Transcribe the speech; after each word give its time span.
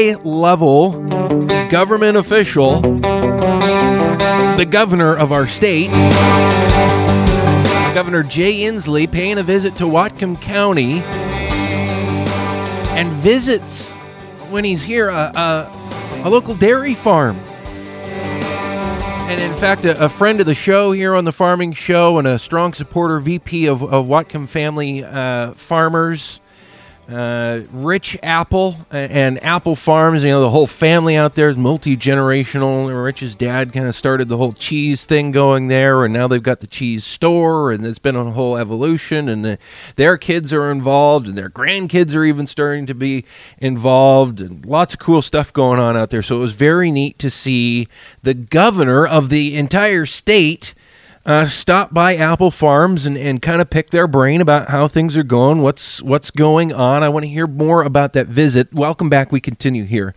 high 0.00 0.14
level 0.22 0.92
government 1.68 2.16
official, 2.16 2.80
the 2.80 4.66
governor 4.68 5.16
of 5.16 5.30
our 5.32 5.46
state, 5.46 5.90
Governor 7.94 8.22
Jay 8.22 8.60
Inslee, 8.60 9.10
paying 9.10 9.38
a 9.38 9.42
visit 9.42 9.76
to 9.76 9.84
Whatcom 9.84 10.40
County 10.40 11.00
and 12.96 13.12
visits 13.14 13.92
when 14.48 14.64
he's 14.64 14.82
here 14.82 15.08
a, 15.08 15.32
a, 15.34 16.22
a 16.24 16.30
local 16.30 16.54
dairy 16.54 16.94
farm. 16.94 17.36
And 19.28 19.40
in 19.40 19.54
fact, 19.60 19.84
a, 19.84 20.04
a, 20.04 20.08
friend 20.08 20.40
of 20.40 20.46
the 20.46 20.54
show 20.54 20.92
here 20.92 21.14
on 21.14 21.24
the 21.24 21.32
Farming 21.32 21.72
Show 21.74 22.18
and 22.18 22.26
a 22.26 22.38
strong 22.38 22.72
supporter, 22.72 23.20
VP 23.20 23.66
of, 23.66 23.82
of 23.82 24.06
Whatcom 24.06 24.48
Family 24.48 25.04
uh, 25.04 25.52
Farmers, 25.52 26.40
uh, 27.10 27.62
Rich 27.72 28.16
Appel 28.22 28.86
and 28.90 29.42
Appel 29.42 29.74
Farms. 29.74 30.22
You 30.22 30.30
know, 30.30 30.40
the 30.40 30.50
whole 30.50 30.66
family 30.66 31.16
out 31.16 31.34
there 31.34 31.48
is 31.48 31.56
multi 31.56 31.96
generational. 31.96 33.04
Rich's 33.04 33.34
dad 33.34 33.72
kind 33.72 33.86
of 33.86 33.94
started 33.94 34.28
the 34.28 34.36
whole 34.36 34.52
cheese 34.52 35.04
thing 35.04 35.32
going 35.32 35.68
there, 35.68 36.04
and 36.04 36.12
now 36.12 36.28
they've 36.28 36.42
got 36.42 36.60
the 36.60 36.66
cheese 36.66 37.04
store, 37.04 37.72
and 37.72 37.84
it's 37.84 37.98
been 37.98 38.16
a 38.16 38.30
whole 38.30 38.56
evolution. 38.56 39.28
And 39.28 39.44
the, 39.44 39.58
their 39.96 40.16
kids 40.16 40.52
are 40.52 40.70
involved, 40.70 41.28
and 41.28 41.36
their 41.36 41.50
grandkids 41.50 42.14
are 42.14 42.24
even 42.24 42.46
starting 42.46 42.86
to 42.86 42.94
be 42.94 43.24
involved, 43.58 44.40
and 44.40 44.64
lots 44.64 44.94
of 44.94 45.00
cool 45.00 45.22
stuff 45.22 45.52
going 45.52 45.80
on 45.80 45.96
out 45.96 46.10
there. 46.10 46.22
So 46.22 46.36
it 46.36 46.40
was 46.40 46.52
very 46.52 46.90
neat 46.90 47.18
to 47.18 47.30
see 47.30 47.88
the 48.22 48.34
governor 48.34 49.06
of 49.06 49.30
the 49.30 49.56
entire 49.56 50.06
state 50.06 50.74
uh, 51.26 51.44
stop 51.46 51.92
by 51.92 52.16
Appel 52.16 52.50
Farms 52.50 53.06
and, 53.06 53.16
and 53.16 53.42
kind 53.42 53.60
of 53.60 53.68
pick 53.68 53.90
their 53.90 54.06
brain 54.06 54.40
about 54.40 54.68
how 54.68 54.88
things 54.88 55.16
are 55.16 55.22
going, 55.22 55.60
what's 55.60 56.02
what's 56.02 56.30
going 56.30 56.72
on. 56.72 57.02
I 57.02 57.08
want 57.08 57.24
to 57.24 57.28
hear 57.28 57.46
more 57.46 57.82
about 57.82 58.14
that 58.14 58.26
visit. 58.26 58.72
Welcome 58.72 59.08
back. 59.08 59.30
We 59.30 59.40
continue 59.40 59.84
here 59.84 60.14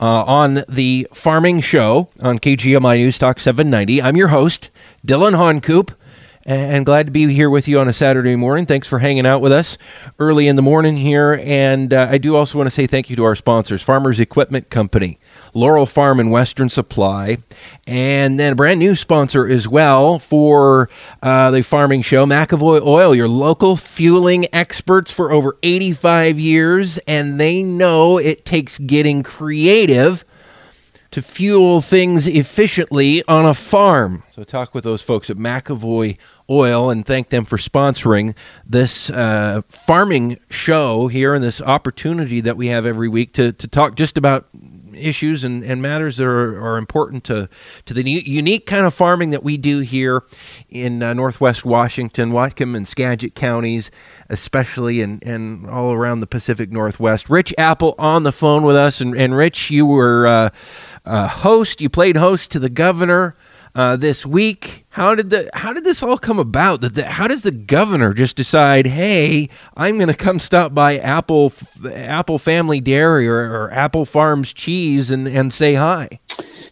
uh, 0.00 0.24
on 0.24 0.64
the 0.68 1.06
Farming 1.14 1.60
Show 1.60 2.08
on 2.20 2.38
KGMI 2.38 2.98
News 2.98 3.18
Talk 3.18 3.38
790. 3.38 4.02
I'm 4.02 4.16
your 4.16 4.28
host, 4.28 4.70
Dillon 5.04 5.34
Honcoop 5.34 5.92
and 6.46 6.86
glad 6.86 7.06
to 7.06 7.12
be 7.12 7.32
here 7.32 7.50
with 7.50 7.68
you 7.68 7.78
on 7.78 7.88
a 7.88 7.92
Saturday 7.92 8.34
morning. 8.34 8.66
Thanks 8.66 8.88
for 8.88 8.98
hanging 8.98 9.26
out 9.26 9.40
with 9.40 9.52
us 9.52 9.76
early 10.18 10.48
in 10.48 10.56
the 10.56 10.62
morning 10.62 10.96
here. 10.96 11.40
And 11.44 11.92
uh, 11.92 12.08
I 12.10 12.18
do 12.18 12.34
also 12.34 12.58
want 12.58 12.66
to 12.66 12.70
say 12.70 12.86
thank 12.86 13.10
you 13.10 13.16
to 13.16 13.24
our 13.24 13.36
sponsors, 13.36 13.82
Farmers 13.82 14.18
Equipment 14.18 14.70
Company, 14.70 15.18
Laurel 15.54 15.86
Farm 15.86 16.20
and 16.20 16.30
Western 16.30 16.68
Supply, 16.68 17.38
and 17.86 18.38
then 18.38 18.52
a 18.52 18.56
brand 18.56 18.80
new 18.80 18.94
sponsor 18.94 19.46
as 19.46 19.66
well 19.66 20.18
for 20.18 20.88
uh, 21.22 21.50
the 21.50 21.62
farming 21.62 22.02
show, 22.02 22.26
McAvoy 22.26 22.84
Oil, 22.84 23.14
your 23.14 23.28
local 23.28 23.76
fueling 23.76 24.46
experts 24.52 25.10
for 25.10 25.32
over 25.32 25.56
85 25.62 26.38
years. 26.38 26.98
And 27.06 27.40
they 27.40 27.62
know 27.62 28.18
it 28.18 28.44
takes 28.44 28.78
getting 28.78 29.22
creative 29.22 30.24
to 31.10 31.22
fuel 31.22 31.80
things 31.80 32.28
efficiently 32.28 33.24
on 33.26 33.44
a 33.44 33.54
farm. 33.54 34.22
So, 34.30 34.44
talk 34.44 34.74
with 34.74 34.84
those 34.84 35.02
folks 35.02 35.28
at 35.28 35.36
McAvoy 35.36 36.16
Oil 36.48 36.90
and 36.90 37.04
thank 37.04 37.30
them 37.30 37.44
for 37.44 37.56
sponsoring 37.56 38.34
this 38.64 39.10
uh, 39.10 39.62
farming 39.68 40.38
show 40.50 41.08
here 41.08 41.34
and 41.34 41.42
this 41.42 41.60
opportunity 41.60 42.40
that 42.40 42.56
we 42.56 42.68
have 42.68 42.86
every 42.86 43.08
week 43.08 43.32
to, 43.34 43.52
to 43.52 43.68
talk 43.68 43.96
just 43.96 44.16
about 44.16 44.48
issues 45.00 45.44
and, 45.44 45.64
and 45.64 45.82
matters 45.82 46.16
that 46.18 46.26
are, 46.26 46.60
are 46.62 46.76
important 46.76 47.24
to, 47.24 47.48
to 47.86 47.94
the 47.94 48.02
unique 48.02 48.66
kind 48.66 48.86
of 48.86 48.94
farming 48.94 49.30
that 49.30 49.42
we 49.42 49.56
do 49.56 49.80
here 49.80 50.22
in 50.68 51.02
uh, 51.02 51.14
Northwest 51.14 51.64
Washington, 51.64 52.32
Whatcom 52.32 52.76
and 52.76 52.86
Skagit 52.86 53.34
counties, 53.34 53.90
especially, 54.28 55.00
and, 55.00 55.22
and 55.22 55.68
all 55.68 55.92
around 55.92 56.20
the 56.20 56.26
Pacific 56.26 56.70
Northwest. 56.70 57.28
Rich 57.28 57.54
Apple 57.58 57.94
on 57.98 58.22
the 58.22 58.32
phone 58.32 58.62
with 58.62 58.76
us. 58.76 59.00
And, 59.00 59.16
and 59.16 59.34
Rich, 59.34 59.70
you 59.70 59.86
were. 59.86 60.26
Uh, 60.26 60.50
uh, 61.04 61.28
host. 61.28 61.80
You 61.80 61.88
played 61.88 62.16
host 62.16 62.50
to 62.52 62.58
the 62.58 62.68
governor 62.68 63.34
uh, 63.74 63.96
this 63.96 64.26
week. 64.26 64.86
How 64.90 65.14
did 65.14 65.30
the 65.30 65.48
how 65.54 65.72
did 65.72 65.84
this 65.84 66.02
all 66.02 66.18
come 66.18 66.38
about? 66.38 66.80
That 66.80 66.96
how 67.06 67.28
does 67.28 67.42
the 67.42 67.50
governor 67.50 68.12
just 68.12 68.36
decide? 68.36 68.86
Hey, 68.86 69.48
I'm 69.76 69.96
going 69.96 70.08
to 70.08 70.14
come 70.14 70.38
stop 70.38 70.74
by 70.74 70.98
Appel 70.98 71.52
Appel 71.92 72.38
Family 72.38 72.80
Dairy 72.80 73.28
or, 73.28 73.38
or 73.38 73.70
Appel 73.72 74.04
Farms 74.04 74.52
Cheese 74.52 75.10
and 75.10 75.28
and 75.28 75.52
say 75.52 75.74
hi. 75.74 76.20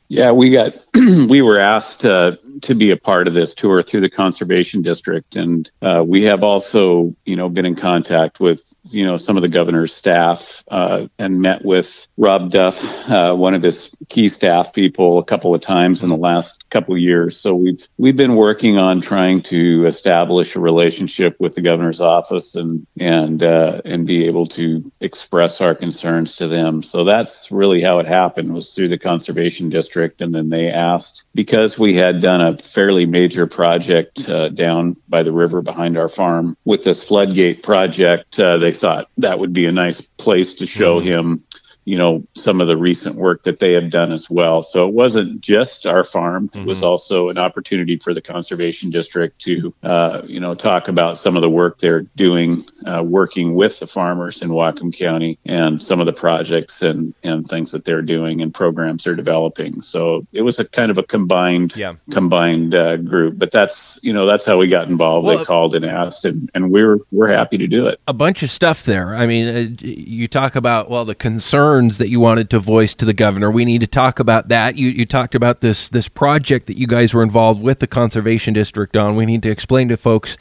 Yeah, 0.08 0.32
we 0.32 0.50
got 0.50 0.74
we 0.94 1.42
were 1.42 1.58
asked 1.58 2.04
uh, 2.04 2.36
to 2.62 2.74
be 2.74 2.90
a 2.90 2.96
part 2.96 3.28
of 3.28 3.34
this 3.34 3.54
tour 3.54 3.82
through 3.82 4.02
the 4.02 4.10
conservation 4.10 4.82
district, 4.82 5.36
and 5.36 5.70
uh, 5.82 6.04
we 6.06 6.24
have 6.24 6.42
also, 6.42 7.14
you 7.24 7.36
know, 7.36 7.48
been 7.48 7.66
in 7.66 7.76
contact 7.76 8.40
with 8.40 8.62
you 8.84 9.04
know 9.04 9.16
some 9.16 9.36
of 9.36 9.42
the 9.42 9.48
governor's 9.48 9.92
staff 9.92 10.64
uh, 10.68 11.06
and 11.18 11.40
met 11.40 11.64
with 11.64 12.08
Rob 12.16 12.50
Duff, 12.50 13.08
uh, 13.08 13.34
one 13.34 13.54
of 13.54 13.62
his 13.62 13.94
key 14.08 14.28
staff 14.28 14.72
people, 14.72 15.18
a 15.18 15.24
couple 15.24 15.54
of 15.54 15.60
times 15.60 16.02
in 16.02 16.08
the 16.08 16.16
last 16.16 16.68
couple 16.70 16.94
of 16.94 17.00
years. 17.00 17.38
So 17.38 17.54
we've 17.54 17.86
we've 17.98 18.16
been 18.16 18.36
working 18.36 18.78
on 18.78 19.00
trying 19.00 19.42
to 19.42 19.86
establish 19.86 20.56
a 20.56 20.60
relationship 20.60 21.36
with 21.38 21.54
the 21.54 21.62
governor's 21.62 22.00
office 22.00 22.54
and 22.54 22.86
and 22.98 23.42
uh, 23.42 23.82
and 23.84 24.06
be 24.06 24.26
able 24.26 24.46
to 24.46 24.90
express 25.00 25.60
our 25.60 25.74
concerns 25.74 26.36
to 26.36 26.48
them. 26.48 26.82
So 26.82 27.04
that's 27.04 27.50
really 27.50 27.82
how 27.82 27.98
it 27.98 28.06
happened 28.06 28.54
was 28.54 28.74
through 28.74 28.88
the 28.88 28.98
conservation 28.98 29.68
district, 29.68 30.20
and 30.20 30.34
then 30.34 30.48
they 30.48 30.70
asked 30.70 31.26
because 31.34 31.78
we 31.78 31.94
had 31.94 32.20
done 32.20 32.40
a 32.40 32.47
fairly 32.56 33.06
major 33.06 33.46
project 33.46 34.28
uh, 34.28 34.48
down 34.48 34.96
by 35.08 35.22
the 35.22 35.32
river 35.32 35.62
behind 35.62 35.96
our 35.96 36.08
farm 36.08 36.56
with 36.64 36.84
this 36.84 37.04
floodgate 37.04 37.62
project. 37.62 38.38
Uh, 38.38 38.58
they 38.58 38.72
thought 38.72 39.08
that 39.18 39.38
would 39.38 39.52
be 39.52 39.66
a 39.66 39.72
nice 39.72 40.00
place 40.00 40.54
to 40.54 40.66
show 40.66 41.00
mm-hmm. 41.00 41.08
him 41.08 41.44
you 41.88 41.96
know 41.96 42.22
some 42.34 42.60
of 42.60 42.66
the 42.66 42.76
recent 42.76 43.16
work 43.16 43.44
that 43.44 43.60
they 43.60 43.72
have 43.72 43.88
done 43.88 44.12
as 44.12 44.28
well. 44.28 44.62
So 44.62 44.86
it 44.86 44.92
wasn't 44.92 45.40
just 45.40 45.86
our 45.86 46.04
farm; 46.04 46.50
mm-hmm. 46.50 46.60
it 46.60 46.66
was 46.66 46.78
mm-hmm. 46.78 46.88
also 46.88 47.30
an 47.30 47.38
opportunity 47.38 47.96
for 47.96 48.12
the 48.12 48.20
conservation 48.20 48.90
district 48.90 49.40
to 49.42 49.72
uh, 49.82 50.20
you 50.26 50.38
know 50.38 50.54
talk 50.54 50.88
about 50.88 51.16
some 51.16 51.34
of 51.34 51.40
the 51.40 51.48
work 51.48 51.78
they're 51.78 52.02
doing, 52.02 52.66
uh, 52.84 53.02
working 53.02 53.54
with 53.54 53.80
the 53.80 53.86
farmers 53.86 54.42
in 54.42 54.50
Whatcom 54.50 54.94
County, 54.94 55.38
and 55.46 55.82
some 55.82 55.98
of 55.98 56.04
the 56.04 56.12
projects 56.12 56.82
and 56.82 57.14
and 57.22 57.48
things 57.48 57.72
that 57.72 57.86
they're 57.86 58.02
doing 58.02 58.42
and 58.42 58.52
programs 58.52 59.04
they're 59.04 59.14
developing. 59.14 59.80
So 59.80 60.26
it 60.32 60.42
was 60.42 60.58
a 60.58 60.68
kind 60.68 60.90
of 60.90 60.98
a 60.98 61.02
combined 61.02 61.74
yeah. 61.74 61.94
combined 62.10 62.74
uh, 62.74 62.98
group. 62.98 63.38
But 63.38 63.50
that's 63.50 63.98
you 64.02 64.12
know 64.12 64.26
that's 64.26 64.44
how 64.44 64.58
we 64.58 64.68
got 64.68 64.88
involved. 64.88 65.26
Well, 65.26 65.38
they 65.38 65.44
called 65.44 65.74
and 65.74 65.86
asked, 65.86 66.26
and 66.26 66.50
and 66.54 66.70
we're 66.70 66.98
we're 67.10 67.28
happy 67.28 67.56
to 67.56 67.66
do 67.66 67.86
it. 67.86 67.98
A 68.06 68.12
bunch 68.12 68.42
of 68.42 68.50
stuff 68.50 68.84
there. 68.84 69.14
I 69.14 69.26
mean, 69.26 69.48
uh, 69.48 69.76
you 69.80 70.28
talk 70.28 70.54
about 70.54 70.90
well 70.90 71.06
the 71.06 71.14
concern 71.14 71.77
concerns 71.78 71.98
that 71.98 72.08
you 72.08 72.18
wanted 72.18 72.50
to 72.50 72.58
voice 72.58 72.94
to 72.94 73.04
the 73.04 73.14
governor. 73.14 73.50
We 73.50 73.64
need 73.64 73.80
to 73.80 73.86
talk 73.86 74.18
about 74.18 74.48
that. 74.48 74.76
You, 74.76 74.88
you 74.88 75.06
talked 75.06 75.34
about 75.34 75.60
this 75.60 75.88
this 75.88 76.08
project 76.08 76.66
that 76.66 76.76
you 76.76 76.86
guys 76.86 77.14
were 77.14 77.22
involved 77.22 77.62
with 77.62 77.78
the 77.78 77.86
conservation 77.86 78.52
district 78.52 78.96
on. 78.96 79.14
We 79.14 79.26
need 79.26 79.42
to 79.44 79.50
explain 79.50 79.88
to 79.88 79.96
folks 79.96 80.36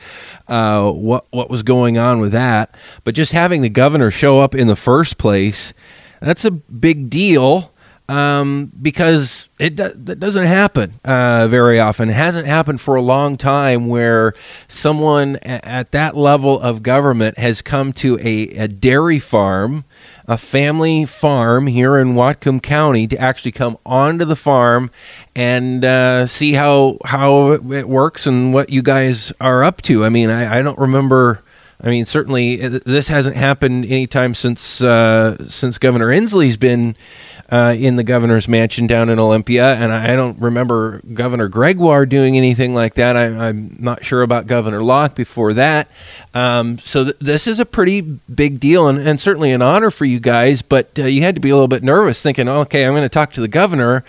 uh, 0.47 0.91
what 0.91 1.25
what 1.29 1.49
was 1.49 1.63
going 1.63 1.97
on 1.97 2.19
with 2.19 2.31
that. 2.31 2.73
But 3.03 3.13
just 3.13 3.33
having 3.33 3.61
the 3.61 3.69
governor 3.69 4.09
show 4.09 4.39
up 4.39 4.55
in 4.55 4.67
the 4.67 4.75
first 4.75 5.17
place, 5.17 5.73
that's 6.21 6.43
a 6.45 6.51
big 6.51 7.09
deal 7.09 7.71
um, 8.09 8.71
because 8.81 9.47
it 9.59 9.75
do- 9.75 9.91
that 9.93 10.19
doesn't 10.19 10.45
happen 10.45 10.93
uh, 11.03 11.47
very 11.49 11.79
often. 11.79 12.09
It 12.09 12.13
hasn't 12.13 12.47
happened 12.47 12.79
for 12.81 12.95
a 12.95 13.01
long 13.01 13.37
time 13.37 13.87
where 13.87 14.33
someone 14.67 15.37
a- 15.43 15.67
at 15.67 15.91
that 15.91 16.15
level 16.15 16.59
of 16.59 16.83
government 16.83 17.37
has 17.37 17.61
come 17.61 17.93
to 17.93 18.17
a, 18.19 18.49
a 18.57 18.67
dairy 18.67 19.19
farm 19.19 19.83
a 20.27 20.37
family 20.37 21.05
farm 21.05 21.67
here 21.67 21.97
in 21.97 22.13
Whatcom 22.13 22.61
County 22.61 23.07
to 23.07 23.17
actually 23.17 23.53
come 23.53 23.77
onto 23.85 24.25
the 24.25 24.35
farm 24.35 24.91
and 25.35 25.85
uh, 25.85 26.27
see 26.27 26.53
how 26.53 26.97
how 27.05 27.53
it 27.53 27.87
works 27.87 28.27
and 28.27 28.53
what 28.53 28.69
you 28.69 28.81
guys 28.81 29.31
are 29.39 29.63
up 29.63 29.81
to. 29.83 30.03
I 30.03 30.09
mean, 30.09 30.29
I, 30.29 30.59
I 30.59 30.61
don't 30.61 30.77
remember. 30.77 31.41
I 31.79 31.89
mean, 31.89 32.05
certainly 32.05 32.61
uh, 32.61 32.79
this 32.85 33.07
hasn't 33.07 33.37
happened 33.37 33.85
anytime 33.85 34.33
since 34.33 34.81
uh, 34.81 35.47
since 35.47 35.77
Governor 35.77 36.07
Inslee's 36.07 36.57
been 36.57 36.95
uh, 37.49 37.75
in 37.77 37.95
the 37.95 38.03
governor's 38.03 38.47
mansion 38.47 38.87
down 38.87 39.09
in 39.09 39.19
Olympia, 39.19 39.73
and 39.75 39.93
I 39.93 40.15
don't 40.15 40.39
remember 40.39 41.01
Governor 41.13 41.47
Gregoire 41.47 42.05
doing 42.05 42.35
anything 42.35 42.73
like 42.73 42.95
that. 42.95 43.15
I, 43.15 43.47
am 43.47 43.75
not 43.79 44.03
sure 44.03 44.21
about 44.21 44.47
Governor 44.47 44.83
Locke 44.83 45.15
before 45.15 45.53
that. 45.53 45.89
Um, 46.33 46.77
so 46.79 47.05
th- 47.05 47.15
this 47.19 47.47
is 47.47 47.59
a 47.59 47.65
pretty 47.65 48.01
big 48.01 48.59
deal, 48.59 48.87
and, 48.87 48.99
and, 48.99 49.19
certainly 49.19 49.51
an 49.51 49.61
honor 49.61 49.91
for 49.91 50.05
you 50.05 50.19
guys. 50.19 50.61
But 50.61 50.99
uh, 50.99 51.05
you 51.05 51.21
had 51.21 51.35
to 51.35 51.41
be 51.41 51.49
a 51.49 51.55
little 51.55 51.67
bit 51.67 51.83
nervous, 51.83 52.21
thinking, 52.21 52.49
"Okay, 52.49 52.85
I'm 52.85 52.93
going 52.93 53.03
to 53.03 53.09
talk 53.09 53.31
to 53.33 53.41
the 53.41 53.47
governor." 53.47 54.03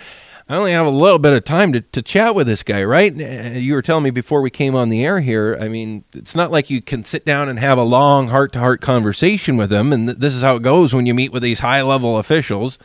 I 0.50 0.56
only 0.56 0.72
have 0.72 0.86
a 0.86 0.90
little 0.90 1.18
bit 1.18 1.34
of 1.34 1.44
time 1.44 1.74
to, 1.74 1.82
to 1.82 2.00
chat 2.00 2.34
with 2.34 2.46
this 2.46 2.62
guy, 2.62 2.82
right? 2.82 3.14
You 3.14 3.74
were 3.74 3.82
telling 3.82 4.04
me 4.04 4.10
before 4.10 4.40
we 4.40 4.48
came 4.48 4.74
on 4.74 4.88
the 4.88 5.04
air 5.04 5.20
here. 5.20 5.58
I 5.60 5.68
mean, 5.68 6.04
it's 6.14 6.34
not 6.34 6.50
like 6.50 6.70
you 6.70 6.80
can 6.80 7.04
sit 7.04 7.26
down 7.26 7.50
and 7.50 7.58
have 7.58 7.76
a 7.76 7.82
long 7.82 8.28
heart 8.28 8.54
to 8.54 8.58
heart 8.58 8.80
conversation 8.80 9.58
with 9.58 9.70
him. 9.70 9.92
And 9.92 10.08
th- 10.08 10.18
this 10.18 10.34
is 10.34 10.40
how 10.40 10.56
it 10.56 10.62
goes 10.62 10.94
when 10.94 11.04
you 11.04 11.12
meet 11.12 11.32
with 11.32 11.42
these 11.42 11.60
high 11.60 11.82
level 11.82 12.16
officials. 12.16 12.78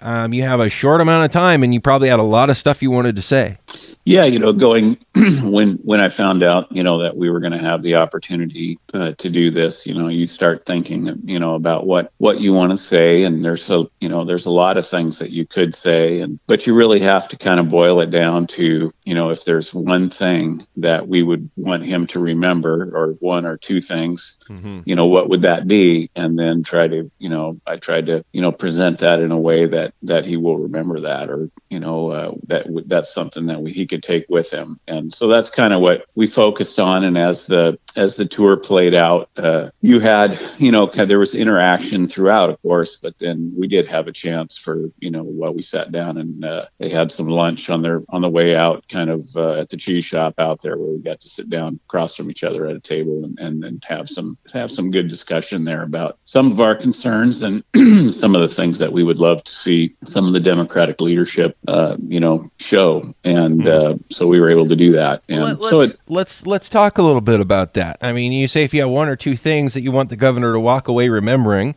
Um, 0.00 0.32
you 0.32 0.42
have 0.42 0.60
a 0.60 0.68
short 0.68 1.00
amount 1.00 1.24
of 1.24 1.30
time, 1.30 1.62
and 1.62 1.72
you 1.72 1.80
probably 1.80 2.08
had 2.08 2.18
a 2.18 2.24
lot 2.24 2.50
of 2.50 2.56
stuff 2.56 2.82
you 2.82 2.90
wanted 2.90 3.16
to 3.16 3.22
say. 3.22 3.58
Yeah, 4.06 4.24
you 4.24 4.38
know, 4.38 4.52
going 4.52 4.98
when 5.42 5.74
when 5.76 6.00
I 6.00 6.10
found 6.10 6.42
out, 6.42 6.70
you 6.70 6.82
know, 6.82 7.02
that 7.02 7.16
we 7.16 7.30
were 7.30 7.40
going 7.40 7.52
to 7.52 7.58
have 7.58 7.82
the 7.82 7.94
opportunity 7.96 8.78
uh, 8.92 9.12
to 9.12 9.30
do 9.30 9.50
this, 9.50 9.86
you 9.86 9.94
know, 9.94 10.08
you 10.08 10.26
start 10.26 10.66
thinking, 10.66 11.22
you 11.24 11.38
know, 11.38 11.54
about 11.54 11.86
what 11.86 12.12
what 12.18 12.38
you 12.38 12.52
want 12.52 12.72
to 12.72 12.76
say, 12.76 13.24
and 13.24 13.42
there's 13.42 13.70
a, 13.70 13.86
you 14.00 14.10
know, 14.10 14.24
there's 14.24 14.44
a 14.44 14.50
lot 14.50 14.76
of 14.76 14.86
things 14.86 15.18
that 15.20 15.30
you 15.30 15.46
could 15.46 15.74
say, 15.74 16.20
and 16.20 16.38
but 16.46 16.66
you 16.66 16.74
really 16.74 17.00
have 17.00 17.28
to 17.28 17.38
kind 17.38 17.58
of 17.58 17.70
boil 17.70 18.00
it 18.00 18.10
down 18.10 18.46
to, 18.48 18.92
you 19.04 19.14
know, 19.14 19.30
if 19.30 19.46
there's 19.46 19.72
one 19.72 20.10
thing 20.10 20.66
that 20.76 21.08
we 21.08 21.22
would 21.22 21.48
want 21.56 21.82
him 21.82 22.06
to 22.08 22.18
remember, 22.18 22.90
or 22.94 23.12
one 23.20 23.46
or 23.46 23.56
two 23.56 23.80
things, 23.80 24.38
mm-hmm. 24.50 24.80
you 24.84 24.96
know, 24.96 25.06
what 25.06 25.30
would 25.30 25.42
that 25.42 25.66
be? 25.66 26.10
And 26.14 26.38
then 26.38 26.62
try 26.62 26.88
to, 26.88 27.10
you 27.18 27.30
know, 27.30 27.58
I 27.66 27.76
tried 27.76 28.06
to, 28.06 28.22
you 28.32 28.42
know, 28.42 28.52
present 28.52 28.98
that 28.98 29.20
in 29.20 29.30
a 29.30 29.38
way 29.38 29.64
that 29.64 29.94
that 30.02 30.26
he 30.26 30.36
will 30.36 30.58
remember 30.58 31.00
that, 31.00 31.30
or 31.30 31.48
you 31.70 31.80
know, 31.80 32.10
uh, 32.10 32.32
that 32.48 32.66
that's 32.86 33.14
something 33.14 33.46
that 33.46 33.62
we, 33.62 33.72
he 33.72 33.86
could 33.94 34.02
take 34.02 34.26
with 34.28 34.50
him. 34.50 34.80
And 34.88 35.14
so 35.14 35.28
that's 35.28 35.50
kind 35.50 35.72
of 35.72 35.80
what 35.80 36.06
we 36.14 36.26
focused 36.26 36.80
on. 36.80 37.04
And 37.04 37.16
as 37.16 37.46
the 37.46 37.78
as 37.96 38.16
the 38.16 38.24
tour 38.24 38.56
played 38.56 38.94
out, 38.94 39.30
uh, 39.36 39.70
you 39.80 40.00
had 40.00 40.40
you 40.58 40.72
know 40.72 40.86
there 40.86 41.18
was 41.18 41.34
interaction 41.34 42.08
throughout, 42.08 42.50
of 42.50 42.60
course, 42.62 42.96
but 42.96 43.18
then 43.18 43.52
we 43.56 43.68
did 43.68 43.86
have 43.86 44.08
a 44.08 44.12
chance 44.12 44.56
for 44.58 44.90
you 44.98 45.10
know 45.10 45.22
while 45.22 45.54
we 45.54 45.62
sat 45.62 45.92
down 45.92 46.18
and 46.18 46.44
uh, 46.44 46.66
they 46.78 46.88
had 46.88 47.12
some 47.12 47.28
lunch 47.28 47.70
on 47.70 47.82
their 47.82 48.02
on 48.08 48.22
the 48.22 48.28
way 48.28 48.56
out, 48.56 48.84
kind 48.88 49.10
of 49.10 49.28
uh, 49.36 49.60
at 49.60 49.68
the 49.68 49.76
cheese 49.76 50.04
shop 50.04 50.34
out 50.38 50.60
there 50.62 50.76
where 50.76 50.90
we 50.90 50.98
got 50.98 51.20
to 51.20 51.28
sit 51.28 51.48
down 51.48 51.78
across 51.86 52.16
from 52.16 52.30
each 52.30 52.42
other 52.42 52.66
at 52.66 52.76
a 52.76 52.80
table 52.80 53.24
and 53.24 53.38
and, 53.38 53.64
and 53.64 53.84
have 53.84 54.08
some 54.08 54.36
have 54.52 54.72
some 54.72 54.90
good 54.90 55.08
discussion 55.08 55.64
there 55.64 55.82
about 55.82 56.18
some 56.24 56.50
of 56.50 56.60
our 56.60 56.74
concerns 56.74 57.42
and 57.44 57.62
some 58.14 58.34
of 58.34 58.40
the 58.40 58.48
things 58.48 58.78
that 58.80 58.92
we 58.92 59.04
would 59.04 59.18
love 59.18 59.44
to 59.44 59.52
see 59.52 59.94
some 60.04 60.26
of 60.26 60.32
the 60.32 60.40
Democratic 60.40 61.00
leadership, 61.00 61.56
uh, 61.68 61.96
you 62.08 62.20
know, 62.20 62.50
show. 62.58 63.14
And 63.24 63.62
hmm. 63.62 63.68
Uh, 63.84 63.94
so 64.10 64.26
we 64.26 64.40
were 64.40 64.50
able 64.50 64.66
to 64.66 64.76
do 64.76 64.92
that. 64.92 65.22
And 65.28 65.42
Let, 65.42 65.60
us 65.60 65.70
so 65.70 65.80
it, 65.80 65.96
let's 66.08 66.46
let's 66.46 66.68
talk 66.68 66.98
a 66.98 67.02
little 67.02 67.20
bit 67.20 67.40
about 67.40 67.74
that. 67.74 67.98
I 68.00 68.12
mean, 68.12 68.32
you 68.32 68.48
say 68.48 68.64
if 68.64 68.74
you 68.74 68.80
have 68.80 68.90
one 68.90 69.08
or 69.08 69.16
two 69.16 69.36
things 69.36 69.74
that 69.74 69.82
you 69.82 69.92
want 69.92 70.10
the 70.10 70.16
governor 70.16 70.52
to 70.52 70.60
walk 70.60 70.88
away 70.88 71.08
remembering, 71.08 71.74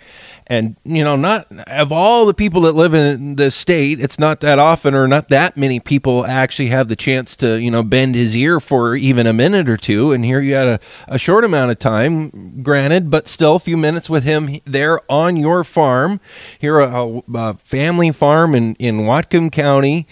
and 0.47 0.77
you 0.85 1.03
know 1.03 1.15
not 1.15 1.45
of 1.67 1.91
all 1.91 2.25
the 2.25 2.33
people 2.33 2.61
that 2.61 2.71
live 2.71 2.93
in 2.93 3.35
the 3.35 3.51
state 3.51 3.99
it's 3.99 4.17
not 4.17 4.39
that 4.39 4.57
often 4.57 4.95
or 4.95 5.07
not 5.07 5.29
that 5.29 5.57
many 5.57 5.79
people 5.79 6.25
actually 6.25 6.69
have 6.69 6.87
the 6.87 6.95
chance 6.95 7.35
to 7.35 7.59
you 7.59 7.69
know 7.69 7.83
bend 7.83 8.15
his 8.15 8.35
ear 8.35 8.59
for 8.59 8.95
even 8.95 9.27
a 9.27 9.33
minute 9.33 9.67
or 9.69 9.77
two 9.77 10.13
and 10.13 10.23
here 10.23 10.39
you 10.39 10.53
had 10.53 10.67
a, 10.67 10.79
a 11.07 11.19
short 11.19 11.43
amount 11.43 11.69
of 11.69 11.77
time 11.77 12.61
granted 12.63 13.11
but 13.11 13.27
still 13.27 13.55
a 13.55 13.59
few 13.59 13.77
minutes 13.77 14.09
with 14.09 14.23
him 14.23 14.59
there 14.65 14.99
on 15.11 15.35
your 15.35 15.63
farm 15.63 16.19
here 16.57 16.79
a, 16.79 17.21
a 17.35 17.53
family 17.55 18.11
farm 18.11 18.55
in 18.55 18.73
in 18.75 18.99
Whatcom 18.99 19.51
County 19.51 20.07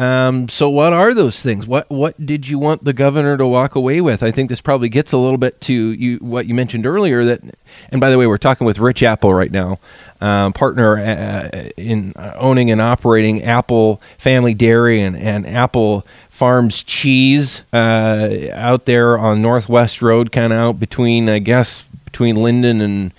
um, 0.00 0.48
so 0.48 0.70
what 0.70 0.94
are 0.94 1.12
those 1.12 1.42
things? 1.42 1.66
What 1.66 1.90
what 1.90 2.24
did 2.24 2.48
you 2.48 2.58
want 2.58 2.84
the 2.84 2.94
governor 2.94 3.36
to 3.36 3.46
walk 3.46 3.74
away 3.74 4.00
with? 4.00 4.22
I 4.22 4.30
think 4.30 4.48
this 4.48 4.62
probably 4.62 4.88
gets 4.88 5.12
a 5.12 5.18
little 5.18 5.36
bit 5.36 5.60
to 5.62 5.74
you 5.74 6.16
what 6.18 6.46
you 6.46 6.54
mentioned 6.54 6.86
earlier 6.86 7.22
that, 7.26 7.42
and 7.90 8.00
by 8.00 8.08
the 8.08 8.16
way, 8.16 8.26
we're 8.26 8.38
talking 8.38 8.66
with 8.66 8.78
Rich 8.78 9.02
Appel 9.02 9.34
right 9.34 9.50
now, 9.50 9.78
um, 10.22 10.54
partner 10.54 10.96
uh, 10.96 11.68
in 11.76 12.14
owning 12.16 12.70
and 12.70 12.80
operating 12.80 13.42
Appel 13.42 14.00
Family 14.16 14.54
Dairy 14.54 15.02
and, 15.02 15.14
and 15.14 15.46
Appel 15.46 16.06
Farms 16.30 16.82
Cheese 16.82 17.64
uh, 17.74 18.48
out 18.54 18.86
there 18.86 19.18
on 19.18 19.42
Northwest 19.42 20.00
Road, 20.00 20.32
kind 20.32 20.50
of 20.50 20.58
out 20.58 20.80
between 20.80 21.28
I 21.28 21.40
guess 21.40 21.82
between 22.06 22.36
Lynden 22.36 22.80
and 22.80 23.12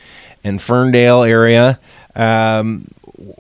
and 0.44 0.60
Ferndale 0.60 1.22
area. 1.22 1.80
Um, 2.16 2.88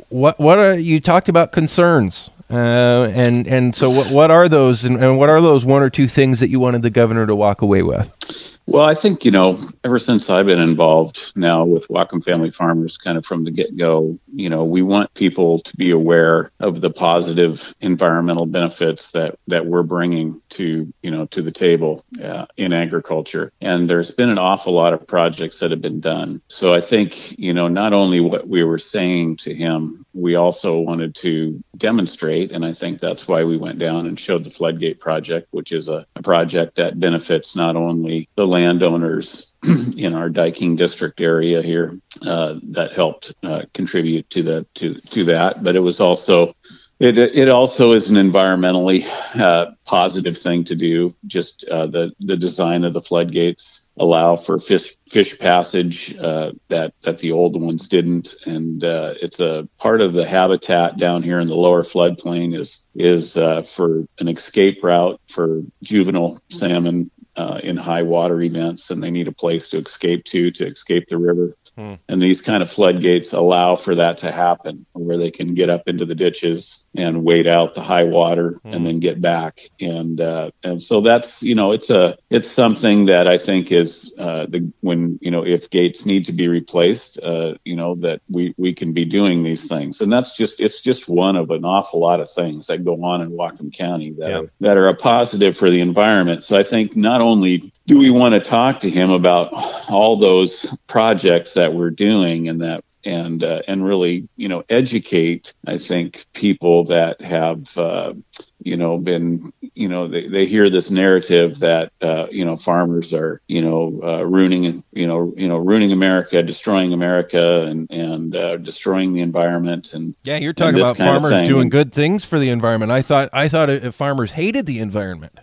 what 0.09 0.39
what 0.39 0.59
are 0.59 0.77
you 0.77 0.99
talked 0.99 1.27
about 1.27 1.51
concerns? 1.51 2.29
Uh, 2.51 3.09
and 3.13 3.47
and 3.47 3.73
so 3.75 3.89
what 3.89 4.11
what 4.11 4.31
are 4.31 4.49
those 4.49 4.83
and, 4.83 5.01
and 5.01 5.17
what 5.17 5.29
are 5.29 5.41
those 5.41 5.63
one 5.63 5.81
or 5.81 5.89
two 5.89 6.07
things 6.07 6.39
that 6.41 6.49
you 6.49 6.59
wanted 6.59 6.81
the 6.81 6.89
governor 6.89 7.25
to 7.25 7.35
walk 7.35 7.61
away 7.61 7.81
with? 7.81 8.59
Well, 8.67 8.85
I 8.85 8.95
think, 8.95 9.25
you 9.25 9.31
know, 9.31 9.59
ever 9.83 9.99
since 9.99 10.29
I've 10.29 10.45
been 10.45 10.59
involved 10.59 11.33
now 11.35 11.65
with 11.65 11.87
Whatcom 11.87 12.23
Family 12.23 12.51
Farmers, 12.51 12.97
kind 12.97 13.17
of 13.17 13.25
from 13.25 13.43
the 13.43 13.51
get 13.51 13.75
go, 13.75 14.17
you 14.33 14.49
know, 14.49 14.63
we 14.63 14.81
want 14.81 15.13
people 15.13 15.59
to 15.59 15.75
be 15.75 15.91
aware 15.91 16.51
of 16.59 16.79
the 16.79 16.91
positive 16.91 17.73
environmental 17.81 18.45
benefits 18.45 19.11
that, 19.11 19.37
that 19.47 19.65
we're 19.65 19.83
bringing 19.83 20.41
to, 20.49 20.93
you 21.01 21.11
know, 21.11 21.25
to 21.27 21.41
the 21.41 21.51
table 21.51 22.05
uh, 22.23 22.45
in 22.55 22.71
agriculture. 22.71 23.51
And 23.59 23.89
there's 23.89 24.11
been 24.11 24.29
an 24.29 24.37
awful 24.37 24.73
lot 24.73 24.93
of 24.93 25.07
projects 25.07 25.59
that 25.59 25.71
have 25.71 25.81
been 25.81 25.99
done. 25.99 26.41
So 26.47 26.73
I 26.73 26.81
think, 26.81 27.37
you 27.37 27.53
know, 27.53 27.67
not 27.67 27.93
only 27.93 28.19
what 28.19 28.47
we 28.47 28.63
were 28.63 28.77
saying 28.77 29.37
to 29.37 29.53
him, 29.53 30.05
we 30.13 30.35
also 30.35 30.79
wanted 30.79 31.15
to 31.15 31.63
demonstrate. 31.75 32.51
And 32.51 32.63
I 32.63 32.73
think 32.73 32.99
that's 32.99 33.27
why 33.27 33.43
we 33.43 33.57
went 33.57 33.79
down 33.79 34.05
and 34.05 34.19
showed 34.19 34.43
the 34.43 34.49
Floodgate 34.49 34.99
Project, 34.99 35.47
which 35.51 35.71
is 35.71 35.87
a, 35.87 36.05
a 36.15 36.21
project 36.21 36.75
that 36.75 36.99
benefits 36.99 37.55
not 37.55 37.75
only 37.75 38.29
the 38.35 38.50
landowners 38.51 39.53
in 39.63 40.13
our 40.13 40.29
Dyking 40.29 40.77
district 40.77 41.21
area 41.21 41.61
here 41.61 41.97
uh, 42.25 42.55
that 42.71 42.93
helped 42.93 43.33
uh, 43.41 43.63
contribute 43.73 44.29
to 44.31 44.43
the 44.43 44.65
to 44.75 44.95
to 44.95 45.23
that, 45.25 45.63
but 45.63 45.75
it 45.75 45.79
was 45.79 45.99
also 45.99 46.53
it, 46.99 47.17
it 47.17 47.49
also 47.49 47.93
is 47.93 48.09
an 48.09 48.15
environmentally 48.15 49.03
uh, 49.39 49.71
positive 49.85 50.37
thing 50.37 50.65
to 50.65 50.75
do. 50.75 51.15
Just 51.25 51.67
uh, 51.67 51.87
the 51.87 52.11
the 52.19 52.37
design 52.37 52.83
of 52.83 52.93
the 52.93 53.01
floodgates 53.01 53.87
allow 53.97 54.35
for 54.35 54.59
fish 54.59 54.97
fish 55.09 55.39
passage 55.39 56.15
uh, 56.19 56.51
that 56.67 56.93
that 57.01 57.17
the 57.17 57.31
old 57.31 57.59
ones 57.59 57.87
didn't, 57.87 58.35
and 58.45 58.83
uh, 58.83 59.15
it's 59.19 59.39
a 59.39 59.67
part 59.79 60.01
of 60.01 60.13
the 60.13 60.27
habitat 60.27 60.97
down 60.97 61.23
here 61.23 61.39
in 61.39 61.47
the 61.47 61.55
lower 61.55 61.81
floodplain 61.81 62.55
is 62.55 62.85
is 62.93 63.33
for 63.33 64.05
an 64.19 64.27
escape 64.27 64.83
route 64.83 65.19
for 65.27 65.63
juvenile 65.81 66.39
salmon 66.49 67.09
uh, 67.41 67.57
in 67.63 67.75
high 67.75 68.03
water 68.03 68.39
events 68.41 68.91
and 68.91 69.01
they 69.01 69.09
need 69.09 69.27
a 69.27 69.31
place 69.31 69.69
to 69.69 69.77
escape 69.77 70.23
to 70.25 70.51
to 70.51 70.67
escape 70.67 71.07
the 71.07 71.17
river. 71.17 71.55
Hmm. 71.75 71.93
And 72.07 72.21
these 72.21 72.41
kind 72.41 72.61
of 72.61 72.69
floodgates 72.69 73.33
allow 73.33 73.75
for 73.75 73.95
that 73.95 74.17
to 74.17 74.31
happen 74.31 74.85
where 74.93 75.17
they 75.17 75.31
can 75.31 75.55
get 75.55 75.69
up 75.69 75.87
into 75.87 76.05
the 76.05 76.15
ditches 76.15 76.85
and 76.95 77.23
wait 77.23 77.47
out 77.47 77.73
the 77.73 77.81
high 77.81 78.03
water 78.03 78.59
hmm. 78.61 78.73
and 78.73 78.85
then 78.85 78.99
get 78.99 79.19
back. 79.19 79.61
And 79.79 80.21
uh, 80.21 80.51
and 80.63 80.83
so 80.83 81.01
that's 81.01 81.41
you 81.41 81.55
know 81.55 81.71
it's 81.71 81.89
a 81.89 82.17
it's 82.29 82.51
something 82.51 83.07
that 83.07 83.27
I 83.27 83.37
think 83.37 83.71
is 83.71 84.13
uh, 84.19 84.45
the 84.47 84.71
when 84.81 85.17
you 85.21 85.31
know 85.31 85.43
if 85.43 85.69
gates 85.69 86.05
need 86.05 86.25
to 86.25 86.33
be 86.33 86.47
replaced, 86.47 87.23
uh, 87.23 87.55
you 87.65 87.75
know 87.75 87.95
that 87.95 88.21
we 88.29 88.53
we 88.57 88.73
can 88.73 88.93
be 88.93 89.05
doing 89.05 89.41
these 89.41 89.67
things. 89.67 90.01
And 90.01 90.13
that's 90.13 90.37
just 90.37 90.59
it's 90.59 90.81
just 90.81 91.09
one 91.09 91.35
of 91.35 91.49
an 91.49 91.65
awful 91.65 92.01
lot 92.01 92.19
of 92.19 92.29
things 92.29 92.67
that 92.67 92.85
go 92.85 93.03
on 93.03 93.21
in 93.21 93.31
Whatcom 93.31 93.73
County 93.73 94.11
that 94.19 94.29
yeah. 94.29 94.39
are, 94.39 94.51
that 94.59 94.77
are 94.77 94.89
a 94.89 94.95
positive 94.95 95.57
for 95.57 95.71
the 95.71 95.79
environment. 95.79 96.43
So 96.43 96.57
I 96.57 96.63
think 96.63 96.95
not 96.95 97.21
only 97.21 97.30
do 97.35 97.97
we 97.97 98.09
want 98.09 98.33
to 98.33 98.39
talk 98.39 98.79
to 98.81 98.89
him 98.89 99.09
about 99.09 99.49
all 99.89 100.15
those 100.15 100.65
projects 100.87 101.53
that 101.55 101.73
we're 101.73 101.89
doing 101.89 102.47
and 102.47 102.61
that 102.61 102.83
and 103.03 103.43
uh, 103.43 103.61
and 103.67 103.83
really 103.83 104.27
you 104.35 104.47
know 104.47 104.63
educate 104.69 105.53
I 105.65 105.77
think 105.77 106.25
people 106.33 106.85
that 106.85 107.21
have 107.21 107.77
uh, 107.77 108.13
you 108.59 108.77
know 108.77 108.97
been 108.97 109.51
you 109.73 109.89
know 109.89 110.07
they, 110.07 110.27
they 110.27 110.45
hear 110.45 110.69
this 110.69 110.91
narrative 110.91 111.59
that 111.59 111.91
uh, 112.01 112.27
you 112.29 112.45
know 112.45 112.55
farmers 112.55 113.13
are 113.13 113.41
you 113.47 113.61
know 113.61 113.99
uh, 114.03 114.23
ruining 114.23 114.83
you 114.91 115.07
know 115.07 115.33
you 115.35 115.47
know 115.47 115.57
ruining 115.57 115.91
America 115.91 116.43
destroying 116.43 116.93
America 116.93 117.63
and 117.63 117.89
and 117.91 118.35
uh, 118.35 118.57
destroying 118.57 119.13
the 119.13 119.21
environment 119.21 119.93
and 119.93 120.15
yeah 120.23 120.37
you're 120.37 120.53
talking 120.53 120.79
about 120.79 120.97
farmers 120.97 121.47
doing 121.47 121.69
good 121.69 121.93
things 121.93 122.23
for 122.23 122.39
the 122.39 122.49
environment. 122.49 122.91
I 122.91 123.01
thought 123.01 123.29
I 123.33 123.47
thought 123.47 123.69
if 123.69 123.95
farmers 123.95 124.31
hated 124.31 124.65
the 124.65 124.79
environment 124.79 125.39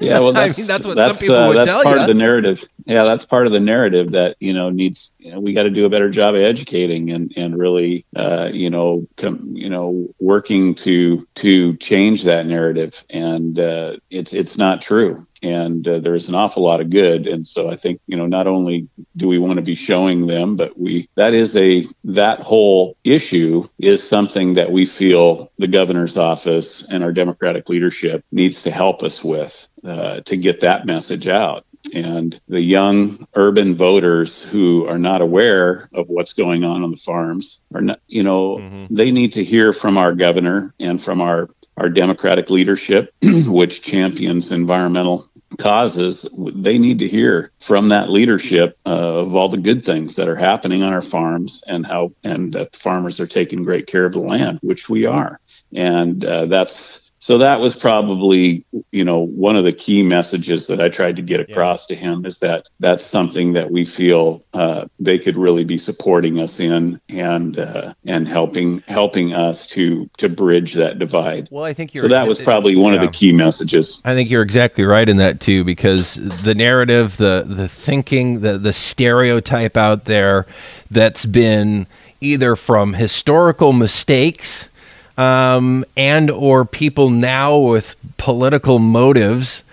yeah, 0.00 0.20
well, 0.20 0.32
that's, 0.32 0.58
I 0.58 0.62
mean, 0.62 0.68
that's 0.68 0.86
what 0.86 0.96
that's, 0.96 1.18
some 1.18 1.26
people 1.26 1.36
uh, 1.36 1.48
would 1.48 1.56
that's 1.56 1.68
tell 1.68 1.82
part 1.82 1.96
you. 1.96 2.02
of 2.02 2.08
the 2.08 2.14
narrative. 2.14 2.64
Yeah, 2.84 3.04
that's 3.04 3.24
part 3.24 3.46
of 3.46 3.52
the 3.52 3.60
narrative 3.60 4.12
that 4.12 4.36
you 4.40 4.52
know 4.52 4.70
needs. 4.70 5.12
You 5.18 5.32
know, 5.32 5.40
we 5.40 5.54
got 5.54 5.64
to 5.64 5.70
do 5.70 5.84
a 5.84 5.90
better 5.90 6.08
job 6.10 6.34
of 6.34 6.40
educating 6.40 7.10
and 7.10 7.32
and 7.36 7.58
really, 7.58 8.06
uh, 8.14 8.50
you 8.52 8.70
know, 8.70 9.06
com, 9.16 9.56
you 9.56 9.68
know, 9.68 10.08
working 10.18 10.74
to 10.76 11.26
to 11.36 11.76
change 11.76 12.24
that 12.24 12.46
narrative. 12.46 13.04
And 13.10 13.58
uh, 13.58 13.96
it's 14.10 14.32
it's 14.32 14.58
not 14.58 14.82
true 14.82 15.25
and 15.42 15.86
uh, 15.86 15.98
there's 15.98 16.28
an 16.28 16.34
awful 16.34 16.62
lot 16.62 16.80
of 16.80 16.90
good 16.90 17.26
and 17.26 17.46
so 17.46 17.70
i 17.70 17.76
think 17.76 18.00
you 18.06 18.16
know 18.16 18.26
not 18.26 18.46
only 18.46 18.88
do 19.16 19.28
we 19.28 19.38
want 19.38 19.56
to 19.56 19.62
be 19.62 19.74
showing 19.74 20.26
them 20.26 20.56
but 20.56 20.78
we 20.78 21.08
that 21.14 21.34
is 21.34 21.56
a 21.56 21.86
that 22.04 22.40
whole 22.40 22.96
issue 23.04 23.66
is 23.78 24.06
something 24.06 24.54
that 24.54 24.70
we 24.70 24.84
feel 24.84 25.50
the 25.58 25.68
governor's 25.68 26.16
office 26.16 26.88
and 26.90 27.02
our 27.02 27.12
democratic 27.12 27.68
leadership 27.68 28.24
needs 28.32 28.62
to 28.62 28.70
help 28.70 29.02
us 29.02 29.22
with 29.22 29.68
uh, 29.84 30.20
to 30.20 30.36
get 30.36 30.60
that 30.60 30.86
message 30.86 31.28
out 31.28 31.64
and 31.94 32.40
the 32.48 32.60
young 32.60 33.26
urban 33.34 33.74
voters 33.74 34.42
who 34.42 34.86
are 34.86 34.98
not 34.98 35.20
aware 35.20 35.88
of 35.94 36.08
what's 36.08 36.32
going 36.32 36.64
on 36.64 36.82
on 36.82 36.90
the 36.90 36.96
farms 36.96 37.62
are 37.74 37.80
not 37.80 38.00
you 38.06 38.22
know 38.22 38.56
mm-hmm. 38.56 38.94
they 38.94 39.10
need 39.10 39.32
to 39.32 39.44
hear 39.44 39.72
from 39.72 39.96
our 39.96 40.12
governor 40.12 40.74
and 40.80 41.02
from 41.02 41.20
our 41.20 41.48
our 41.76 41.88
democratic 41.88 42.50
leadership, 42.50 43.14
which 43.22 43.82
champions 43.82 44.52
environmental 44.52 45.28
causes, 45.58 46.28
they 46.36 46.78
need 46.78 46.98
to 46.98 47.08
hear 47.08 47.52
from 47.60 47.88
that 47.88 48.10
leadership 48.10 48.78
uh, 48.84 48.90
of 48.90 49.36
all 49.36 49.48
the 49.48 49.56
good 49.56 49.84
things 49.84 50.16
that 50.16 50.28
are 50.28 50.36
happening 50.36 50.82
on 50.82 50.92
our 50.92 51.02
farms 51.02 51.62
and 51.66 51.86
how 51.86 52.12
and 52.24 52.52
that 52.52 52.74
farmers 52.76 53.20
are 53.20 53.26
taking 53.26 53.64
great 53.64 53.86
care 53.86 54.04
of 54.04 54.12
the 54.12 54.18
land, 54.18 54.58
which 54.62 54.88
we 54.88 55.06
are, 55.06 55.40
and 55.72 56.24
uh, 56.24 56.46
that's 56.46 57.05
so 57.26 57.38
that 57.38 57.58
was 57.58 57.74
probably 57.74 58.64
you 58.92 59.04
know 59.04 59.18
one 59.18 59.56
of 59.56 59.64
the 59.64 59.72
key 59.72 60.04
messages 60.04 60.68
that 60.68 60.80
I 60.80 60.90
tried 60.90 61.16
to 61.16 61.22
get 61.22 61.40
across 61.40 61.90
yeah. 61.90 61.96
to 61.96 62.00
him 62.00 62.24
is 62.24 62.38
that 62.38 62.70
that's 62.78 63.04
something 63.04 63.54
that 63.54 63.68
we 63.68 63.84
feel 63.84 64.44
uh, 64.54 64.84
they 65.00 65.18
could 65.18 65.36
really 65.36 65.64
be 65.64 65.76
supporting 65.76 66.40
us 66.40 66.60
in 66.60 67.00
and 67.08 67.58
uh, 67.58 67.94
and 68.04 68.28
helping 68.28 68.78
helping 68.86 69.34
us 69.34 69.66
to 69.70 70.08
to 70.18 70.28
bridge 70.28 70.74
that 70.74 71.00
divide. 71.00 71.48
Well, 71.50 71.64
I 71.64 71.72
think 71.72 71.90
so. 71.90 72.06
That 72.06 72.28
was 72.28 72.40
probably 72.40 72.76
one 72.76 72.94
yeah. 72.94 73.02
of 73.02 73.06
the 73.08 73.12
key 73.12 73.32
messages. 73.32 74.00
I 74.04 74.14
think 74.14 74.30
you're 74.30 74.42
exactly 74.42 74.84
right 74.84 75.08
in 75.08 75.16
that 75.16 75.40
too, 75.40 75.64
because 75.64 76.14
the 76.44 76.54
narrative, 76.54 77.16
the 77.16 77.42
the 77.44 77.66
thinking, 77.66 78.38
the 78.38 78.56
the 78.56 78.72
stereotype 78.72 79.76
out 79.76 80.04
there 80.04 80.46
that's 80.92 81.26
been 81.26 81.88
either 82.20 82.54
from 82.54 82.94
historical 82.94 83.72
mistakes 83.72 84.70
um, 85.16 85.84
and 85.96 86.30
or 86.30 86.64
people 86.64 87.10
now 87.10 87.56
with 87.56 87.96
political 88.16 88.78
motives. 88.78 89.64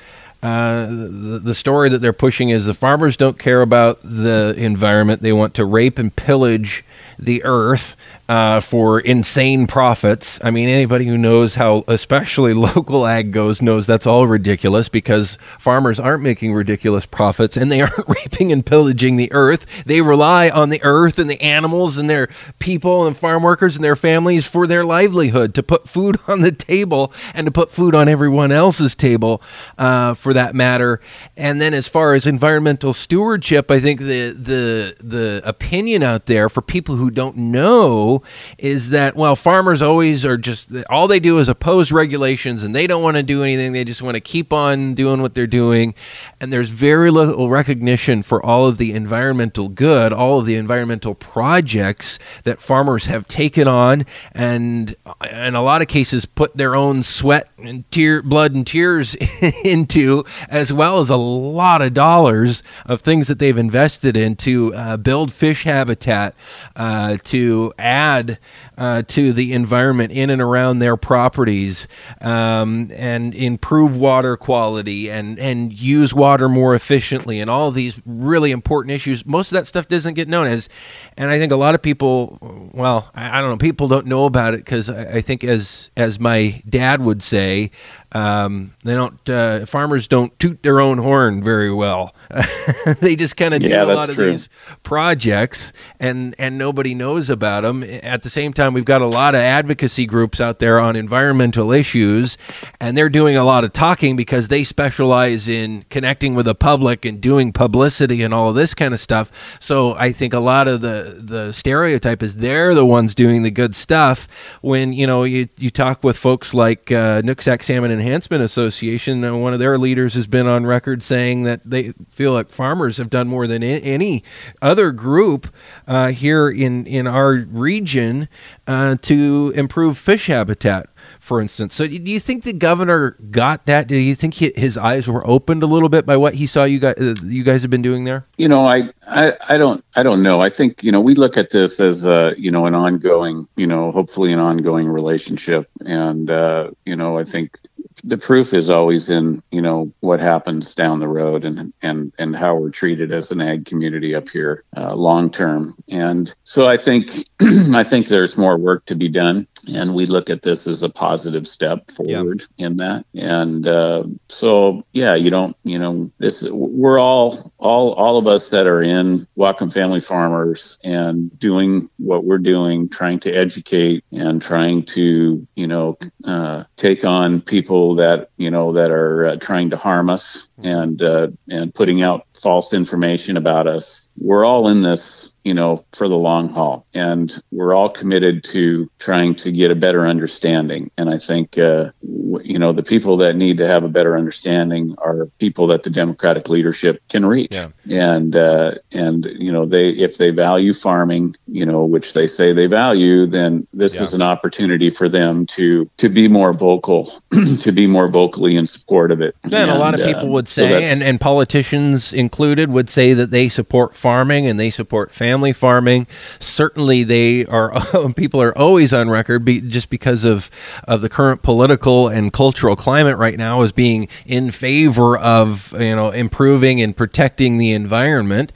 Uh, 0.42 0.88
the, 0.88 1.40
the 1.42 1.56
story 1.56 1.88
that 1.90 2.00
they're 2.00 2.12
pushing 2.12 2.50
is 2.50 2.66
the 2.66 2.74
farmers 2.74 3.16
don't 3.16 3.40
care 3.40 3.62
about 3.62 4.00
the 4.04 4.54
environment. 4.58 5.22
They 5.22 5.32
want 5.32 5.54
to 5.56 5.66
rape 5.66 5.98
and 5.98 6.14
pillage 6.14 6.84
the 7.18 7.44
earth 7.46 7.96
uh, 8.30 8.62
for 8.62 9.02
insane 9.02 9.68
profits. 9.68 10.40
I 10.42 10.50
mean, 10.50 10.70
anybody 10.70 11.06
who 11.06 11.18
knows 11.18 11.56
how, 11.56 11.84
especially 11.88 12.54
local 12.54 13.06
ag 13.06 13.32
goes, 13.32 13.62
knows 13.62 13.86
that's 13.86 14.08
all 14.08 14.28
ridiculous 14.28 14.88
because 14.88 15.38
farmers 15.60 16.00
aren't 16.00 16.24
making 16.24 16.54
ridiculous 16.54 17.06
profits 17.06 17.58
and 17.58 17.72
they 17.72 17.82
aren't 17.82 18.08
raping 18.08 18.52
and 18.52 18.66
pillaging 18.66 19.18
the 19.18 19.32
earth. 19.34 19.66
They 19.86 20.02
rely 20.02 20.50
on 20.50 20.70
the 20.70 20.82
earth 20.84 21.20
and 21.20 21.30
the 21.30 21.42
animals 21.42 21.98
and 21.98 22.10
their 22.10 22.30
people 22.60 23.06
and 23.06 23.18
farm 23.18 23.44
workers 23.44 23.76
and 23.76 23.84
their 23.84 23.96
families 23.96 24.46
for 24.46 24.68
their 24.68 24.86
livelihood 24.86 25.54
to 25.56 25.64
put 25.64 25.90
food 25.90 26.18
on 26.28 26.42
the 26.42 26.52
table 26.52 27.12
and 27.34 27.46
to 27.46 27.52
put 27.52 27.72
food 27.72 27.94
on 27.94 28.08
everyone 28.08 28.52
else's 28.52 28.96
table, 28.96 29.42
uh, 29.78 30.14
for 30.14 30.34
that 30.34 30.56
matter. 30.56 31.02
And 31.36 31.60
then, 31.60 31.74
as 31.74 31.88
far 31.88 32.14
as 32.14 32.26
environmental 32.26 32.94
stewardship, 32.94 33.70
I 33.70 33.80
think 33.80 34.00
the 34.00 34.30
the 34.32 34.96
the 35.04 35.42
opinion 35.44 36.04
out 36.04 36.28
there 36.28 36.48
for 36.50 36.62
people 36.62 36.96
who 36.96 37.12
don't 37.12 37.36
know 37.36 38.13
is 38.58 38.90
that 38.92 39.16
well 39.16 39.36
farmers 39.36 39.82
always 39.82 40.26
are 40.26 40.38
just 40.38 40.70
all 40.90 41.08
they 41.08 41.20
do 41.20 41.38
is 41.40 41.48
oppose 41.48 41.92
regulations 41.92 42.64
and 42.64 42.76
they 42.76 42.88
don't 42.88 43.02
want 43.02 43.18
to 43.18 43.24
do 43.24 43.44
anything. 43.44 43.74
They 43.74 43.84
just 43.84 44.02
want 44.02 44.16
to 44.16 44.22
keep 44.22 44.54
on 44.54 44.94
doing 44.94 45.22
what 45.22 45.34
they're 45.34 45.48
doing. 45.48 45.96
And 46.40 46.52
there's 46.52 46.70
very 46.70 47.10
little 47.10 47.50
recognition 47.50 48.24
for 48.24 48.44
all 48.46 48.68
of 48.68 48.78
the 48.78 48.94
environmental 48.94 49.70
good 49.70 50.14
all 50.14 50.40
of 50.40 50.46
the 50.46 50.56
environmental 50.56 51.16
projects 51.16 52.20
that 52.44 52.62
farmers 52.62 53.06
have 53.06 53.28
taken 53.28 53.68
on 53.68 54.06
and 54.34 54.96
in 55.32 55.56
a 55.56 55.62
lot 55.62 55.82
of 55.82 55.88
cases 55.88 56.26
put 56.26 56.56
their 56.56 56.76
own 56.76 57.04
sweat 57.04 57.50
and 57.58 57.90
tear 57.92 58.22
blood 58.22 58.54
and 58.54 58.68
tears 58.68 59.16
into 59.64 60.24
as 60.50 60.72
well 60.72 61.00
as 61.00 61.10
a 61.10 61.16
lot 61.16 61.82
of 61.82 61.94
dollars 61.94 62.64
of 62.86 63.02
things 63.02 63.28
that 63.28 63.40
they've 63.40 63.58
invested 63.58 64.16
in 64.18 64.36
to 64.36 64.74
uh, 64.74 64.98
build 64.98 65.32
fish 65.32 65.64
habitat 65.64 66.36
uh, 66.76 67.18
to 67.24 67.74
add 67.78 68.03
add 68.04 68.40
uh, 68.78 69.04
to 69.04 69.34
the 69.34 69.54
environment 69.54 70.12
in 70.12 70.30
and 70.30 70.42
around 70.42 70.80
their 70.80 70.98
properties 70.98 71.88
um, 72.22 72.92
and 72.94 73.34
improve 73.34 73.96
water 73.96 74.36
quality 74.36 75.10
and, 75.10 75.40
and 75.40 75.74
use 75.74 76.14
water 76.14 76.50
more 76.50 76.76
efficiently 76.76 77.40
and 77.40 77.50
all 77.50 77.72
these 77.72 78.02
really 78.06 78.52
important 78.52 78.92
issues. 78.92 79.26
Most 79.26 79.52
of 79.52 79.56
that 79.56 79.68
stuff 79.68 79.88
doesn't 79.88 80.16
get 80.16 80.28
known 80.28 80.48
as, 80.48 80.70
and 81.18 81.30
I 81.32 81.40
think 81.40 81.52
a 81.52 81.56
lot 81.56 81.76
of 81.76 81.82
people, 81.82 82.70
well, 82.74 83.10
I, 83.16 83.38
I 83.38 83.42
don't 83.42 83.52
know, 83.52 83.58
people 83.58 83.88
don't 83.88 84.08
know 84.08 84.26
about 84.26 84.54
it 84.54 84.58
because 84.58 84.90
I, 84.90 85.16
I, 85.16 85.22
think 85.22 85.44
as 85.44 85.90
as 85.96 86.20
my 86.20 86.62
dad 86.68 87.02
would 87.02 87.24
say, 87.24 87.72
um, 88.14 88.76
they 88.84 88.94
don't 88.94 89.30
uh, 89.30 89.66
farmers 89.66 90.08
don't 90.08 90.38
toot 90.40 90.62
their 90.62 90.80
own 90.80 91.00
horn 91.00 91.44
very 91.44 91.74
well. 91.74 92.14
they 93.00 93.16
just 93.16 93.38
kind 93.38 93.54
of 93.54 93.62
do 93.62 93.74
a 93.74 93.86
lot 93.86 94.10
of 94.10 94.16
true. 94.16 94.32
these 94.32 94.50
projects, 94.84 95.74
and 96.00 96.36
and 96.38 96.58
nobody 96.58 96.94
knows 96.94 97.32
about 97.32 97.62
them. 97.62 97.84
At 97.84 98.22
the 98.22 98.30
same 98.30 98.54
time, 98.54 98.74
we've 98.74 98.86
got 98.86 99.02
a 99.02 99.08
lot 99.08 99.34
of 99.34 99.42
advocacy 99.42 100.06
groups 100.06 100.40
out 100.40 100.60
there 100.60 100.80
on 100.80 100.96
environmental 100.96 101.72
issues, 101.72 102.38
and 102.80 102.96
they're 102.96 103.10
doing 103.10 103.36
a 103.36 103.44
lot 103.44 103.64
of 103.64 103.74
talking 103.74 104.16
because 104.16 104.48
they 104.48 104.64
specialize 104.64 105.48
in 105.48 105.86
connecting 105.90 106.36
with 106.36 106.46
the 106.46 106.56
public 106.56 107.06
and 107.06 107.20
doing 107.20 107.52
publicity 107.52 108.22
and 108.22 108.34
all 108.34 108.50
of 108.50 108.56
this 108.56 108.76
kind 108.76 108.94
of 108.94 109.00
stuff. 109.00 109.58
So 109.60 109.96
I 109.96 110.12
think 110.12 110.34
a 110.34 110.40
lot 110.40 110.68
of 110.68 110.82
the 110.82 111.20
the 111.20 111.52
stereotype 111.52 112.22
is 112.22 112.36
they're 112.36 112.76
the 112.76 112.86
ones 112.86 113.16
doing 113.16 113.42
the 113.42 113.52
good 113.52 113.74
stuff. 113.74 114.28
When 114.62 114.94
you 114.94 115.08
know 115.08 115.24
you 115.24 115.50
you 115.58 115.72
talk 115.72 116.04
with 116.04 116.16
folks 116.16 116.54
like 116.54 116.92
uh, 116.92 117.24
Nooksack 117.24 117.64
Salmon 117.64 117.90
and 117.90 118.03
Enhancement 118.04 118.44
Association, 118.44 119.22
one 119.42 119.54
of 119.54 119.60
their 119.60 119.78
leaders 119.78 120.14
has 120.16 120.28
been 120.28 120.46
on 120.46 120.66
record 120.66 121.02
saying 121.02 121.44
that 121.44 121.62
they 121.64 121.94
feel 122.12 122.34
like 122.34 122.50
farmers 122.50 122.98
have 122.98 123.10
done 123.10 123.30
more 123.30 123.48
than 123.48 123.64
any 123.64 124.26
other 124.62 124.92
group 124.92 125.48
uh, 125.88 126.10
here 126.10 126.50
in 126.50 126.86
in 126.86 127.08
our 127.08 127.32
region 127.32 128.28
uh, 128.68 128.98
to 129.04 129.54
improve 129.56 129.98
fish 129.98 130.28
habitat 130.28 130.90
for 131.24 131.40
instance. 131.40 131.74
So, 131.74 131.88
do 131.88 131.96
you 131.96 132.20
think 132.20 132.44
the 132.44 132.52
governor 132.52 133.12
got 133.32 133.66
that? 133.66 133.88
Do 133.88 133.96
you 133.96 134.14
think 134.14 134.36
he, 134.36 134.52
his 134.56 134.78
eyes 134.78 135.08
were 135.08 135.26
opened 135.26 135.64
a 135.64 135.66
little 135.66 135.88
bit 135.88 136.06
by 136.06 136.18
what 136.18 136.34
he 136.34 136.46
saw 136.46 136.66
you 136.66 136.80
guys 136.80 136.96
uh, 136.98 137.16
you 137.24 137.44
guys 137.44 137.62
have 137.62 137.72
been 137.72 137.82
doing 137.82 138.04
there? 138.04 138.26
You 138.38 138.50
know, 138.50 138.66
I, 138.66 138.90
I 139.08 139.34
I 139.48 139.58
don't 139.58 139.84
I 139.96 140.04
don't 140.04 140.22
know. 140.22 140.42
I 140.42 140.50
think 140.50 140.84
you 140.84 140.92
know 140.92 141.00
we 141.00 141.16
look 141.16 141.38
at 141.38 141.52
this 141.52 141.80
as 141.80 142.04
a 142.04 142.34
you 142.38 142.52
know 142.52 142.66
an 142.66 142.76
ongoing 142.76 143.48
you 143.56 143.68
know 143.68 143.92
hopefully 143.92 144.34
an 144.34 144.40
ongoing 144.40 144.90
relationship, 144.90 145.70
and 145.86 146.30
uh, 146.30 146.72
you 146.86 146.96
know 146.96 147.18
I 147.18 147.24
think 147.24 147.58
the 148.04 148.18
proof 148.18 148.54
is 148.54 148.70
always 148.70 149.10
in 149.10 149.42
you 149.52 149.62
know 149.62 149.92
what 150.00 150.20
happens 150.20 150.76
down 150.76 151.00
the 151.00 151.08
road 151.08 151.46
and 151.46 151.74
and 151.82 152.14
and 152.18 152.36
how 152.36 152.56
we're 152.56 152.70
treated 152.70 153.12
as 153.12 153.32
an 153.32 153.42
ag 153.42 153.66
community 153.66 154.16
up 154.16 154.30
here 154.30 154.64
uh, 154.78 154.94
long 154.94 155.30
term 155.30 155.76
and 155.88 156.34
so 156.44 156.68
i 156.68 156.78
think 156.78 157.28
i 157.74 157.84
think 157.84 158.08
there's 158.08 158.38
more 158.38 158.58
work 158.58 158.86
to 158.86 158.96
be 158.96 159.10
done 159.10 159.48
and 159.74 159.94
we 159.94 160.06
look 160.06 160.30
at 160.30 160.42
this 160.42 160.68
as 160.68 160.84
a 160.84 160.90
positive 160.90 161.48
step 161.48 161.90
forward 161.92 162.44
yeah. 162.58 162.68
in 162.68 162.78
that 162.78 163.06
and 163.16 163.68
uh, 163.68 164.04
so 164.30 164.84
yeah 164.94 165.16
you 165.16 165.30
don't 165.30 165.56
you 165.64 165.80
know 165.80 166.10
this 166.18 166.44
we're 166.50 167.00
all 167.00 167.54
all 167.58 167.94
all 167.94 168.18
of 168.18 168.28
us 168.28 168.50
that 168.50 168.68
are 168.68 168.84
in 168.84 169.28
Whatcom 169.38 169.72
family 169.72 170.00
farmers 170.00 170.80
and 170.84 171.38
doing 171.40 171.90
what 171.98 172.26
we're 172.26 172.38
doing 172.38 172.90
trying 172.90 173.20
to 173.22 173.32
educate 173.32 174.04
and 174.12 174.42
trying 174.42 174.84
to 174.84 175.48
you 175.56 175.68
know 175.68 175.98
uh, 176.26 176.64
take 176.76 177.06
on 177.06 177.42
people 177.42 177.83
that 177.96 178.30
you 178.38 178.50
know 178.50 178.74
that 178.74 178.92
are 178.92 179.26
uh, 179.28 179.36
trying 179.36 179.70
to 179.72 179.78
harm 179.78 180.10
us 180.10 180.50
and 180.64 181.02
uh, 181.02 181.28
and 181.50 181.74
putting 181.74 182.02
out 182.02 182.26
false 182.44 182.74
information 182.74 183.38
about 183.38 183.68
us. 183.68 184.08
We're 184.18 184.46
all 184.46 184.68
in 184.68 184.82
this, 184.82 185.34
you 185.44 185.54
know, 185.54 185.86
for 185.94 186.10
the 186.10 186.18
long 186.18 186.50
haul, 186.50 186.86
and 186.94 187.34
we're 187.52 187.74
all 187.74 187.90
committed 187.90 188.44
to 188.46 188.92
trying 189.00 189.36
to 189.36 189.52
get 189.52 189.72
a 189.72 189.76
better 189.76 190.06
understanding. 190.06 190.92
And 190.98 191.10
I 191.10 191.18
think, 191.18 191.58
uh, 191.58 191.92
you 192.02 192.60
know, 192.60 192.74
the 192.74 192.84
people 192.84 193.18
that 193.18 193.36
need 193.36 193.58
to 193.58 193.68
have 193.68 193.84
a 193.84 193.90
better 193.90 194.18
understanding 194.18 194.96
are 194.98 195.28
people 195.40 195.68
that 195.68 195.84
the 195.84 195.90
Democratic 195.90 196.50
leadership 196.50 197.02
can 197.10 197.26
reach. 197.26 197.56
Yeah. 197.86 198.14
And 198.14 198.36
uh, 198.36 198.76
and 198.92 199.26
you 199.26 199.52
know, 199.52 199.66
they 199.66 199.90
if 199.90 200.18
they 200.18 200.30
value 200.30 200.74
farming, 200.74 201.36
you 201.48 201.66
know, 201.66 201.86
which 201.86 202.14
they 202.14 202.28
say 202.28 202.54
they 202.54 202.68
value, 202.68 203.26
then 203.26 203.68
this 203.74 203.96
yeah. 203.96 204.02
is 204.02 204.14
an 204.14 204.22
opportunity 204.22 204.90
for 204.90 205.08
them 205.08 205.46
to 205.48 205.90
to 205.98 206.10
be 206.10 206.28
more 206.28 206.54
vocal, 206.54 207.12
to 207.60 207.72
be 207.72 207.88
more 207.88 208.08
vocally 208.08 208.56
in 208.56 208.68
support 208.68 209.12
of 209.12 209.22
it. 209.22 209.36
Yeah, 209.48 209.62
and, 209.62 209.72
and 209.72 209.72
a 209.72 209.80
lot 209.80 210.00
of 210.00 210.06
people 210.06 210.30
would 210.30 210.48
say, 210.48 210.82
so 210.82 210.88
and, 210.88 211.02
and 211.02 211.22
politicians 211.22 212.12
included, 212.34 212.72
would 212.72 212.90
say 212.90 213.14
that 213.14 213.30
they 213.30 213.48
support 213.48 213.96
farming 213.96 214.48
and 214.48 214.60
they 214.60 214.72
support 214.72 215.12
family 215.12 215.54
farming. 215.54 216.08
Certainly, 216.40 217.04
they 217.04 217.46
are 217.46 217.72
people 218.16 218.42
are 218.42 218.58
always 218.58 218.92
on 218.92 219.08
record 219.08 219.46
be, 219.46 219.62
just 219.62 219.92
because 219.92 220.24
of 220.24 220.50
of 220.88 221.02
the 221.02 221.10
current 221.10 221.44
political 221.44 222.08
and 222.08 222.34
cultural 222.34 222.76
climate 222.76 223.18
right 223.18 223.38
now 223.38 223.62
as 223.62 223.72
being 223.72 224.08
in 224.26 224.50
favor 224.50 225.16
of 225.16 225.74
you 225.80 225.96
know 225.96 226.10
improving 226.10 226.82
and 226.82 226.98
protecting 226.98 227.60
the 227.60 227.72
environment. 227.72 228.52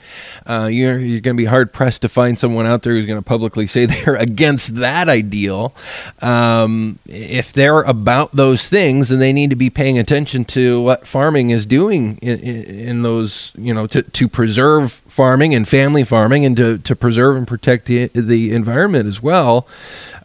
Uh, 0.48 0.66
you're 0.66 0.98
you're 0.98 1.20
going 1.20 1.36
to 1.36 1.40
be 1.40 1.44
hard 1.44 1.72
pressed 1.72 2.02
to 2.02 2.08
find 2.08 2.38
someone 2.38 2.66
out 2.66 2.82
there 2.82 2.94
who's 2.94 3.06
going 3.06 3.18
to 3.18 3.24
publicly 3.24 3.66
say 3.66 3.86
they're 3.86 4.16
against 4.16 4.76
that 4.76 5.08
ideal. 5.08 5.74
Um, 6.22 6.98
if 7.06 7.52
they're 7.52 7.82
about 7.82 8.32
those 8.32 8.68
things, 8.68 9.08
then 9.08 9.18
they 9.18 9.32
need 9.32 9.50
to 9.50 9.56
be 9.56 9.70
paying 9.70 9.98
attention 9.98 10.44
to 10.46 10.80
what 10.80 11.06
farming 11.06 11.50
is 11.50 11.66
doing 11.66 12.18
in, 12.18 12.38
in, 12.38 13.02
those 13.02 13.52
you 13.56 13.74
know 13.74 13.86
to, 13.86 14.02
to 14.02 14.28
preserve 14.28 14.92
farming 14.92 15.54
and 15.54 15.68
family 15.68 16.04
farming 16.04 16.44
and 16.44 16.56
to, 16.56 16.78
to 16.78 16.96
preserve 16.96 17.36
and 17.36 17.46
protect 17.46 17.86
the, 17.86 18.06
the 18.08 18.52
environment 18.52 19.06
as 19.06 19.22
well 19.22 19.66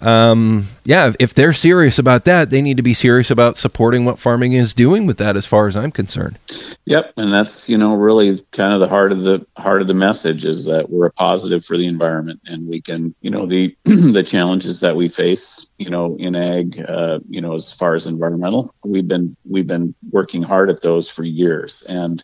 um, 0.04 0.68
yeah, 0.84 1.14
if 1.18 1.34
they're 1.34 1.54
serious 1.54 1.98
about 1.98 2.26
that, 2.26 2.50
they 2.50 2.62
need 2.62 2.76
to 2.76 2.84
be 2.84 2.94
serious 2.94 3.32
about 3.32 3.58
supporting 3.58 4.04
what 4.04 4.20
farming 4.20 4.52
is 4.52 4.74
doing 4.74 5.06
with 5.06 5.18
that, 5.18 5.38
as 5.38 5.46
far 5.46 5.68
as 5.68 5.78
I'm 5.78 5.92
concerned. 5.92 6.38
Yep, 6.86 7.14
and 7.16 7.34
that's 7.34 7.70
you 7.70 7.78
know 7.78 7.96
really 7.96 8.40
kind 8.52 8.74
of 8.74 8.82
the 8.82 8.90
heart 8.90 9.14
of 9.14 9.24
the 9.24 9.46
heart 9.56 9.82
of 9.82 9.88
the 9.88 9.94
message 9.94 10.44
is 10.44 10.66
that 10.66 10.90
we're 10.90 11.06
a 11.06 11.12
positive 11.12 11.64
for 11.64 11.78
the 11.78 11.86
environment, 11.88 12.42
and 12.46 12.68
we 12.68 12.82
can 12.82 13.16
you 13.22 13.30
know 13.30 13.46
the 13.46 13.76
the 13.86 14.24
challenges 14.24 14.82
that 14.82 14.98
we 14.98 15.08
face 15.08 15.70
you 15.78 15.90
know 15.90 16.18
in 16.20 16.36
ag 16.36 16.84
uh, 16.86 17.20
you 17.30 17.40
know 17.40 17.56
as 17.56 17.72
far 17.72 17.96
as 17.96 18.06
environmental, 18.06 18.76
we've 18.84 19.08
been 19.08 19.38
we've 19.46 19.68
been 19.68 19.96
working 20.12 20.44
hard 20.44 20.70
at 20.70 20.82
those 20.82 21.10
for 21.10 21.24
years, 21.24 21.84
and 21.88 22.22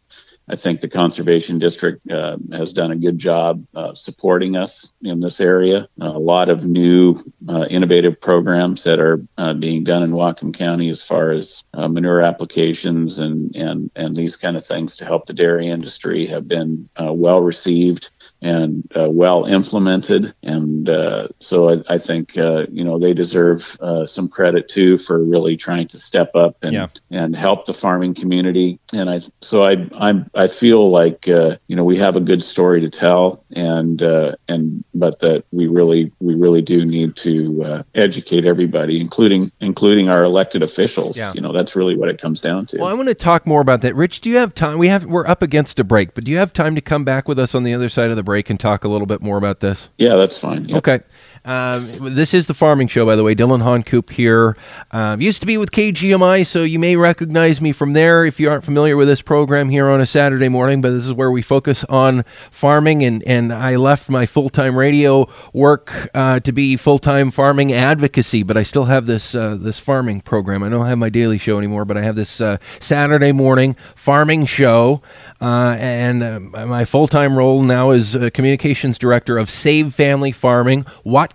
I 0.50 0.56
think 0.56 0.82
the 0.82 0.88
conservation 0.88 1.60
district 1.60 2.10
uh, 2.10 2.38
has 2.52 2.74
done 2.74 2.92
a 2.92 2.96
good 2.96 3.20
job 3.20 3.66
uh, 3.76 3.94
supporting 3.94 4.56
us 4.56 4.94
in 5.02 5.20
this 5.20 5.40
area. 5.40 5.88
a 6.02 6.10
lot 6.10 6.50
of 6.50 6.66
new 6.66 7.18
uh, 7.48 7.66
innovative 7.66 8.20
programs 8.20 8.84
that 8.84 9.00
are 9.00 9.22
uh, 9.38 9.54
being 9.54 9.84
done 9.84 10.02
in 10.02 10.12
Whatcom 10.12 10.54
County 10.54 10.90
as 10.90 11.04
far 11.04 11.32
as 11.32 11.64
uh, 11.74 11.88
manure 11.88 12.22
applications 12.22 13.20
and, 13.20 13.56
and, 13.56 13.92
and 13.96 14.16
these 14.16 14.38
kind 14.38 14.58
of 14.58 14.66
things 14.66 14.96
to 14.98 15.06
help 15.06 15.28
the 15.28 15.34
dairy 15.34 15.68
industry 15.68 16.26
have 16.28 16.48
been 16.48 16.90
uh, 17.00 17.14
well 17.14 17.42
received 17.42 18.10
and 18.42 18.90
uh, 18.96 19.10
well 19.10 19.46
implemented. 19.46 20.34
And 20.44 20.90
uh, 20.90 21.30
so 21.40 21.70
I, 21.70 21.96
I 21.96 21.98
think 21.98 22.38
uh, 22.38 22.66
you 22.72 22.84
know 22.84 23.00
they 23.00 23.14
deserve 23.14 23.78
uh, 23.82 24.06
some 24.06 24.30
credit 24.30 24.70
too 24.70 24.98
for 24.98 25.24
really 25.24 25.58
trying 25.58 25.88
to 25.90 26.00
step 26.00 26.36
up 26.36 26.58
and 26.62 26.72
yeah. 26.72 26.88
and 27.12 27.36
help 27.36 27.66
the 27.66 27.74
farming 27.74 28.16
community. 28.16 28.80
And 28.94 29.10
I 29.10 29.22
so 29.42 29.66
I 29.66 29.88
I'm 29.98 30.30
I 30.34 30.48
feel 30.48 30.90
like 30.90 31.28
uh, 31.28 31.58
you 31.68 31.76
know 31.76 31.84
we 31.84 31.98
have 31.98 32.16
a 32.16 32.22
good 32.22 32.44
story 32.44 32.82
to 32.82 32.90
tell, 32.90 33.44
and 33.52 34.02
uh, 34.02 34.36
and 34.48 34.84
but 34.94 35.20
that 35.20 35.44
we 35.52 35.68
really 35.68 36.12
we 36.20 36.36
really 36.36 36.62
do 36.62 36.86
need 36.86 37.16
to 37.18 37.84
educate 37.96 38.46
everybody, 38.46 39.00
including 39.00 39.52
including 39.60 40.10
our 40.10 40.24
elected 40.24 40.64
officials. 40.64 41.18
Yeah. 41.18 41.34
You 41.34 41.42
know 41.42 41.52
that's 41.52 41.76
really 41.76 41.96
what 41.96 42.10
it 42.10 42.22
comes 42.22 42.40
down 42.40 42.66
to. 42.68 42.80
Well, 42.80 42.88
I 42.88 42.94
want 42.94 43.10
to 43.10 43.16
talk 43.16 43.46
more 43.46 43.62
about 43.62 43.82
that. 43.82 43.96
Rich, 43.96 44.22
do 44.22 44.30
you 44.30 44.38
have 44.38 44.54
time? 44.54 44.78
We 44.78 44.88
have 44.88 45.06
we're 45.06 45.28
up 45.28 45.42
against 45.42 45.80
a 45.80 45.84
break, 45.84 46.14
but 46.14 46.24
do 46.24 46.32
you 46.32 46.38
have 46.38 46.54
time 46.54 46.76
to 46.76 46.82
come 46.82 47.04
back 47.04 47.28
with 47.28 47.38
us 47.40 47.54
on 47.54 47.64
the 47.64 47.74
other 47.74 47.90
side 47.90 48.10
of 48.10 48.16
the 48.16 48.24
break 48.30 48.52
and 48.52 48.60
talk 48.60 48.84
a 48.84 48.88
little 48.88 49.08
bit 49.08 49.22
more 49.24 49.38
about 49.38 49.60
this? 49.60 49.90
Yeah, 49.98 50.16
that's 50.16 50.38
fine. 50.38 50.70
Yep. 50.70 50.78
Okay. 50.78 51.00
Um, 51.46 52.16
this 52.16 52.34
is 52.34 52.48
the 52.48 52.54
farming 52.54 52.88
show, 52.88 53.06
by 53.06 53.16
the 53.16 53.24
way. 53.24 53.34
Dillon 53.34 53.62
Honcoop 53.62 54.12
here. 54.12 54.58
Um, 54.92 55.22
used 55.22 55.40
to 55.42 55.48
be 55.48 55.58
with 55.58 55.72
KGMI, 55.72 56.46
so 56.46 56.64
you 56.64 56.80
may 56.80 56.96
recognize 56.96 57.62
me 57.62 57.72
from 57.72 57.94
there 57.94 58.26
if 58.26 58.40
you 58.40 58.50
aren't 58.50 58.64
familiar 58.64 58.98
with 58.98 59.08
this 59.08 59.22
program 59.22 59.70
here 59.70 59.88
on 59.88 60.02
a 60.02 60.06
Saturday 60.06 60.50
morning. 60.50 60.82
But 60.82 60.92
this 60.92 61.06
is 61.06 61.14
where 61.14 61.32
we 61.32 61.42
focus 61.42 61.84
on 61.86 62.24
farming, 62.52 63.04
and, 63.04 63.24
and 63.24 63.54
I 63.54 63.76
left 63.78 64.10
my 64.10 64.26
full 64.26 64.50
time 64.50 64.78
radio 64.78 65.28
work 65.54 66.10
uh, 66.14 66.40
to 66.42 66.52
be 66.52 66.76
full 66.76 67.00
time 67.00 67.32
farming 67.32 67.72
advocacy. 67.72 68.44
But 68.44 68.58
I 68.58 68.64
still 68.64 68.86
have 68.86 69.06
this 69.06 69.34
uh, 69.34 69.56
this 69.56 69.80
farming 69.80 70.22
program. 70.22 70.64
I 70.64 70.70
don't 70.70 70.86
have 70.86 70.98
my 70.98 71.10
daily 71.10 71.38
show 71.38 71.58
anymore, 71.58 71.86
but 71.86 71.98
I 71.98 72.02
have 72.02 72.16
this 72.16 72.42
uh, 72.42 72.58
Saturday 72.80 73.32
morning 73.32 73.76
farming 73.96 74.46
show. 74.46 75.02
Uh, 75.42 75.78
and 75.80 76.22
uh, 76.22 76.40
my 76.40 76.84
full 76.84 77.08
time 77.08 77.38
role 77.38 77.64
now 77.64 77.92
is 77.92 78.18
communications 78.34 78.98
director 78.98 79.38
of 79.38 79.50
Save 79.50 79.94
Family 79.94 80.32
Farming. 80.32 80.86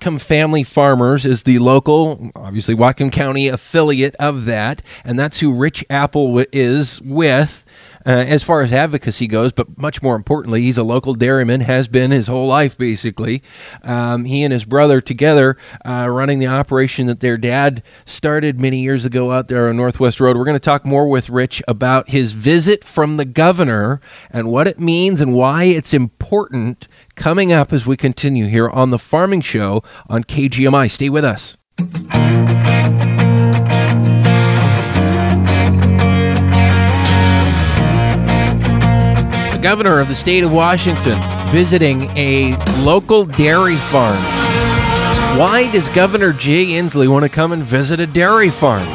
Whatcom 0.04 0.20
Family 0.20 0.62
Farmers 0.62 1.24
is 1.24 1.44
the 1.44 1.58
local, 1.58 2.30
obviously, 2.36 2.74
Whatcom 2.74 3.10
County 3.10 3.48
affiliate 3.48 4.14
of 4.16 4.44
that. 4.44 4.82
And 5.02 5.18
that's 5.18 5.40
who 5.40 5.50
Rich 5.50 5.82
Appel 5.88 6.44
is 6.52 7.00
with 7.00 7.64
uh, 8.06 8.10
as 8.10 8.42
far 8.42 8.60
as 8.60 8.70
advocacy 8.70 9.26
goes, 9.26 9.52
but 9.52 9.78
much 9.78 10.02
more 10.02 10.14
importantly, 10.14 10.62
he's 10.62 10.76
a 10.76 10.82
local 10.82 11.14
dairyman, 11.14 11.62
has 11.62 11.88
been 11.88 12.10
his 12.10 12.26
whole 12.26 12.46
life 12.46 12.76
basically. 12.76 13.42
Um, 13.82 14.26
he 14.26 14.42
and 14.42 14.52
his 14.52 14.66
brother 14.66 15.00
together 15.00 15.56
uh, 15.86 16.08
running 16.10 16.38
the 16.38 16.46
operation 16.46 17.06
that 17.06 17.20
their 17.20 17.38
dad 17.38 17.82
started 18.04 18.60
many 18.60 18.82
years 18.82 19.06
ago 19.06 19.32
out 19.32 19.48
there 19.48 19.68
on 19.68 19.78
Northwest 19.78 20.20
Road. 20.20 20.36
We're 20.36 20.44
going 20.44 20.54
to 20.54 20.60
talk 20.60 20.84
more 20.84 21.08
with 21.08 21.30
Rich 21.30 21.62
about 21.66 22.10
his 22.10 22.32
visit 22.32 22.84
from 22.84 23.16
the 23.16 23.24
governor 23.24 24.02
and 24.30 24.50
what 24.50 24.68
it 24.68 24.78
means 24.78 25.22
and 25.22 25.32
why 25.32 25.64
it's 25.64 25.94
important 25.94 26.88
coming 27.14 27.52
up 27.52 27.72
as 27.72 27.86
we 27.86 27.96
continue 27.96 28.46
here 28.46 28.68
on 28.68 28.90
the 28.90 28.98
Farming 28.98 29.40
Show 29.40 29.82
on 30.08 30.24
KGMI. 30.24 30.90
Stay 30.90 31.08
with 31.08 31.24
us. 31.24 31.56
The 39.52 39.60
governor 39.62 40.00
of 40.00 40.08
the 40.08 40.14
state 40.14 40.44
of 40.44 40.52
Washington 40.52 41.18
visiting 41.50 42.10
a 42.16 42.56
local 42.82 43.24
dairy 43.24 43.76
farm. 43.76 44.22
Why 45.38 45.70
does 45.72 45.88
Governor 45.90 46.32
Jay 46.32 46.66
Inslee 46.66 47.08
want 47.08 47.24
to 47.24 47.28
come 47.28 47.52
and 47.52 47.62
visit 47.62 48.00
a 48.00 48.06
dairy 48.06 48.50
farm? 48.50 48.86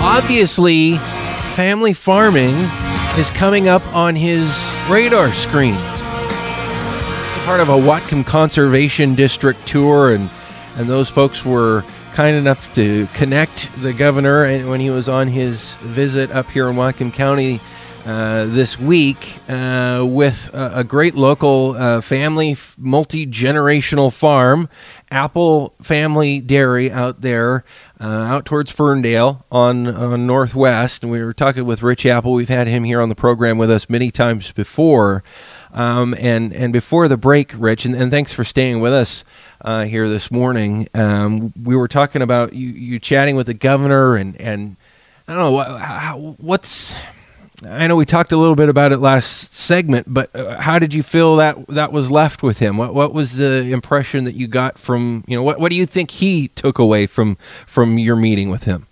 Obviously, 0.00 0.98
family 1.54 1.92
farming 1.92 2.54
is 3.18 3.30
coming 3.30 3.68
up 3.68 3.84
on 3.94 4.14
his 4.16 4.48
radar 4.88 5.32
screen. 5.32 5.76
Part 7.48 7.60
of 7.60 7.70
a 7.70 7.72
Whatcom 7.72 8.26
Conservation 8.26 9.14
District 9.14 9.66
tour, 9.66 10.12
and, 10.12 10.28
and 10.76 10.86
those 10.86 11.08
folks 11.08 11.46
were 11.46 11.82
kind 12.12 12.36
enough 12.36 12.70
to 12.74 13.06
connect 13.14 13.70
the 13.80 13.94
governor 13.94 14.44
and 14.44 14.68
when 14.68 14.80
he 14.80 14.90
was 14.90 15.08
on 15.08 15.28
his 15.28 15.74
visit 15.76 16.30
up 16.30 16.50
here 16.50 16.68
in 16.68 16.76
Whatcom 16.76 17.10
County 17.10 17.58
uh, 18.04 18.44
this 18.44 18.78
week 18.78 19.38
uh, 19.48 20.04
with 20.06 20.52
a, 20.52 20.80
a, 20.80 20.84
great 20.84 21.14
local 21.14 21.74
uh, 21.76 22.02
family, 22.02 22.54
multi 22.76 23.26
generational 23.26 24.12
farm, 24.12 24.68
Appel 25.10 25.72
Family 25.80 26.40
Dairy 26.40 26.92
out 26.92 27.22
there, 27.22 27.64
uh, 27.98 28.04
out 28.04 28.44
towards 28.44 28.70
Ferndale 28.70 29.46
on, 29.50 29.86
on 29.86 30.26
Northwest. 30.26 31.02
And 31.02 31.10
we 31.10 31.22
were 31.22 31.32
talking 31.32 31.64
with 31.64 31.82
Rich 31.82 32.04
Appel. 32.04 32.34
We've 32.34 32.48
had 32.50 32.66
him 32.66 32.84
here 32.84 33.00
on 33.00 33.08
the 33.08 33.14
program 33.14 33.56
with 33.56 33.70
us 33.70 33.88
many 33.88 34.10
times 34.10 34.52
before. 34.52 35.24
Um, 35.72 36.14
and, 36.18 36.52
and 36.52 36.72
before 36.72 37.08
the 37.08 37.16
break, 37.16 37.52
Rich, 37.54 37.84
and, 37.84 37.94
and 37.94 38.10
thanks 38.10 38.32
for 38.32 38.44
staying 38.44 38.80
with 38.80 38.92
us. 38.92 39.24
Uh, 39.60 39.84
here 39.84 40.08
this 40.08 40.30
morning, 40.30 40.88
um, 40.94 41.52
we 41.60 41.74
were 41.74 41.88
talking 41.88 42.22
about 42.22 42.52
you, 42.52 42.68
you 42.68 42.98
chatting 43.00 43.34
with 43.34 43.46
the 43.46 43.54
governor, 43.54 44.14
and, 44.14 44.40
and 44.40 44.76
I 45.26 45.34
don't 45.34 45.52
know 45.52 45.78
how, 45.78 46.36
what's 46.38 46.94
I 47.66 47.88
know 47.88 47.96
we 47.96 48.04
talked 48.04 48.30
a 48.30 48.36
little 48.36 48.54
bit 48.54 48.68
about 48.68 48.92
it 48.92 48.98
last 48.98 49.52
segment, 49.52 50.06
but 50.12 50.34
uh, 50.34 50.60
how 50.60 50.78
did 50.78 50.94
you 50.94 51.02
feel 51.02 51.36
that 51.36 51.66
that 51.68 51.92
was 51.92 52.10
left 52.10 52.42
with 52.42 52.60
him? 52.60 52.76
What 52.76 52.94
what 52.94 53.12
was 53.12 53.34
the 53.34 53.72
impression 53.72 54.24
that 54.24 54.36
you 54.36 54.46
got 54.46 54.78
from 54.78 55.24
you 55.26 55.36
know 55.36 55.42
what 55.42 55.58
what 55.58 55.70
do 55.70 55.76
you 55.76 55.86
think 55.86 56.12
he 56.12 56.48
took 56.48 56.78
away 56.78 57.06
from 57.06 57.36
from 57.66 57.98
your 57.98 58.14
meeting 58.14 58.48
with 58.50 58.62
him? 58.64 58.86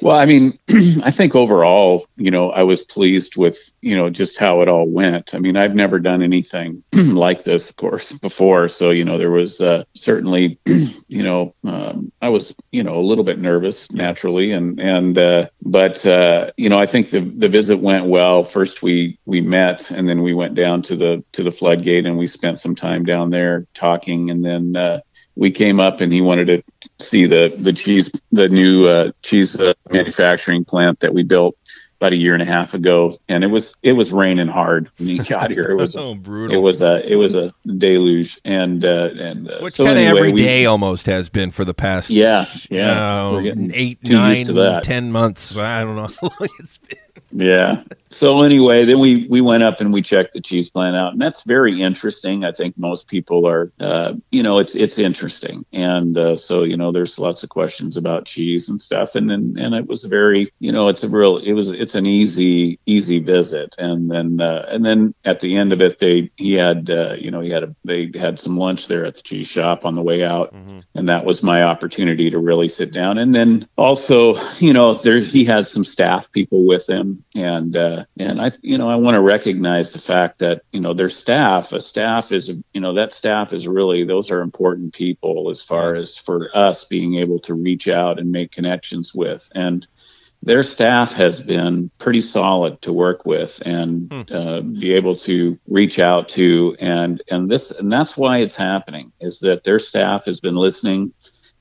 Well, 0.00 0.16
I 0.16 0.26
mean, 0.26 0.58
I 1.02 1.10
think 1.10 1.34
overall, 1.34 2.06
you 2.16 2.30
know, 2.30 2.50
I 2.50 2.62
was 2.62 2.82
pleased 2.82 3.36
with, 3.36 3.72
you 3.80 3.96
know, 3.96 4.10
just 4.10 4.38
how 4.38 4.60
it 4.60 4.68
all 4.68 4.86
went. 4.86 5.34
I 5.34 5.38
mean, 5.38 5.56
I've 5.56 5.74
never 5.74 5.98
done 5.98 6.22
anything 6.22 6.84
like 6.92 7.42
this, 7.42 7.70
of 7.70 7.76
course, 7.76 8.12
before. 8.12 8.68
So, 8.68 8.90
you 8.90 9.04
know, 9.04 9.18
there 9.18 9.30
was 9.30 9.60
uh, 9.60 9.84
certainly, 9.94 10.60
you 11.08 11.22
know, 11.22 11.54
um, 11.64 12.12
I 12.22 12.28
was, 12.28 12.54
you 12.70 12.84
know, 12.84 12.98
a 12.98 13.02
little 13.02 13.24
bit 13.24 13.40
nervous 13.40 13.90
naturally. 13.90 14.52
And, 14.52 14.78
and, 14.78 15.18
uh, 15.18 15.48
but, 15.62 16.06
uh, 16.06 16.52
you 16.56 16.68
know, 16.68 16.78
I 16.78 16.86
think 16.86 17.10
the, 17.10 17.20
the 17.20 17.48
visit 17.48 17.78
went 17.78 18.06
well. 18.06 18.44
First 18.44 18.82
we, 18.82 19.18
we 19.26 19.40
met 19.40 19.90
and 19.90 20.08
then 20.08 20.22
we 20.22 20.32
went 20.32 20.54
down 20.54 20.82
to 20.82 20.96
the, 20.96 21.24
to 21.32 21.42
the 21.42 21.50
floodgate 21.50 22.06
and 22.06 22.16
we 22.16 22.28
spent 22.28 22.60
some 22.60 22.76
time 22.76 23.04
down 23.04 23.30
there 23.30 23.66
talking. 23.74 24.30
And 24.30 24.44
then, 24.44 24.76
uh, 24.76 25.00
we 25.38 25.52
came 25.52 25.78
up 25.78 26.00
and 26.00 26.12
he 26.12 26.20
wanted 26.20 26.46
to 26.46 26.62
see 26.98 27.24
the 27.26 27.54
the 27.56 27.72
cheese 27.72 28.10
the 28.32 28.48
new 28.48 28.86
uh, 28.86 29.12
cheese 29.22 29.58
uh, 29.58 29.72
manufacturing 29.88 30.64
plant 30.64 31.00
that 31.00 31.14
we 31.14 31.22
built 31.22 31.56
about 32.00 32.12
a 32.12 32.16
year 32.16 32.32
and 32.32 32.42
a 32.42 32.46
half 32.46 32.74
ago. 32.74 33.16
And 33.28 33.44
it 33.44 33.46
was 33.46 33.76
it 33.82 33.92
was 33.92 34.12
raining 34.12 34.48
hard 34.48 34.90
when 34.98 35.08
he 35.08 35.18
got 35.18 35.50
here. 35.50 35.70
It 35.70 35.76
was 35.76 35.94
oh, 35.96 36.14
brutal. 36.14 36.56
it 36.56 36.60
was 36.60 36.82
a 36.82 37.06
it 37.10 37.16
was 37.16 37.34
a 37.34 37.54
deluge. 37.64 38.40
And 38.44 38.84
uh, 38.84 39.10
and 39.18 39.48
uh, 39.48 39.58
which 39.60 39.74
so 39.74 39.84
kind 39.84 39.98
of 39.98 40.04
anyway, 40.04 40.18
every 40.18 40.32
we, 40.32 40.42
day 40.42 40.66
almost 40.66 41.06
has 41.06 41.28
been 41.28 41.52
for 41.52 41.64
the 41.64 41.74
past 41.74 42.10
yeah 42.10 42.46
yeah. 42.68 43.28
uh, 43.28 43.42
eight 43.72 44.08
nine 44.08 44.82
ten 44.82 45.12
months. 45.12 45.56
I 45.56 45.84
don't 45.84 45.96
know. 45.96 46.08
How 46.20 46.28
long 46.40 46.48
it's 46.58 46.78
been 46.78 46.98
yeah. 47.30 47.82
So 48.10 48.42
anyway, 48.42 48.86
then 48.86 49.00
we 49.00 49.26
we 49.28 49.42
went 49.42 49.62
up 49.62 49.80
and 49.80 49.92
we 49.92 50.00
checked 50.00 50.32
the 50.32 50.40
cheese 50.40 50.70
plant 50.70 50.96
out, 50.96 51.12
and 51.12 51.20
that's 51.20 51.42
very 51.42 51.82
interesting. 51.82 52.42
I 52.42 52.52
think 52.52 52.78
most 52.78 53.06
people 53.06 53.46
are, 53.46 53.70
uh, 53.78 54.14
you 54.30 54.42
know, 54.42 54.58
it's 54.58 54.74
it's 54.74 54.98
interesting, 54.98 55.66
and 55.72 56.16
uh, 56.16 56.36
so 56.36 56.62
you 56.62 56.76
know, 56.76 56.90
there's 56.90 57.18
lots 57.18 57.42
of 57.42 57.50
questions 57.50 57.98
about 57.98 58.24
cheese 58.24 58.70
and 58.70 58.80
stuff, 58.80 59.14
and 59.14 59.28
then 59.28 59.56
and 59.58 59.74
it 59.74 59.86
was 59.86 60.04
very, 60.04 60.50
you 60.58 60.72
know, 60.72 60.88
it's 60.88 61.04
a 61.04 61.08
real, 61.08 61.36
it 61.36 61.52
was 61.52 61.72
it's 61.72 61.94
an 61.94 62.06
easy 62.06 62.78
easy 62.86 63.18
visit, 63.18 63.74
and 63.78 64.10
then 64.10 64.40
uh, 64.40 64.66
and 64.70 64.84
then 64.84 65.14
at 65.26 65.40
the 65.40 65.56
end 65.56 65.74
of 65.74 65.82
it, 65.82 65.98
they 65.98 66.30
he 66.36 66.54
had, 66.54 66.88
uh, 66.88 67.12
you 67.12 67.30
know, 67.30 67.40
he 67.40 67.50
had 67.50 67.64
a 67.64 67.76
they 67.84 68.10
had 68.14 68.38
some 68.38 68.56
lunch 68.56 68.88
there 68.88 69.04
at 69.04 69.16
the 69.16 69.22
cheese 69.22 69.48
shop 69.48 69.84
on 69.84 69.94
the 69.94 70.02
way 70.02 70.24
out, 70.24 70.54
mm-hmm. 70.54 70.78
and 70.94 71.10
that 71.10 71.26
was 71.26 71.42
my 71.42 71.62
opportunity 71.62 72.30
to 72.30 72.38
really 72.38 72.70
sit 72.70 72.90
down, 72.90 73.18
and 73.18 73.34
then 73.34 73.68
also, 73.76 74.36
you 74.60 74.72
know, 74.72 74.94
there 74.94 75.20
he 75.20 75.44
had 75.44 75.66
some 75.66 75.84
staff 75.84 76.32
people 76.32 76.66
with 76.66 76.88
him 76.88 77.17
and 77.34 77.58
and 77.58 77.76
uh, 77.76 78.04
and 78.18 78.40
I 78.40 78.50
you 78.62 78.78
know 78.78 78.88
I 78.88 78.96
want 78.96 79.14
to 79.14 79.20
recognize 79.20 79.92
the 79.92 79.98
fact 79.98 80.38
that 80.38 80.62
you 80.72 80.80
know 80.80 80.94
their 80.94 81.08
staff, 81.08 81.72
a 81.72 81.80
staff 81.80 82.32
is 82.32 82.48
you 82.72 82.80
know 82.80 82.94
that 82.94 83.12
staff 83.12 83.52
is 83.52 83.66
really 83.66 84.04
those 84.04 84.30
are 84.30 84.40
important 84.40 84.94
people 84.94 85.50
as 85.50 85.62
far 85.62 85.94
as 85.94 86.16
for 86.16 86.50
us 86.56 86.84
being 86.84 87.16
able 87.16 87.38
to 87.40 87.54
reach 87.54 87.88
out 87.88 88.18
and 88.18 88.30
make 88.30 88.52
connections 88.52 89.14
with. 89.14 89.50
And 89.54 89.86
their 90.40 90.62
staff 90.62 91.14
has 91.14 91.42
been 91.42 91.90
pretty 91.98 92.20
solid 92.20 92.80
to 92.82 92.92
work 92.92 93.26
with 93.26 93.60
and 93.66 94.12
hmm. 94.12 94.34
uh, 94.34 94.60
be 94.60 94.92
able 94.92 95.16
to 95.16 95.58
reach 95.66 95.98
out 95.98 96.28
to. 96.30 96.76
And 96.78 97.22
and 97.30 97.50
this 97.50 97.70
and 97.72 97.92
that's 97.92 98.16
why 98.16 98.38
it's 98.38 98.56
happening 98.56 99.12
is 99.20 99.40
that 99.40 99.64
their 99.64 99.78
staff 99.78 100.26
has 100.26 100.40
been 100.40 100.54
listening. 100.54 101.12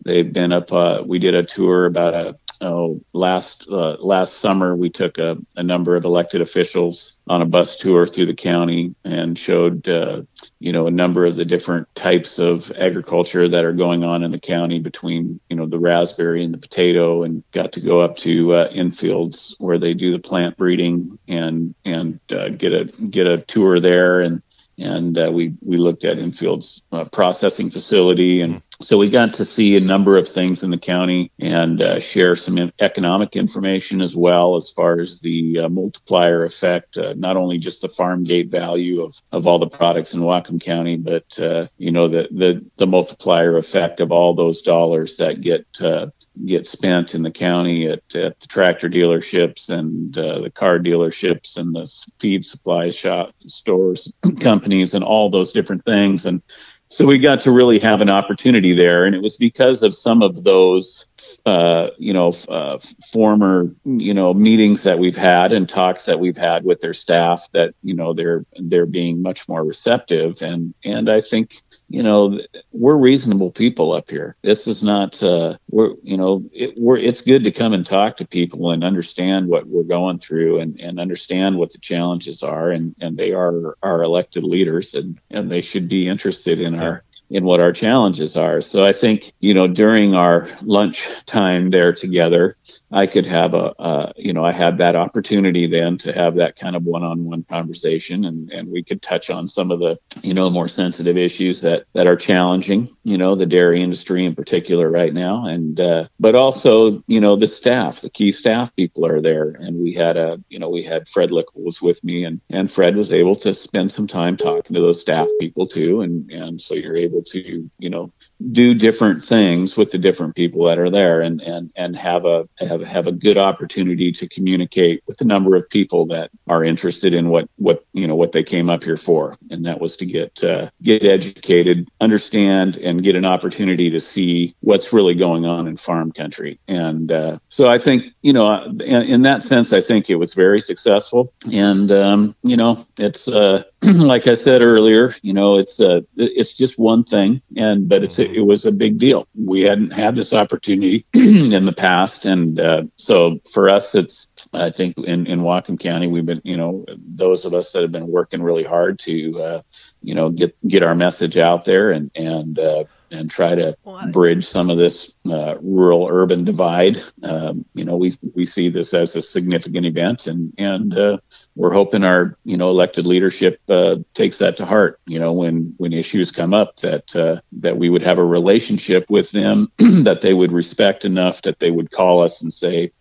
They've 0.06 0.32
been 0.32 0.54
up 0.54 0.72
uh, 0.72 1.04
we 1.06 1.18
did 1.18 1.34
a 1.34 1.44
tour 1.44 1.86
about 1.86 2.14
a 2.14 2.38
oh, 2.62 3.02
last 3.14 3.68
uh, 3.70 3.98
last 4.00 4.38
summer 4.38 4.76
we 4.76 4.90
took 4.90 5.18
a, 5.18 5.38
a, 5.56 5.64
number 5.64 5.96
of 5.96 6.06
elected 6.06 6.42
officials 6.42 7.20
on 7.28 7.42
a 7.42 7.46
bus 7.46 7.76
tour 7.76 8.08
through 8.08 8.26
the 8.26 8.34
county 8.34 8.96
and 9.04 9.38
showed 9.38 9.88
uh, 9.88 10.22
you 10.60 10.72
know 10.72 10.88
a 10.88 10.92
number 10.92 11.26
of 11.26 11.36
the 11.36 11.46
different 11.46 11.94
types 11.96 12.40
of 12.40 12.72
agriculture 12.72 13.48
that 13.48 13.66
are 13.66 13.74
going 13.74 14.04
on 14.04 14.24
in 14.24 14.32
the 14.32 14.40
county 14.40 14.80
between 14.80 15.40
you 15.50 15.56
know 15.56 15.66
the 15.66 15.80
raspberry 15.80 16.44
and 16.44 16.54
the 16.54 16.58
potato 16.58 17.24
and 17.24 17.44
got 17.52 17.74
to 17.74 17.82
go 17.82 18.02
up 18.02 18.18
to 18.18 18.54
uh, 18.54 18.70
Enfield's 18.72 19.56
where 19.60 19.78
they 19.78 19.94
do 19.94 20.12
the 20.12 20.20
plant 20.20 20.58
breeding 20.58 21.18
and 21.28 21.76
and 21.86 22.20
uh, 22.32 22.50
get 22.50 22.74
a 22.74 22.86
get 22.86 23.28
a 23.28 23.42
tour 23.42 23.80
there 23.80 24.22
and 24.22 24.42
and 24.78 25.18
uh, 25.18 25.32
we 25.32 25.54
we 25.62 25.78
looked 25.78 26.04
at 26.04 26.18
Enfield's 26.18 26.84
uh, 26.92 27.06
processing 27.06 27.70
facility 27.70 28.42
and 28.42 28.62
so 28.80 28.98
we 28.98 29.10
got 29.10 29.34
to 29.36 29.46
see 29.46 29.76
a 29.76 29.82
number 29.82 30.18
of 30.18 30.30
things 30.30 30.62
in 30.62 30.70
the 30.70 30.78
county 30.78 31.32
and 31.40 31.82
uh, 31.82 32.00
share 32.00 32.36
some 32.36 32.72
economic 32.80 33.36
information 33.36 34.02
as 34.02 34.16
well 34.16 34.56
as 34.56 34.70
far 34.70 35.00
as 35.00 35.20
the 35.20 35.62
uh, 35.62 35.70
multiplier 35.70 36.46
effect, 36.46 36.96
uh, 36.98 37.14
not 37.18 37.38
only 37.38 37.58
just 37.58 37.82
the 37.82 37.90
farm 37.90 38.24
gate 38.24 38.52
value 38.52 39.02
of, 39.02 39.20
of 39.32 39.48
all 39.48 39.58
the 39.58 39.68
products 39.68 40.14
in 40.14 40.22
Whatcom 40.22 40.62
County, 40.62 40.96
but 40.96 41.40
uh, 41.40 41.68
you 41.78 41.92
know 41.92 42.08
the, 42.08 42.28
the 42.32 42.64
the 42.78 42.88
multiplier 42.88 43.58
effect 43.58 44.00
of 44.00 44.12
all 44.12 44.36
those 44.36 44.62
dollars 44.62 45.18
that 45.18 45.42
get 45.42 45.66
uh, 45.82 46.08
get 46.46 46.68
spent 46.68 47.16
in 47.16 47.24
the 47.24 47.32
county 47.32 47.88
at, 47.88 48.16
at 48.16 48.40
the 48.40 48.48
tractor 48.48 48.90
dealerships 48.90 49.70
and 49.70 50.18
uh, 50.18 50.40
the 50.42 50.50
car 50.50 50.80
dealerships 50.80 51.58
and 51.58 51.76
the 51.76 51.92
feed 52.20 52.46
supply 52.46 52.90
shop 52.90 53.32
stores 53.46 54.12
companies 54.40 54.94
and 54.94 55.04
all 55.04 55.30
those 55.30 55.52
different 55.52 55.84
things. 55.84 56.26
And 56.26 56.42
so 56.90 57.06
we 57.06 57.20
got 57.20 57.42
to 57.42 57.52
really 57.52 57.80
have 57.80 58.00
an 58.00 58.10
opportunity 58.10 58.74
there. 58.74 59.06
And 59.06 59.14
it 59.14 59.22
was 59.22 59.36
because 59.36 59.84
of 59.84 59.94
some 59.94 60.22
of 60.22 60.44
those 60.44 61.10
uh, 61.46 61.90
you 61.98 62.14
know 62.14 62.32
uh, 62.48 62.80
former 63.12 63.70
you 63.84 64.14
know 64.14 64.34
meetings 64.34 64.84
that 64.84 65.00
we've 65.00 65.18
had 65.18 65.52
and 65.52 65.68
talks 65.68 66.06
that 66.06 66.20
we've 66.20 66.38
had 66.38 66.64
with 66.64 66.80
their 66.80 66.94
staff 66.94 67.48
that 67.52 67.74
you 67.84 67.94
know 67.94 68.14
they're 68.14 68.46
they're 68.58 68.86
being 68.86 69.22
much 69.22 69.50
more 69.50 69.64
receptive. 69.64 70.42
And 70.42 70.74
and 70.86 71.10
i 71.10 71.20
think 71.20 71.62
you 71.90 72.04
know 72.04 72.40
we're 72.72 72.96
reasonable 72.96 73.52
people 73.52 73.94
up 73.94 74.10
here 74.10 74.36
this 74.42 74.68
is 74.68 74.84
not 74.84 75.22
uh 75.24 75.58
we're 75.70 75.94
you 76.04 76.18
know 76.18 76.44
it, 76.54 76.74
we're 76.78 76.98
it's 76.98 77.22
good 77.22 77.44
to 77.44 77.52
come 77.52 77.74
and 77.74 77.86
talk 77.86 78.18
to 78.18 78.28
people 78.28 78.72
and 78.72 78.84
understand 78.84 79.48
what 79.48 79.68
we're 79.68 79.84
going 79.84 80.20
through 80.20 80.60
and 80.60 80.80
and 80.80 81.00
understand 81.00 81.58
what 81.58 81.72
the 81.72 81.80
challenges 81.80 82.44
are 82.44 82.72
and 82.72 82.96
and 83.00 83.18
they 83.18 83.34
are 83.34 83.78
our 83.84 84.04
elected 84.04 84.44
leaders 84.44 84.94
and 84.94 85.20
and 85.30 85.50
they 85.50 85.62
should 85.62 85.88
be 85.88 86.08
interested 86.08 86.60
in 86.60 86.80
our 86.82 87.04
in 87.30 87.44
what 87.44 87.60
our 87.60 87.72
challenges 87.72 88.38
are. 88.38 88.62
So 88.62 88.86
I 88.86 88.94
think, 88.94 89.34
you 89.40 89.54
know, 89.54 89.68
during 89.68 90.16
our 90.16 90.48
lunch 90.62 91.10
time 91.26 91.72
there 91.72 91.94
together, 91.94 92.56
I 92.92 93.06
could 93.06 93.26
have 93.26 93.54
a, 93.54 93.74
uh, 93.80 94.14
you 94.16 94.34
know, 94.34 94.46
I 94.46 94.52
had 94.52 94.78
that 94.78 94.96
opportunity 94.96 95.68
then 95.68 95.98
to 96.00 96.14
have 96.14 96.36
that 96.36 96.56
kind 96.56 96.76
of 96.76 96.84
one-on-one 96.84 97.44
conversation, 97.44 98.26
and 98.26 98.50
and 98.52 98.70
we 98.70 98.84
could 98.84 99.02
touch 99.02 99.30
on 99.30 99.50
some 99.50 99.72
of 99.72 99.80
the, 99.80 100.00
you 100.22 100.34
know, 100.34 100.50
more 100.50 100.68
sensitive 100.68 101.18
issues 101.18 101.62
that 101.62 101.86
that 101.94 102.08
are 102.08 102.16
challenging, 102.16 102.88
you 103.04 103.18
know, 103.18 103.36
the 103.36 103.46
dairy 103.46 103.84
industry 103.84 104.26
in 104.26 104.36
particular 104.36 104.90
right 104.90 105.14
now, 105.14 105.46
and 105.46 105.80
uh, 105.80 106.08
but 106.20 106.36
also, 106.36 107.04
you 107.08 107.20
know, 107.20 107.36
the 107.36 107.48
staff, 107.48 108.02
the 108.02 108.10
key 108.10 108.32
staff 108.32 108.74
people 108.76 109.06
are 109.06 109.22
there, 109.22 109.50
and 109.60 109.78
we 109.78 109.94
had 109.94 110.16
a, 110.16 110.42
you 110.50 110.60
know, 110.60 110.70
we 110.70 110.84
had 110.84 111.08
Fred 111.10 111.30
Likkel 111.32 111.64
was 111.66 111.82
with 111.82 112.02
me, 112.04 112.24
and 112.24 112.40
and 112.50 112.72
Fred 112.72 112.96
was 112.96 113.12
able 113.12 113.36
to 113.36 113.54
spend 113.54 113.92
some 113.92 114.08
time 114.08 114.38
talking 114.38 114.74
to 114.74 114.82
those 114.82 115.02
staff 115.02 115.28
people 115.42 115.68
too, 115.68 116.02
and 116.02 116.32
and 116.32 116.62
so 116.62 116.74
you're 116.74 116.98
able 116.98 117.24
to, 117.24 117.70
you 117.80 117.90
know, 117.90 118.12
do 118.52 118.74
different 118.74 119.24
things 119.24 119.76
with 119.76 119.92
the 119.92 119.98
different 119.98 120.36
people 120.36 120.66
that 120.66 120.80
are 120.80 120.90
there, 120.90 121.22
and 121.22 121.42
and 121.42 121.72
and 121.76 121.96
have 121.96 122.26
a 122.26 122.48
have 122.60 122.82
have 122.82 123.08
a 123.08 123.12
good 123.12 123.38
opportunity 123.38 124.12
to 124.12 124.30
communicate 124.30 125.04
with 125.08 125.18
the 125.18 125.26
number 125.26 125.56
of 125.56 125.70
people 125.70 126.06
that 126.08 126.30
are 126.48 126.64
interested 126.64 127.14
in 127.14 127.30
what 127.30 127.50
what 127.56 127.86
you 127.94 128.08
know 128.08 128.16
what 128.16 128.32
they 128.32 128.44
came 128.44 128.70
up 128.70 128.84
here 128.84 128.98
for, 128.98 129.36
and 129.50 129.66
that 129.66 129.82
was 129.82 129.96
to 129.98 130.06
get 130.06 130.44
uh, 130.44 130.70
get 130.82 131.04
educated, 131.04 131.90
understand, 132.00 132.78
and 132.78 133.04
get 133.04 133.16
an 133.16 133.26
opportunity 133.26 133.90
to 133.90 134.00
see 134.00 134.56
what's 134.60 134.94
really 134.94 135.16
going 135.16 135.46
on 135.46 135.68
in 135.68 135.78
farm 135.78 136.12
country. 136.12 136.60
And 136.68 137.12
uh, 137.12 137.40
so 137.50 137.70
I 137.70 137.80
think 137.80 138.06
you 138.22 138.34
know 138.34 138.64
in, 138.64 138.80
in, 138.80 139.22
that 139.24 139.44
sense, 139.44 139.74
I 139.74 139.82
think 139.82 140.10
it 140.10 140.16
was 140.16 140.34
very 140.34 140.62
successful, 140.62 141.34
and 141.52 141.92
um, 141.92 142.36
you 142.44 142.58
know 142.58 142.86
it's. 142.98 143.28
Uh, 143.28 143.64
like 143.84 144.26
I 144.26 144.34
said 144.34 144.64
earlier, 144.64 145.14
you 145.22 145.34
know, 145.34 145.60
it's 145.60 145.80
a, 145.80 146.04
it's 146.16 146.54
just 146.54 146.80
one 146.80 147.04
thing, 147.04 147.44
and 147.56 147.88
but 147.88 148.04
it's 148.04 148.18
it 148.32 148.42
was 148.42 148.66
a 148.66 148.72
big 148.72 148.98
deal. 148.98 149.28
We 149.36 149.62
hadn't 149.62 149.92
had 149.92 150.16
this 150.16 150.34
opportunity 150.34 151.06
in 151.14 151.66
the 151.66 151.74
past, 151.74 152.26
and 152.26 152.60
uh, 152.60 152.84
so 152.98 153.40
for 153.52 153.70
us, 153.70 153.96
it's 153.96 154.28
I 154.54 154.72
think 154.72 154.98
in 154.98 155.28
in 155.28 155.42
Whatcom 155.42 155.80
County, 155.80 156.08
we've 156.08 156.26
been, 156.26 156.42
you 156.44 156.58
know, 156.58 156.86
those 156.98 157.46
of 157.46 157.54
us 157.54 157.72
that 157.72 157.82
have 157.82 157.92
been 157.92 158.08
working 158.08 158.42
really 158.42 158.64
hard 158.64 159.00
to, 159.00 159.42
uh, 159.42 159.62
you 160.02 160.16
know, 160.16 160.30
get 160.30 160.56
get 160.68 160.84
our 160.84 160.96
message 160.96 161.38
out 161.38 161.66
there 161.66 161.92
and 161.92 162.12
and 162.16 162.60
uh, 162.60 162.84
and 163.12 163.30
try 163.30 163.56
to 163.56 163.78
bridge 164.12 164.46
some 164.46 164.70
of 164.70 164.78
this 164.78 165.16
uh, 165.30 165.56
rural 165.60 166.08
urban 166.10 166.44
divide. 166.44 167.02
Um, 167.24 167.66
you 167.74 167.86
know, 167.86 167.98
we 167.98 168.18
we 168.36 168.46
see 168.46 168.70
this 168.70 168.94
as 168.94 169.16
a 169.16 169.22
significant 169.22 169.86
event, 169.86 170.28
and 170.28 170.54
and 170.58 170.98
uh, 170.98 171.18
we're 171.56 171.74
hoping 171.74 172.04
our 172.04 172.38
you 172.44 172.58
know 172.58 172.70
elected 172.70 173.06
leadership 173.06 173.60
uh, 173.70 173.98
takes 174.14 174.40
that 174.40 174.58
to 174.58 174.66
heart. 174.66 175.00
You 175.06 175.20
know, 175.20 175.34
when 175.34 175.74
when 175.78 175.94
issues 175.94 176.32
come 176.32 176.54
up, 176.54 176.78
that 176.78 177.16
uh, 177.16 177.42
that 177.54 177.78
we 177.78 177.90
would 177.90 178.04
have 178.04 178.20
a 178.20 178.26
relationship 178.26 179.10
with 179.10 179.32
them 179.32 179.72
that 179.78 180.22
they 180.22 180.34
would 180.34 180.52
respect 180.52 181.06
enough 181.06 181.42
that 181.44 181.60
they 181.60 181.72
would 181.72 181.92
call 181.92 182.22
us 182.22 182.42
and 182.42 182.54
say 182.54 182.92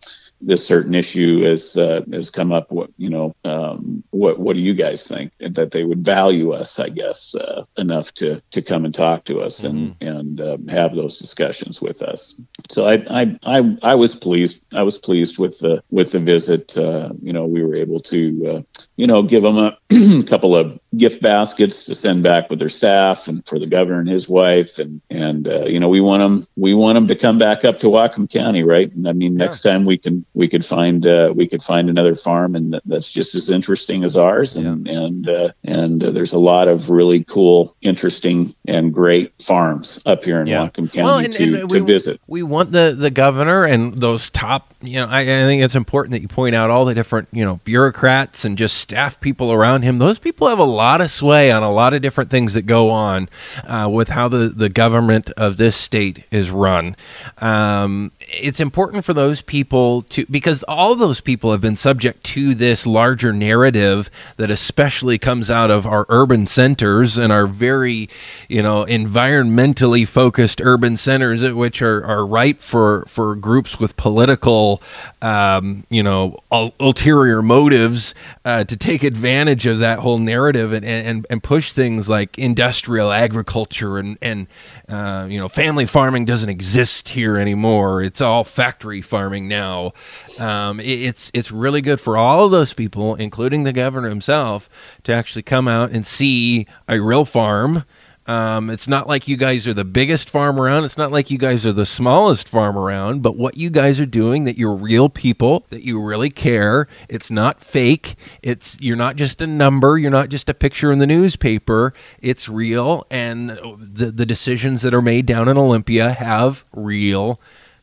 this 0.41 0.65
certain 0.65 0.95
issue 0.95 1.43
has 1.43 1.77
uh, 1.77 2.01
has 2.11 2.29
come 2.29 2.51
up. 2.51 2.71
What 2.71 2.91
you 2.97 3.09
know, 3.09 3.33
um, 3.43 4.03
what 4.11 4.39
what 4.39 4.55
do 4.55 4.61
you 4.61 4.73
guys 4.73 5.07
think? 5.07 5.31
That 5.39 5.71
they 5.71 5.83
would 5.83 6.03
value 6.03 6.51
us, 6.51 6.79
I 6.79 6.89
guess, 6.89 7.35
uh, 7.35 7.65
enough 7.77 8.13
to 8.15 8.41
to 8.51 8.61
come 8.61 8.85
and 8.85 8.93
talk 8.93 9.25
to 9.25 9.41
us 9.41 9.61
mm-hmm. 9.61 10.05
and 10.05 10.17
and 10.17 10.41
uh, 10.41 10.57
have 10.71 10.95
those 10.95 11.17
discussions 11.19 11.81
with 11.81 12.01
us. 12.01 12.41
So 12.69 12.87
I, 12.87 13.03
I 13.09 13.39
I 13.45 13.77
I 13.83 13.95
was 13.95 14.15
pleased. 14.15 14.63
I 14.73 14.83
was 14.83 14.97
pleased 14.97 15.37
with 15.37 15.59
the 15.59 15.83
with 15.89 16.11
the 16.11 16.19
visit. 16.19 16.77
Uh, 16.77 17.09
you 17.21 17.33
know, 17.33 17.45
we 17.45 17.63
were 17.63 17.75
able 17.75 17.99
to 18.01 18.47
uh, 18.47 18.81
you 18.95 19.07
know 19.07 19.23
give 19.23 19.43
them 19.43 19.57
a 19.57 19.77
couple 20.27 20.53
of 20.53 20.77
gift 20.97 21.21
baskets 21.21 21.85
to 21.85 21.95
send 21.95 22.21
back 22.21 22.49
with 22.49 22.59
their 22.59 22.67
staff 22.67 23.29
and 23.29 23.45
for 23.47 23.57
the 23.57 23.65
governor 23.65 23.99
and 23.99 24.09
his 24.09 24.27
wife 24.27 24.79
and 24.79 25.01
and 25.09 25.47
uh, 25.47 25.65
you 25.65 25.79
know 25.79 25.87
we 25.87 26.01
want 26.01 26.21
them 26.21 26.45
we 26.57 26.73
want 26.73 26.95
them 26.95 27.07
to 27.07 27.15
come 27.15 27.39
back 27.39 27.63
up 27.63 27.77
to 27.79 27.87
Whatcom 27.87 28.29
County, 28.29 28.63
right? 28.63 28.91
And 28.93 29.07
I 29.07 29.13
mean, 29.13 29.33
yeah. 29.33 29.45
next 29.45 29.61
time 29.61 29.85
we 29.85 29.97
can 29.97 30.25
we 30.33 30.49
could 30.49 30.65
find 30.65 31.07
uh, 31.07 31.31
we 31.33 31.47
could 31.47 31.63
find 31.63 31.89
another 31.89 32.15
farm 32.15 32.55
and 32.55 32.81
that's 32.85 33.09
just 33.09 33.33
as 33.33 33.49
interesting 33.49 34.03
as 34.03 34.17
ours 34.17 34.57
and 34.57 34.87
yeah. 34.87 34.93
and 34.93 35.29
uh, 35.29 35.51
and 35.63 36.03
uh, 36.03 36.11
there's 36.11 36.33
a 36.33 36.39
lot 36.39 36.67
of 36.67 36.89
really 36.89 37.23
cool 37.23 37.75
interesting 37.81 38.53
and 38.67 38.93
great 38.93 39.33
farms 39.41 40.01
up 40.05 40.23
here 40.25 40.41
in 40.41 40.47
yeah. 40.47 40.67
Whatcom 40.67 40.91
County 40.91 41.03
well, 41.03 41.19
and, 41.19 41.33
to, 41.33 41.61
and 41.61 41.71
we, 41.71 41.79
to 41.79 41.85
visit 41.85 42.19
we 42.27 42.43
want 42.43 42.73
the 42.73 42.93
the 42.97 43.09
governor 43.09 43.63
and 43.63 43.93
those 43.93 44.29
top 44.29 44.73
you 44.81 44.99
know 44.99 45.07
I, 45.07 45.21
I 45.21 45.25
think 45.45 45.63
it's 45.63 45.75
important 45.75 46.11
that 46.11 46.21
you 46.21 46.27
point 46.27 46.55
out 46.55 46.69
all 46.69 46.83
the 46.83 46.93
different 46.93 47.29
you 47.31 47.45
know 47.45 47.61
bureaucrats 47.63 48.43
and 48.43 48.57
just 48.57 48.77
staff 48.77 49.21
people 49.21 49.53
around 49.53 49.76
him 49.83 49.99
those 49.99 50.19
people 50.19 50.47
have 50.47 50.59
a 50.59 50.63
lot 50.63 51.01
of 51.01 51.11
sway 51.11 51.51
on 51.51 51.63
a 51.63 51.71
lot 51.71 51.93
of 51.93 52.01
different 52.01 52.29
things 52.29 52.53
that 52.53 52.63
go 52.63 52.89
on 52.89 53.29
uh, 53.65 53.89
with 53.91 54.09
how 54.09 54.27
the 54.27 54.49
the 54.49 54.69
government 54.69 55.29
of 55.31 55.57
this 55.57 55.75
state 55.75 56.25
is 56.31 56.49
run. 56.49 56.95
Um, 57.39 58.11
it's 58.29 58.59
important 58.59 59.05
for 59.05 59.13
those 59.13 59.41
people 59.41 60.01
to 60.03 60.25
because 60.25 60.63
all 60.63 60.95
those 60.95 61.21
people 61.21 61.51
have 61.51 61.61
been 61.61 61.75
subject 61.75 62.23
to 62.23 62.53
this 62.53 62.85
larger 62.85 63.31
narrative 63.31 64.09
that 64.35 64.51
especially 64.51 65.17
comes 65.17 65.49
out 65.49 65.71
of 65.71 65.85
our 65.85 66.05
urban 66.09 66.45
centers 66.45 67.17
and 67.17 67.31
our 67.31 67.47
very 67.47 68.09
you 68.49 68.61
know 68.61 68.85
environmentally 68.85 70.07
focused 70.07 70.59
urban 70.61 70.97
centers 70.97 71.43
which 71.53 71.81
are, 71.81 72.03
are 72.05 72.25
ripe 72.25 72.59
for 72.59 73.05
for 73.07 73.35
groups 73.35 73.79
with 73.79 73.95
political 73.95 74.81
um, 75.21 75.85
you 75.89 76.03
know 76.03 76.37
ulterior 76.51 77.41
motives 77.41 78.13
uh, 78.43 78.63
to 78.63 78.75
take 78.75 79.03
advantage 79.03 79.65
of 79.67 79.79
that 79.79 79.99
whole 79.99 80.17
narrative 80.17 80.73
and, 80.73 80.83
and, 80.83 81.27
and 81.29 81.43
push 81.43 81.73
things 81.73 82.09
like 82.09 82.37
industrial 82.37 83.11
agriculture 83.11 83.97
and 83.97 84.17
and 84.21 84.47
uh, 84.89 85.27
you 85.29 85.39
know 85.39 85.47
family 85.47 85.85
farming 85.85 86.25
doesn't 86.25 86.49
exist 86.49 87.09
here 87.09 87.37
anymore. 87.37 88.01
It's 88.01 88.21
all 88.21 88.43
factory 88.43 89.01
farming 89.01 89.47
now. 89.47 89.93
Um, 90.39 90.79
it, 90.79 90.85
it's 90.85 91.31
it's 91.33 91.51
really 91.51 91.81
good 91.81 92.01
for 92.01 92.17
all 92.17 92.45
of 92.45 92.51
those 92.51 92.73
people, 92.73 93.15
including 93.15 93.63
the 93.63 93.73
governor 93.73 94.09
himself, 94.09 94.69
to 95.03 95.13
actually 95.13 95.43
come 95.43 95.67
out 95.67 95.91
and 95.91 96.05
see 96.05 96.65
a 96.87 96.99
real 96.99 97.25
farm 97.25 97.83
um, 98.27 98.69
it's 98.69 98.89
not 98.89 99.07
like 99.07 99.29
you 99.29 99.37
guys 99.37 99.65
are 99.67 99.73
the 99.73 99.85
biggest 99.85 100.29
farm 100.29 100.59
around. 100.59 100.83
It's 100.83 100.97
not 100.97 101.13
like 101.13 101.31
you 101.31 101.37
guys 101.37 101.65
are 101.65 101.71
the 101.71 101.85
smallest 101.85 102.49
farm 102.49 102.77
around. 102.77 103.21
But 103.21 103.37
what 103.37 103.55
you 103.55 103.69
guys 103.69 104.01
are 104.01 104.05
doing, 104.05 104.43
that 104.43 104.57
you're 104.57 104.75
real 104.75 105.07
people, 105.07 105.65
that 105.69 105.83
you 105.83 106.01
really 106.03 106.29
care. 106.29 106.89
It's 107.07 107.31
not 107.31 107.61
fake. 107.61 108.15
It's 108.43 108.77
you're 108.81 108.97
not 108.97 109.15
just 109.15 109.41
a 109.41 109.47
number. 109.47 109.97
You're 109.97 110.11
not 110.11 110.27
just 110.27 110.49
a 110.49 110.53
picture 110.53 110.91
in 110.91 110.99
the 110.99 111.07
newspaper. 111.07 111.93
It's 112.19 112.49
real, 112.49 113.05
and 113.09 113.51
the 113.51 114.11
the 114.13 114.25
decisions 114.25 114.81
that 114.81 114.93
are 114.93 115.01
made 115.01 115.25
down 115.25 115.47
in 115.47 115.57
Olympia 115.57 116.11
have 116.11 116.65
real. 116.73 117.39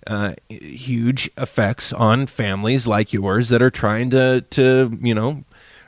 Uh, 0.06 0.34
huge 0.50 1.30
effects 1.38 1.90
on 1.90 2.26
families 2.26 2.86
like 2.86 3.14
yours 3.14 3.48
that 3.48 3.62
are 3.62 3.70
trying 3.70 4.10
to 4.10 4.42
to 4.50 4.98
you 5.00 5.14
know 5.14 5.44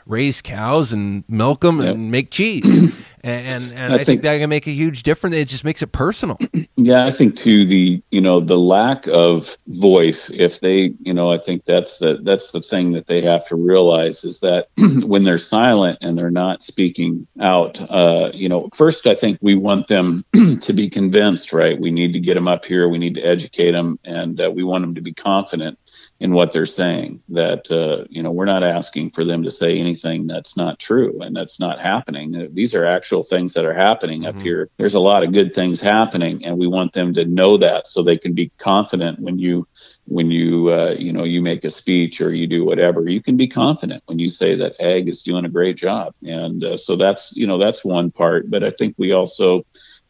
raise 0.06 0.40
cows 0.40 0.92
and 0.92 1.24
milk 1.28 1.60
them 1.60 1.82
yep. 1.82 1.94
and 1.94 2.10
make 2.10 2.30
cheese. 2.30 2.96
And 3.26 3.72
and 3.72 3.92
I, 3.92 3.94
I 3.94 3.98
think, 3.98 4.06
think, 4.06 4.22
that 4.22 4.38
can 4.38 4.48
make 4.48 4.66
a 4.66 4.72
huge 4.72 5.02
difference. 5.02 5.36
It 5.36 5.48
just 5.48 5.64
makes 5.64 5.82
it 5.82 5.92
personal. 5.92 6.38
Yeah, 6.78 7.06
I 7.06 7.10
think 7.10 7.36
too 7.36 7.64
the 7.64 8.02
you 8.10 8.20
know 8.20 8.38
the 8.38 8.58
lack 8.58 9.08
of 9.08 9.56
voice. 9.66 10.28
If 10.30 10.60
they 10.60 10.92
you 11.00 11.14
know 11.14 11.32
I 11.32 11.38
think 11.38 11.64
that's 11.64 11.98
the 11.98 12.18
that's 12.22 12.52
the 12.52 12.60
thing 12.60 12.92
that 12.92 13.06
they 13.06 13.22
have 13.22 13.46
to 13.48 13.56
realize 13.56 14.24
is 14.24 14.40
that 14.40 14.68
when 15.06 15.24
they're 15.24 15.38
silent 15.38 15.98
and 16.02 16.18
they're 16.18 16.30
not 16.30 16.62
speaking 16.62 17.26
out, 17.40 17.80
uh, 17.90 18.30
you 18.34 18.48
know, 18.48 18.68
first 18.74 19.06
I 19.06 19.14
think 19.14 19.38
we 19.40 19.54
want 19.54 19.88
them 19.88 20.24
to 20.60 20.72
be 20.74 20.90
convinced. 20.90 21.54
Right, 21.54 21.80
we 21.80 21.90
need 21.90 22.12
to 22.12 22.20
get 22.20 22.34
them 22.34 22.46
up 22.46 22.66
here. 22.66 22.88
We 22.90 22.98
need 22.98 23.14
to 23.14 23.22
educate 23.22 23.72
them, 23.72 23.98
and 24.04 24.38
uh, 24.38 24.50
we 24.50 24.62
want 24.62 24.82
them 24.82 24.94
to 24.96 25.00
be 25.00 25.14
confident 25.14 25.78
in 26.20 26.32
what 26.32 26.52
they're 26.52 26.66
saying. 26.66 27.22
That 27.28 27.70
uh, 27.70 28.06
you 28.08 28.22
know, 28.22 28.30
we're 28.30 28.44
not 28.44 28.62
asking 28.62 29.10
for 29.10 29.24
them 29.24 29.42
to 29.42 29.50
say 29.50 29.78
anything 29.78 30.26
that's 30.26 30.56
not 30.56 30.78
true 30.78 31.20
and 31.22 31.34
that's 31.36 31.60
not 31.60 31.80
happening. 31.80 32.48
These 32.52 32.74
are 32.74 32.86
actual 32.86 33.22
things 33.22 33.54
that 33.54 33.64
are 33.64 33.74
happening 33.74 34.22
mm-hmm. 34.22 34.36
up 34.36 34.42
here. 34.42 34.70
There's 34.78 34.94
a 34.94 35.00
lot 35.00 35.22
of 35.22 35.32
good 35.32 35.54
things 35.54 35.80
happening, 35.80 36.44
and 36.44 36.58
we 36.58 36.66
want 36.66 36.92
them 36.92 37.14
to 37.14 37.24
know 37.24 37.56
that 37.58 37.86
so 37.86 38.02
they 38.02 38.18
can 38.18 38.34
be 38.34 38.50
confident 38.58 39.20
when 39.20 39.38
you 39.38 39.66
when 40.06 40.30
you 40.30 40.68
uh, 40.70 40.94
you 40.98 41.12
know 41.12 41.24
you 41.24 41.42
make 41.42 41.64
a 41.64 41.70
speech 41.70 42.20
or 42.20 42.34
you 42.34 42.46
do 42.46 42.64
whatever 42.64 43.08
you 43.08 43.20
can 43.20 43.36
be 43.36 43.48
confident 43.48 44.02
when 44.06 44.18
you 44.18 44.28
say 44.28 44.54
that 44.54 44.80
ag 44.80 45.08
is 45.08 45.22
doing 45.22 45.44
a 45.44 45.48
great 45.48 45.76
job 45.76 46.14
and 46.22 46.64
uh, 46.64 46.76
so 46.76 46.96
that's 46.96 47.36
you 47.36 47.46
know 47.46 47.58
that's 47.58 47.84
one 47.84 48.10
part 48.10 48.48
but 48.48 48.62
i 48.62 48.70
think 48.70 48.94
we 48.98 49.12
also 49.12 49.64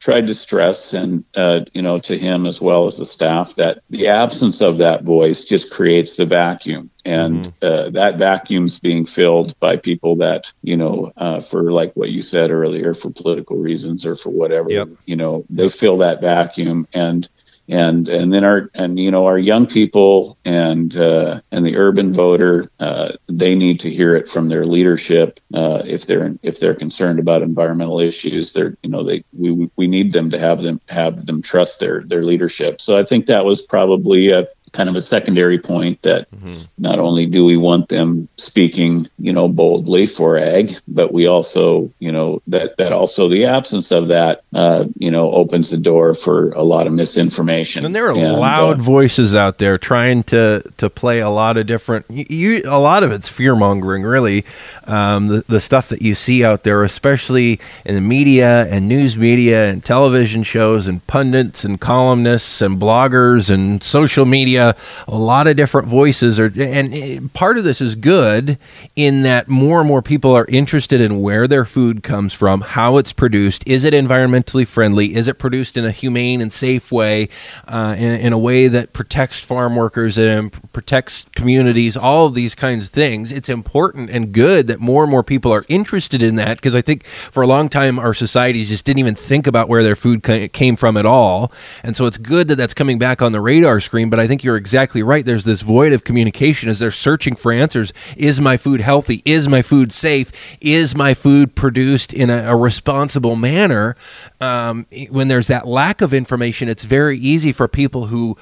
tried 0.06 0.28
to 0.28 0.34
stress 0.34 0.94
and 0.94 1.24
uh, 1.34 1.62
you 1.72 1.82
know 1.82 1.98
to 1.98 2.16
him 2.16 2.46
as 2.46 2.60
well 2.60 2.86
as 2.86 2.96
the 2.96 3.04
staff 3.04 3.56
that 3.56 3.82
the 3.90 4.06
absence 4.06 4.60
of 4.60 4.78
that 4.78 5.02
voice 5.02 5.44
just 5.44 5.72
creates 5.72 6.14
the 6.14 6.24
vacuum 6.24 6.88
and 7.04 7.46
mm-hmm. 7.46 7.66
uh, 7.66 7.90
that 7.90 8.16
vacuum's 8.16 8.78
being 8.78 9.04
filled 9.04 9.58
by 9.58 9.76
people 9.76 10.14
that 10.14 10.52
you 10.62 10.76
know 10.76 11.12
uh, 11.16 11.40
for 11.40 11.72
like 11.72 11.92
what 11.94 12.10
you 12.10 12.22
said 12.22 12.52
earlier 12.52 12.94
for 12.94 13.10
political 13.10 13.56
reasons 13.56 14.06
or 14.06 14.14
for 14.14 14.30
whatever 14.30 14.70
yep. 14.70 14.88
you 15.06 15.16
know 15.16 15.44
they 15.50 15.68
fill 15.68 15.98
that 15.98 16.20
vacuum 16.20 16.86
and 16.92 17.28
and 17.68 18.08
and 18.08 18.32
then 18.32 18.44
our 18.44 18.70
and 18.74 18.98
you 18.98 19.10
know 19.10 19.26
our 19.26 19.38
young 19.38 19.66
people 19.66 20.38
and 20.44 20.96
uh, 20.96 21.40
and 21.50 21.66
the 21.66 21.76
urban 21.76 22.12
voter 22.12 22.70
uh, 22.80 23.12
they 23.28 23.54
need 23.54 23.80
to 23.80 23.90
hear 23.90 24.14
it 24.16 24.28
from 24.28 24.48
their 24.48 24.66
leadership 24.66 25.40
uh, 25.54 25.82
if 25.84 26.06
they're 26.06 26.34
if 26.42 26.60
they're 26.60 26.74
concerned 26.74 27.18
about 27.18 27.42
environmental 27.42 28.00
issues 28.00 28.52
they're 28.52 28.76
you 28.82 28.90
know 28.90 29.02
they 29.02 29.24
we 29.32 29.70
we 29.76 29.86
need 29.86 30.12
them 30.12 30.30
to 30.30 30.38
have 30.38 30.62
them 30.62 30.80
have 30.88 31.26
them 31.26 31.42
trust 31.42 31.80
their 31.80 32.02
their 32.02 32.24
leadership. 32.24 32.80
So 32.80 32.98
I 32.98 33.04
think 33.04 33.26
that 33.26 33.44
was 33.44 33.62
probably 33.62 34.30
a 34.30 34.46
kind 34.76 34.88
of 34.90 34.94
a 34.94 35.00
secondary 35.00 35.58
point 35.58 36.02
that 36.02 36.30
mm-hmm. 36.30 36.60
not 36.76 36.98
only 36.98 37.24
do 37.24 37.44
we 37.44 37.56
want 37.56 37.88
them 37.88 38.28
speaking, 38.36 39.08
you 39.18 39.32
know, 39.32 39.48
boldly 39.48 40.06
for 40.06 40.36
ag, 40.36 40.76
but 40.86 41.12
we 41.12 41.26
also, 41.26 41.90
you 41.98 42.12
know, 42.12 42.42
that 42.46 42.76
that 42.76 42.92
also 42.92 43.28
the 43.28 43.46
absence 43.46 43.90
of 43.90 44.08
that, 44.08 44.42
uh, 44.54 44.84
you 44.98 45.10
know, 45.10 45.32
opens 45.32 45.70
the 45.70 45.78
door 45.78 46.12
for 46.12 46.50
a 46.50 46.62
lot 46.62 46.86
of 46.86 46.92
misinformation. 46.92 47.86
And 47.86 47.94
there 47.94 48.06
are 48.08 48.18
and, 48.18 48.38
loud 48.38 48.80
uh, 48.80 48.82
voices 48.82 49.34
out 49.34 49.58
there 49.58 49.78
trying 49.78 50.22
to 50.24 50.62
to 50.76 50.90
play 50.90 51.20
a 51.20 51.30
lot 51.30 51.56
of 51.56 51.66
different. 51.66 52.04
You, 52.10 52.62
a 52.66 52.78
lot 52.78 53.02
of 53.02 53.12
it's 53.12 53.28
fear 53.28 53.56
mongering, 53.56 54.02
really. 54.02 54.44
Um, 54.84 55.28
the 55.28 55.44
the 55.48 55.60
stuff 55.60 55.88
that 55.88 56.02
you 56.02 56.14
see 56.14 56.44
out 56.44 56.64
there, 56.64 56.82
especially 56.82 57.58
in 57.86 57.94
the 57.94 58.00
media 58.02 58.66
and 58.66 58.88
news 58.88 59.16
media 59.16 59.70
and 59.70 59.82
television 59.82 60.42
shows 60.42 60.86
and 60.86 61.04
pundits 61.06 61.64
and 61.64 61.80
columnists 61.80 62.60
and 62.60 62.78
bloggers 62.78 63.50
and 63.50 63.82
social 63.82 64.26
media 64.26 64.65
a 65.08 65.16
lot 65.16 65.46
of 65.46 65.56
different 65.56 65.88
voices 65.88 66.40
are 66.40 66.52
and 66.60 67.32
part 67.34 67.58
of 67.58 67.64
this 67.64 67.80
is 67.80 67.94
good 67.94 68.58
in 68.94 69.22
that 69.22 69.48
more 69.48 69.80
and 69.80 69.88
more 69.88 70.02
people 70.02 70.34
are 70.34 70.46
interested 70.48 71.00
in 71.00 71.20
where 71.20 71.46
their 71.46 71.64
food 71.64 72.02
comes 72.02 72.32
from 72.32 72.60
how 72.60 72.96
it's 72.96 73.12
produced 73.12 73.66
is 73.66 73.84
it 73.84 73.92
environmentally 73.92 74.66
friendly 74.66 75.14
is 75.14 75.28
it 75.28 75.38
produced 75.38 75.76
in 75.76 75.84
a 75.84 75.90
humane 75.90 76.40
and 76.40 76.52
safe 76.52 76.90
way 76.92 77.28
uh, 77.68 77.94
in, 77.98 78.12
in, 78.20 78.32
a 78.32 78.38
way 78.38 78.68
that 78.68 78.92
protects 78.92 79.40
farm 79.40 79.76
workers 79.76 80.18
and 80.18 80.52
protects 80.72 81.26
communities 81.34 81.96
all 81.96 82.26
of 82.26 82.34
these 82.34 82.54
kinds 82.54 82.86
of 82.86 82.92
things. 82.92 83.32
It's 83.32 83.48
important 83.48 84.10
and 84.10 84.32
good 84.32 84.66
that 84.68 84.80
more 84.80 85.02
and 85.02 85.10
more 85.10 85.22
people 85.22 85.52
are 85.52 85.64
interested 85.68 86.22
in 86.22 86.36
that 86.36 86.58
because 86.58 86.74
i 86.74 86.80
think 86.80 87.04
for 87.06 87.42
a 87.42 87.46
long 87.46 87.68
time 87.68 87.98
our 87.98 88.14
societies 88.14 88.68
just 88.68 88.84
didn't 88.84 88.98
even 88.98 89.14
think 89.14 89.46
about 89.46 89.68
where 89.68 89.82
their 89.82 89.96
food 89.96 90.22
came 90.52 90.76
from 90.76 90.96
at 90.96 91.06
all. 91.06 91.52
And 91.82 91.96
so 91.96 92.06
it's 92.06 92.18
good 92.18 92.48
that 92.48 92.56
that's 92.56 92.74
coming 92.74 92.98
back 92.98 93.22
on 93.22 93.32
the 93.32 93.40
radar 93.40 93.80
screen 93.80 94.10
but 94.10 94.18
i 94.18 94.26
think 94.26 94.44
you're 94.44 94.55
you're 94.56 94.60
exactly 94.60 95.02
right. 95.02 95.22
There's 95.22 95.44
this 95.44 95.60
void 95.60 95.92
of 95.92 96.02
communication 96.02 96.70
as 96.70 96.78
they're 96.78 96.90
searching 96.90 97.36
for 97.36 97.52
answers. 97.52 97.92
Is 98.16 98.40
my 98.40 98.56
food 98.56 98.80
healthy? 98.80 99.20
Is 99.26 99.48
my 99.48 99.60
food 99.60 99.92
safe? 99.92 100.32
Is 100.62 100.96
my 100.96 101.12
food 101.12 101.54
produced 101.54 102.14
in 102.14 102.30
a, 102.30 102.52
a 102.52 102.56
responsible 102.56 103.36
manner? 103.36 103.96
Um, 104.40 104.86
when 105.10 105.28
there's 105.28 105.48
that 105.48 105.66
lack 105.66 106.00
of 106.00 106.14
information, 106.14 106.70
it's 106.70 106.84
very 106.84 107.18
easy 107.18 107.52
for 107.52 107.68
people 107.68 108.06
who 108.06 108.38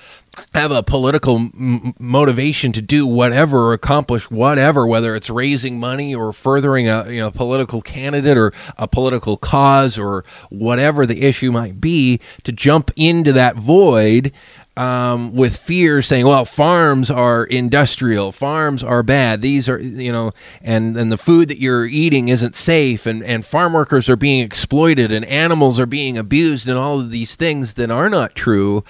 have 0.53 0.71
a 0.71 0.83
political 0.85 1.37
m- 1.37 1.95
motivation 1.99 2.73
to 2.73 2.83
do 2.83 3.07
whatever, 3.07 3.71
or 3.71 3.73
accomplish 3.73 4.31
whatever, 4.31 4.87
whether 4.87 5.17
it's 5.17 5.31
raising 5.31 5.81
money 5.81 6.15
or 6.15 6.33
furthering 6.33 6.89
a 6.89 7.09
you 7.09 7.19
know 7.19 7.31
political 7.33 7.83
candidate 7.83 8.39
or 8.39 8.53
a 8.79 8.87
political 8.87 9.37
cause 9.37 9.99
or 9.99 10.25
whatever 10.51 11.07
the 11.07 11.23
issue 11.23 11.51
might 11.51 11.81
be, 11.81 12.21
to 12.45 12.53
jump 12.53 12.93
into 12.97 13.33
that 13.33 13.57
void 13.57 14.33
um, 14.77 15.35
with 15.35 15.57
fear 15.57 16.03
saying, 16.03 16.27
well, 16.27 16.45
farms 16.45 17.11
are 17.11 17.45
industrial, 17.45 18.33
farms 18.33 18.83
are 18.83 19.05
bad. 19.05 19.41
These 19.41 19.69
are, 19.69 19.79
you 19.79 20.11
know, 20.11 20.33
and, 20.63 20.97
and 20.97 21.13
the 21.13 21.17
food 21.17 21.49
that 21.49 21.59
you're 21.59 21.87
eating 21.87 22.29
isn't 22.29 22.57
safe, 22.57 23.07
and, 23.07 23.23
and 23.23 23.47
farm 23.47 23.73
workers 23.73 24.09
are 24.09 24.17
being 24.17 24.45
exploited, 24.45 25.13
and 25.13 25.25
animals 25.27 25.79
are 25.79 25.87
being 25.87 26.19
abused, 26.19 26.69
and 26.69 26.77
all 26.77 26.99
of 26.99 27.11
these 27.11 27.37
things 27.37 27.75
that 27.75 27.91
are 27.91 28.11
not 28.11 28.35
true. 28.35 28.83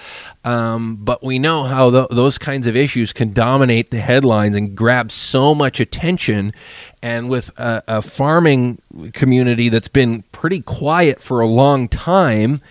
Um, 0.43 0.97
but 0.97 1.23
we 1.23 1.39
know 1.39 1.65
how 1.65 1.91
th- 1.91 2.09
those 2.11 2.39
kinds 2.39 2.67
of 2.67 2.77
issues 2.77 3.13
can 3.13 3.33
dominate 3.33 3.91
the 3.91 4.01
headlines 4.01 4.57
and 4.57 4.75
grab 4.75 5.13
so 5.13 5.55
much 5.55 5.81
attention. 5.81 6.55
And 7.03 7.29
with 7.29 7.51
a, 7.59 7.83
a 7.87 8.03
farming 8.03 8.81
community 9.13 9.69
that's 9.69 9.89
been 9.89 10.23
pretty 10.33 10.61
quiet 10.61 11.21
for 11.21 11.41
a 11.41 11.47
long 11.47 11.89
time, 11.89 12.63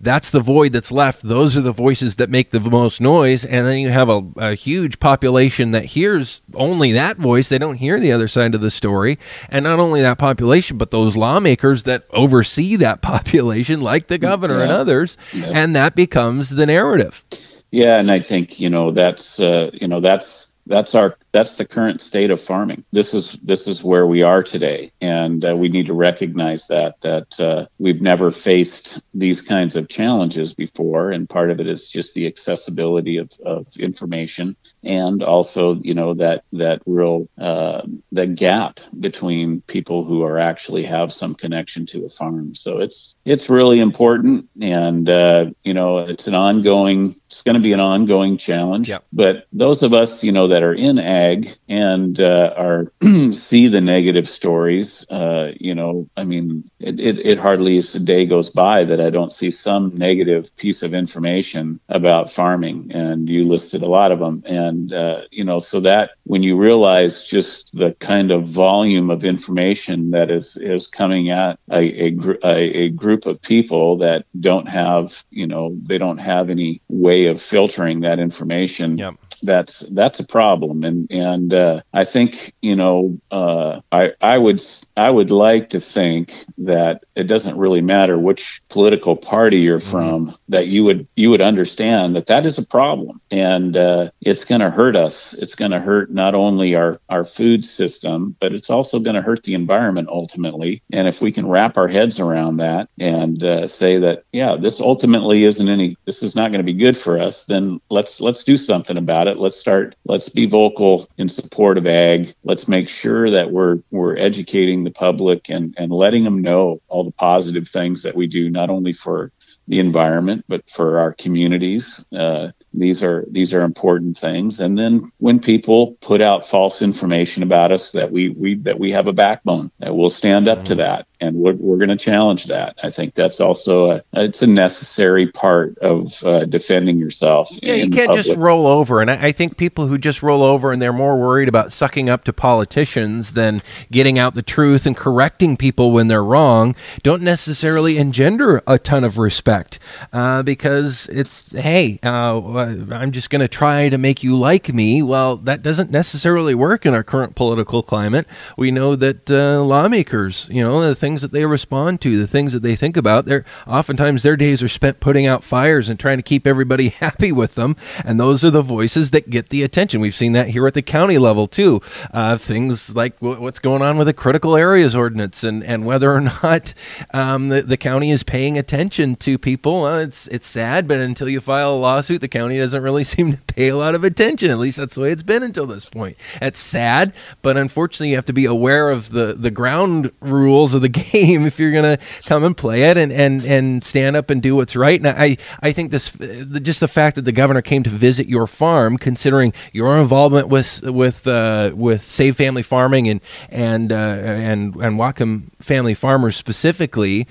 that's 0.00 0.30
the 0.30 0.40
void 0.40 0.72
that's 0.72 0.90
left. 0.90 1.22
Those 1.22 1.56
are 1.56 1.60
the 1.60 1.72
voices 1.72 2.16
that 2.16 2.30
make 2.30 2.50
the 2.50 2.60
most 2.60 3.00
noise. 3.00 3.44
And 3.44 3.66
then 3.66 3.78
you 3.78 3.90
have 3.90 4.08
a, 4.08 4.22
a, 4.36 4.54
huge 4.54 4.98
population 4.98 5.72
that 5.72 5.84
hears 5.84 6.40
only 6.54 6.92
that 6.92 7.18
voice. 7.18 7.48
They 7.48 7.58
don't 7.58 7.76
hear 7.76 8.00
the 8.00 8.10
other 8.12 8.26
side 8.26 8.54
of 8.54 8.62
the 8.62 8.70
story. 8.70 9.18
And 9.50 9.64
not 9.64 9.78
only 9.78 10.00
that 10.00 10.18
population, 10.18 10.78
but 10.78 10.90
those 10.90 11.16
lawmakers 11.16 11.82
that 11.82 12.06
oversee 12.10 12.76
that 12.76 13.02
population, 13.02 13.80
like 13.80 14.06
the 14.06 14.18
governor 14.18 14.56
yeah. 14.56 14.62
and 14.62 14.72
others. 14.72 15.16
Yeah. 15.32 15.50
And 15.52 15.76
that 15.76 15.94
becomes 15.94 16.50
the 16.50 16.66
narrative. 16.66 17.22
Yeah. 17.70 17.98
And 17.98 18.10
I 18.10 18.20
think, 18.20 18.58
you 18.58 18.70
know, 18.70 18.90
that's, 18.90 19.38
uh, 19.38 19.70
you 19.74 19.86
know, 19.86 20.00
that's, 20.00 20.56
that's 20.66 20.94
our 20.94 21.16
that's 21.32 21.54
the 21.54 21.66
current 21.66 22.00
state 22.00 22.30
of 22.30 22.40
farming. 22.40 22.84
This 22.92 23.14
is 23.14 23.32
this 23.42 23.68
is 23.68 23.84
where 23.84 24.06
we 24.06 24.22
are 24.22 24.42
today, 24.42 24.90
and 25.00 25.44
uh, 25.44 25.56
we 25.56 25.68
need 25.68 25.86
to 25.86 25.94
recognize 25.94 26.66
that 26.66 27.00
that 27.02 27.38
uh, 27.40 27.66
we've 27.78 28.02
never 28.02 28.30
faced 28.30 29.02
these 29.14 29.40
kinds 29.40 29.76
of 29.76 29.88
challenges 29.88 30.54
before, 30.54 31.12
and 31.12 31.28
part 31.28 31.50
of 31.50 31.60
it 31.60 31.68
is 31.68 31.88
just 31.88 32.14
the 32.14 32.26
accessibility 32.26 33.18
of, 33.18 33.30
of 33.44 33.66
information, 33.78 34.56
and 34.82 35.22
also 35.22 35.74
you 35.76 35.94
know 35.94 36.14
that 36.14 36.44
that 36.52 36.82
real 36.86 37.28
uh, 37.38 37.82
the 38.10 38.26
gap 38.26 38.80
between 38.98 39.60
people 39.62 40.04
who 40.04 40.22
are 40.24 40.38
actually 40.38 40.82
have 40.82 41.12
some 41.12 41.34
connection 41.34 41.86
to 41.86 42.04
a 42.04 42.08
farm. 42.08 42.54
So 42.54 42.78
it's 42.78 43.16
it's 43.24 43.48
really 43.48 43.78
important, 43.78 44.48
and 44.60 45.08
uh, 45.08 45.50
you 45.62 45.74
know 45.74 45.98
it's 45.98 46.26
an 46.26 46.34
ongoing. 46.34 47.14
It's 47.26 47.42
going 47.42 47.54
to 47.54 47.60
be 47.60 47.72
an 47.72 47.80
ongoing 47.80 48.36
challenge. 48.36 48.88
Yep. 48.88 49.04
But 49.12 49.46
those 49.52 49.84
of 49.84 49.94
us, 49.94 50.24
you 50.24 50.32
know, 50.32 50.48
that 50.48 50.64
are 50.64 50.74
in 50.74 50.98
ag 50.98 51.19
and 51.68 52.20
uh, 52.20 52.54
are 52.56 52.92
see 53.32 53.68
the 53.68 53.80
negative 53.80 54.28
stories, 54.28 55.06
uh, 55.10 55.52
you 55.58 55.74
know, 55.74 56.08
I 56.16 56.24
mean, 56.24 56.64
it, 56.78 56.98
it, 57.00 57.18
it 57.18 57.38
hardly 57.38 57.78
is 57.78 57.94
a 57.94 58.00
day 58.00 58.26
goes 58.26 58.50
by 58.50 58.84
that 58.84 59.00
I 59.00 59.10
don't 59.10 59.32
see 59.32 59.50
some 59.50 59.96
negative 59.96 60.54
piece 60.56 60.82
of 60.82 60.94
information 60.94 61.80
about 61.88 62.32
farming. 62.32 62.92
And 62.92 63.28
you 63.28 63.44
listed 63.44 63.82
a 63.82 63.88
lot 63.88 64.12
of 64.12 64.18
them. 64.18 64.42
And, 64.46 64.92
uh, 64.92 65.22
you 65.30 65.44
know, 65.44 65.58
so 65.58 65.80
that 65.80 66.10
when 66.24 66.42
you 66.42 66.56
realize 66.56 67.24
just 67.24 67.74
the 67.76 67.92
kind 68.00 68.30
of 68.30 68.46
volume 68.46 69.10
of 69.10 69.24
information 69.24 70.10
that 70.12 70.30
is, 70.30 70.56
is 70.56 70.86
coming 70.86 71.30
at 71.30 71.58
a, 71.70 72.08
a, 72.08 72.16
a, 72.44 72.56
a 72.84 72.88
group 72.90 73.26
of 73.26 73.42
people 73.42 73.98
that 73.98 74.26
don't 74.38 74.68
have, 74.68 75.24
you 75.30 75.46
know, 75.46 75.76
they 75.82 75.98
don't 75.98 76.18
have 76.18 76.50
any 76.50 76.82
way 76.88 77.26
of 77.26 77.40
filtering 77.40 78.00
that 78.00 78.18
information. 78.18 78.98
Yep 78.98 79.14
that's 79.40 79.80
that's 79.80 80.20
a 80.20 80.26
problem. 80.26 80.84
And 80.84 81.10
and 81.10 81.52
uh, 81.52 81.82
I 81.92 82.04
think 82.04 82.54
you 82.60 82.76
know 82.76 83.18
uh, 83.30 83.80
I 83.92 84.12
I 84.20 84.38
would 84.38 84.62
I 84.96 85.10
would 85.10 85.30
like 85.30 85.70
to 85.70 85.80
think 85.80 86.44
that 86.58 87.04
it 87.14 87.24
doesn't 87.24 87.58
really 87.58 87.80
matter 87.80 88.18
which 88.18 88.62
political 88.68 89.16
party 89.16 89.58
you're 89.58 89.78
mm-hmm. 89.78 89.90
from 89.90 90.36
that 90.48 90.66
you 90.66 90.84
would 90.84 91.06
you 91.16 91.30
would 91.30 91.40
understand 91.40 92.16
that 92.16 92.26
that 92.26 92.46
is 92.46 92.58
a 92.58 92.66
problem. 92.66 93.20
And 93.30 93.76
uh, 93.76 94.10
it's 94.20 94.44
going 94.44 94.60
to 94.60 94.70
hurt 94.70 94.96
us. 94.96 95.34
It's 95.34 95.54
going 95.54 95.70
to 95.70 95.80
hurt 95.80 96.10
not 96.10 96.34
only 96.34 96.74
our 96.74 97.00
our 97.08 97.24
food 97.24 97.64
system 97.64 98.36
but 98.40 98.52
it's 98.52 98.70
also 98.70 98.98
going 99.00 99.16
to 99.16 99.22
hurt 99.22 99.42
the 99.42 99.54
environment 99.54 100.08
ultimately. 100.08 100.82
And 100.92 101.08
if 101.08 101.20
we 101.20 101.32
can 101.32 101.48
wrap 101.48 101.76
our 101.76 101.88
heads 101.88 102.20
around 102.20 102.58
that 102.58 102.88
and 102.98 103.42
uh, 103.42 103.68
say 103.68 103.98
that 103.98 104.24
yeah 104.32 104.56
this 104.56 104.80
ultimately 104.80 105.44
isn't 105.44 105.68
any 105.68 105.96
this 106.04 106.22
is 106.22 106.34
not 106.34 106.50
going 106.50 106.64
to 106.64 106.72
be 106.72 106.74
good 106.74 106.96
for 106.96 107.18
us 107.18 107.44
then 107.44 107.80
let's 107.90 108.20
let's 108.20 108.44
do 108.44 108.56
something 108.56 108.96
about 108.96 109.28
it 109.28 109.29
it. 109.30 109.38
Let's 109.38 109.56
start. 109.56 109.96
Let's 110.04 110.28
be 110.28 110.46
vocal 110.46 111.08
in 111.16 111.28
support 111.28 111.78
of 111.78 111.86
ag. 111.86 112.34
Let's 112.44 112.68
make 112.68 112.88
sure 112.88 113.30
that 113.30 113.50
we're 113.50 113.78
we're 113.90 114.16
educating 114.16 114.84
the 114.84 114.90
public 114.90 115.48
and 115.48 115.74
and 115.78 115.92
letting 115.92 116.24
them 116.24 116.42
know 116.42 116.80
all 116.88 117.04
the 117.04 117.10
positive 117.12 117.68
things 117.68 118.02
that 118.02 118.16
we 118.16 118.26
do, 118.26 118.50
not 118.50 118.70
only 118.70 118.92
for 118.92 119.32
the 119.68 119.78
environment, 119.78 120.44
but 120.48 120.68
for 120.68 120.98
our 120.98 121.12
communities. 121.12 122.04
Uh, 122.12 122.48
these 122.72 123.02
are 123.02 123.24
these 123.30 123.52
are 123.52 123.62
important 123.62 124.18
things. 124.18 124.60
And 124.60 124.78
then 124.78 125.10
when 125.18 125.40
people 125.40 125.92
put 126.00 126.20
out 126.20 126.46
false 126.46 126.82
information 126.82 127.42
about 127.42 127.72
us, 127.72 127.92
that 127.92 128.10
we 128.10 128.28
we 128.28 128.54
that 128.56 128.78
we 128.78 128.92
have 128.92 129.06
a 129.06 129.12
backbone 129.12 129.70
that 129.78 129.94
we'll 129.94 130.10
stand 130.10 130.48
up 130.48 130.58
mm-hmm. 130.58 130.66
to 130.66 130.74
that 130.76 131.06
and 131.20 131.36
we're, 131.36 131.52
we're 131.52 131.76
going 131.76 131.90
to 131.90 131.96
challenge 131.96 132.46
that. 132.46 132.78
I 132.82 132.90
think 132.90 133.14
that's 133.14 133.40
also 133.40 133.90
a 133.90 134.02
it's 134.14 134.42
a 134.42 134.46
necessary 134.46 135.26
part 135.26 135.78
of 135.78 136.22
uh, 136.24 136.46
defending 136.46 136.98
yourself. 136.98 137.50
Yeah, 137.62 137.74
you 137.74 137.90
can't 137.90 138.14
just 138.14 138.34
roll 138.36 138.66
over, 138.66 139.00
and 139.00 139.10
I, 139.10 139.26
I, 139.26 139.32
think 139.32 139.56
people 139.56 139.86
who 139.86 139.98
just 139.98 140.22
roll 140.22 140.42
over 140.42 140.72
and 140.72 140.80
they're 140.80 140.92
more 140.92 141.18
worried 141.18 141.48
about 141.48 141.72
sucking 141.72 142.08
up 142.08 142.24
to 142.24 142.32
politicians 142.32 143.32
than 143.32 143.62
getting 143.90 144.18
out 144.18 144.34
the 144.34 144.42
truth 144.42 144.86
and 144.86 144.96
correcting 144.96 145.56
people 145.56 145.92
when 145.92 146.08
they're 146.08 146.24
wrong 146.24 146.74
don't 147.02 147.22
necessarily 147.22 147.98
engender 147.98 148.62
a 148.66 148.78
ton 148.78 149.04
of 149.04 149.18
respect 149.18 149.78
uh, 150.12 150.42
because 150.42 151.08
it's 151.08 151.50
hey, 151.52 151.98
uh, 152.02 152.40
I'm 152.60 153.12
just 153.12 153.30
going 153.30 153.40
to 153.40 153.48
try 153.48 153.88
to 153.88 153.98
make 153.98 154.22
you 154.22 154.34
like 154.36 154.72
me. 154.72 155.02
Well, 155.02 155.36
that 155.36 155.62
doesn't 155.62 155.90
necessarily 155.90 156.54
work 156.54 156.86
in 156.86 156.94
our 156.94 157.02
current 157.02 157.34
political 157.34 157.82
climate. 157.82 158.26
We 158.56 158.70
know 158.70 158.96
that 158.96 159.30
uh, 159.30 159.62
lawmakers, 159.62 160.48
you 160.50 160.62
know, 160.62 160.80
the 160.80 160.94
things 160.94 161.22
that 161.22 161.32
they 161.32 161.44
respond 161.44 162.00
to, 162.02 162.16
the 162.16 162.26
things 162.26 162.52
that 162.52 162.62
they 162.62 162.76
think 162.76 162.96
about. 162.96 163.26
They're 163.26 163.44
oftentimes 163.66 164.22
their 164.22 164.36
days 164.36 164.62
are 164.62 164.68
spent 164.68 165.00
putting 165.00 165.26
out 165.26 165.44
fires 165.44 165.88
and 165.88 165.98
trying 165.98 166.18
to 166.18 166.22
keep 166.22 166.46
everybody 166.46 166.88
happy 167.00 167.32
with 167.32 167.54
them, 167.54 167.76
and 168.04 168.18
those 168.18 168.44
are 168.44 168.50
the 168.50 168.62
voices 168.62 169.10
that 169.10 169.30
get 169.30 169.48
the 169.48 169.62
attention. 169.62 170.00
We've 170.00 170.14
seen 170.14 170.32
that 170.32 170.48
here 170.48 170.66
at 170.66 170.74
the 170.74 170.82
county 170.82 171.18
level 171.18 171.46
too. 171.46 171.80
Uh, 172.12 172.36
things 172.36 172.94
like 172.94 173.18
w- 173.20 173.40
what's 173.40 173.58
going 173.58 173.82
on 173.82 173.98
with 173.98 174.06
the 174.06 174.12
critical 174.12 174.56
areas 174.56 174.94
ordinance 174.94 175.44
and, 175.44 175.62
and 175.64 175.84
whether 175.84 176.12
or 176.12 176.20
not 176.42 176.74
um, 177.12 177.48
the, 177.48 177.62
the 177.62 177.76
county 177.76 178.10
is 178.10 178.22
paying 178.22 178.58
attention 178.58 179.16
to 179.16 179.38
people. 179.38 179.86
It's 179.86 180.26
it's 180.28 180.46
sad, 180.46 180.86
but 180.88 180.98
until 180.98 181.28
you 181.28 181.40
file 181.40 181.74
a 181.74 181.76
lawsuit, 181.76 182.20
the 182.20 182.28
county 182.28 182.49
doesn't 182.58 182.82
really 182.82 183.04
seem 183.14 183.32
to 183.32 183.42
pay 183.54 183.68
a 183.68 183.76
lot 183.76 183.94
of 183.94 184.04
attention. 184.04 184.50
At 184.50 184.58
least 184.58 184.78
that's 184.78 184.94
the 184.94 185.00
way 185.02 185.12
it's 185.12 185.22
been 185.22 185.42
until 185.42 185.66
this 185.66 185.88
point. 185.88 186.16
It's 186.40 186.58
sad, 186.58 187.12
but 187.42 187.56
unfortunately, 187.56 188.10
you 188.10 188.16
have 188.16 188.26
to 188.26 188.32
be 188.32 188.44
aware 188.44 188.90
of 188.90 189.10
the 189.10 189.34
the 189.34 189.50
ground 189.50 190.12
rules 190.20 190.74
of 190.74 190.82
the 190.82 190.88
game 191.12 191.46
if 191.46 191.58
you're 191.58 191.72
going 191.72 191.96
to 191.96 191.98
come 192.26 192.44
and 192.44 192.56
play 192.56 192.84
it 192.84 192.96
and, 192.96 193.12
and, 193.12 193.44
and 193.44 193.82
stand 193.82 194.16
up 194.16 194.30
and 194.30 194.42
do 194.42 194.56
what's 194.56 194.76
right. 194.76 194.98
And 194.98 195.08
I, 195.08 195.36
I 195.60 195.72
think 195.72 195.90
this, 195.90 196.10
just 196.10 196.80
the 196.80 196.88
fact 196.88 197.16
that 197.16 197.22
the 197.22 197.32
governor 197.32 197.62
came 197.62 197.82
to 197.82 197.90
visit 197.90 198.28
your 198.28 198.46
farm, 198.46 198.98
considering 198.98 199.52
your 199.72 199.96
involvement 199.96 200.48
with, 200.48 200.82
with, 200.82 201.26
uh, 201.26 201.72
with 201.74 202.02
Save 202.02 202.36
Family 202.36 202.62
Farming 202.62 203.08
and, 203.08 203.20
and, 203.48 203.92
uh, 203.92 203.96
and, 203.96 204.74
and 204.76 204.98
Whatcom 204.98 205.50
family 205.60 205.94
farmers 205.94 206.36
specifically, 206.36 207.26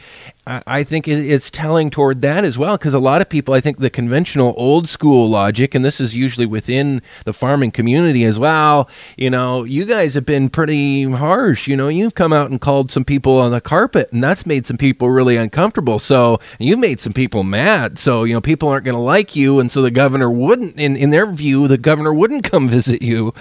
I 0.65 0.83
think 0.83 1.07
it's 1.07 1.51
telling 1.51 1.91
toward 1.91 2.23
that 2.23 2.43
as 2.43 2.57
well, 2.57 2.75
because 2.75 2.95
a 2.95 2.99
lot 2.99 3.21
of 3.21 3.29
people, 3.29 3.53
I 3.53 3.61
think 3.61 3.77
the 3.77 3.89
conventional 3.91 4.55
old 4.57 4.89
school 4.89 5.29
logic, 5.29 5.75
and 5.75 5.85
this 5.85 6.01
is 6.01 6.15
usually 6.15 6.47
within 6.47 7.03
the 7.25 7.33
farming 7.33 7.69
community 7.69 8.23
as 8.23 8.39
well, 8.39 8.89
you 9.15 9.29
know, 9.29 9.63
you 9.63 9.85
guys 9.85 10.15
have 10.15 10.25
been 10.25 10.49
pretty 10.49 11.03
harsh. 11.03 11.67
You 11.67 11.77
know, 11.77 11.87
you've 11.87 12.15
come 12.15 12.33
out 12.33 12.49
and 12.49 12.59
called 12.59 12.91
some 12.91 13.05
people 13.05 13.37
on 13.37 13.51
the 13.51 13.61
carpet, 13.61 14.11
and 14.11 14.23
that's 14.23 14.47
made 14.47 14.65
some 14.65 14.77
people 14.77 15.11
really 15.11 15.37
uncomfortable. 15.37 15.99
So 15.99 16.39
you've 16.57 16.79
made 16.79 16.99
some 16.99 17.13
people 17.13 17.43
mad. 17.43 17.99
So, 17.99 18.23
you 18.23 18.33
know, 18.33 18.41
people 18.41 18.69
aren't 18.69 18.85
going 18.85 18.95
to 18.95 19.01
like 19.01 19.35
you. 19.35 19.59
And 19.59 19.71
so 19.71 19.83
the 19.83 19.91
governor 19.91 20.31
wouldn't, 20.31 20.79
in, 20.79 20.97
in 20.97 21.11
their 21.11 21.27
view, 21.27 21.67
the 21.67 21.77
governor 21.77 22.13
wouldn't 22.13 22.43
come 22.49 22.67
visit 22.67 23.03
you. 23.03 23.35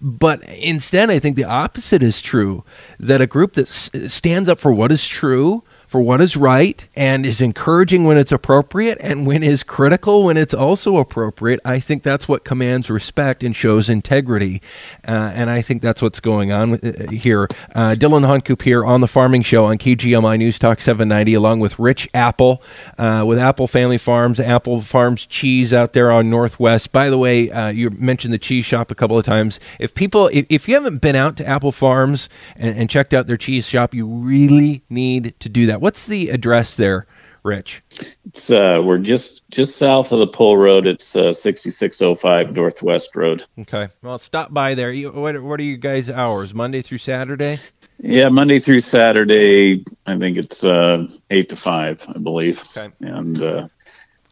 But 0.00 0.42
instead, 0.48 1.10
I 1.10 1.18
think 1.18 1.36
the 1.36 1.44
opposite 1.44 2.02
is 2.02 2.20
true 2.20 2.64
that 2.98 3.20
a 3.20 3.26
group 3.26 3.54
that 3.54 3.68
s- 3.68 3.90
stands 4.06 4.48
up 4.48 4.58
for 4.58 4.72
what 4.72 4.92
is 4.92 5.06
true, 5.06 5.62
for 5.88 6.02
what 6.02 6.20
is 6.20 6.36
right 6.36 6.86
and 6.94 7.24
is 7.24 7.40
encouraging 7.40 8.04
when 8.04 8.18
it's 8.18 8.30
appropriate 8.30 8.98
and 9.00 9.26
when 9.26 9.42
is 9.42 9.62
critical 9.62 10.22
when 10.24 10.36
it's 10.36 10.52
also 10.52 10.98
appropriate. 10.98 11.58
I 11.64 11.80
think 11.80 12.02
that's 12.02 12.28
what 12.28 12.44
commands 12.44 12.90
respect 12.90 13.42
and 13.42 13.56
shows 13.56 13.88
integrity. 13.88 14.60
Uh, 15.06 15.32
and 15.34 15.48
I 15.48 15.62
think 15.62 15.80
that's 15.80 16.02
what's 16.02 16.20
going 16.20 16.52
on 16.52 16.74
uh, 16.74 17.10
here. 17.10 17.48
Uh, 17.74 17.94
Dillon 17.94 18.24
Honcoop 18.24 18.62
here 18.62 18.84
on 18.84 19.00
the 19.00 19.08
Farming 19.08 19.42
Show 19.42 19.64
on 19.64 19.78
KGMI 19.78 20.38
News 20.38 20.58
Talk 20.58 20.82
790, 20.82 21.32
along 21.32 21.60
with 21.60 21.78
Rich 21.78 22.06
Appel 22.12 22.62
uh, 22.98 23.24
with 23.26 23.38
Appel 23.38 23.66
Family 23.66 23.98
Farms, 23.98 24.38
Appel 24.38 24.82
Farms 24.82 25.24
Cheese 25.24 25.72
out 25.72 25.94
there 25.94 26.12
on 26.12 26.28
Northwest. 26.28 26.92
By 26.92 27.08
the 27.08 27.16
way, 27.16 27.50
uh, 27.50 27.68
you 27.68 27.88
mentioned 27.90 28.34
the 28.34 28.38
cheese 28.38 28.66
shop 28.66 28.90
a 28.90 28.94
couple 28.94 29.18
of 29.18 29.24
times. 29.24 29.58
If 29.78 29.94
people, 29.94 30.28
if, 30.34 30.44
if 30.50 30.68
you 30.68 30.74
haven't 30.74 30.98
been 30.98 31.16
out 31.16 31.38
to 31.38 31.46
Appel 31.46 31.72
Farms 31.72 32.28
and, 32.56 32.78
and 32.78 32.90
checked 32.90 33.14
out 33.14 33.26
their 33.26 33.38
cheese 33.38 33.66
shop, 33.66 33.94
you 33.94 34.06
really 34.06 34.82
need 34.90 35.34
to 35.40 35.48
do 35.48 35.64
that. 35.64 35.77
What's 35.78 36.06
the 36.06 36.30
address 36.30 36.74
there, 36.74 37.06
Rich? 37.42 37.82
It's 38.26 38.50
uh, 38.50 38.82
we're 38.84 38.98
just 38.98 39.42
just 39.50 39.76
south 39.76 40.12
of 40.12 40.18
the 40.18 40.26
Pole 40.26 40.56
Road. 40.56 40.86
It's 40.86 41.16
uh, 41.16 41.32
6605 41.32 42.54
Northwest 42.54 43.14
Road. 43.16 43.44
Okay. 43.60 43.88
Well, 44.02 44.18
stop 44.18 44.52
by 44.52 44.74
there. 44.74 44.92
You, 44.92 45.10
what 45.10 45.40
what 45.42 45.60
are 45.60 45.64
you 45.64 45.76
guys' 45.76 46.10
hours? 46.10 46.54
Monday 46.54 46.82
through 46.82 46.98
Saturday? 46.98 47.58
Yeah, 47.98 48.28
Monday 48.28 48.58
through 48.58 48.80
Saturday. 48.80 49.84
I 50.06 50.18
think 50.18 50.36
it's 50.36 50.62
uh, 50.62 51.08
eight 51.30 51.48
to 51.48 51.56
five, 51.56 52.04
I 52.08 52.18
believe. 52.18 52.62
Okay. 52.76 52.92
And 53.00 53.40
uh, 53.42 53.68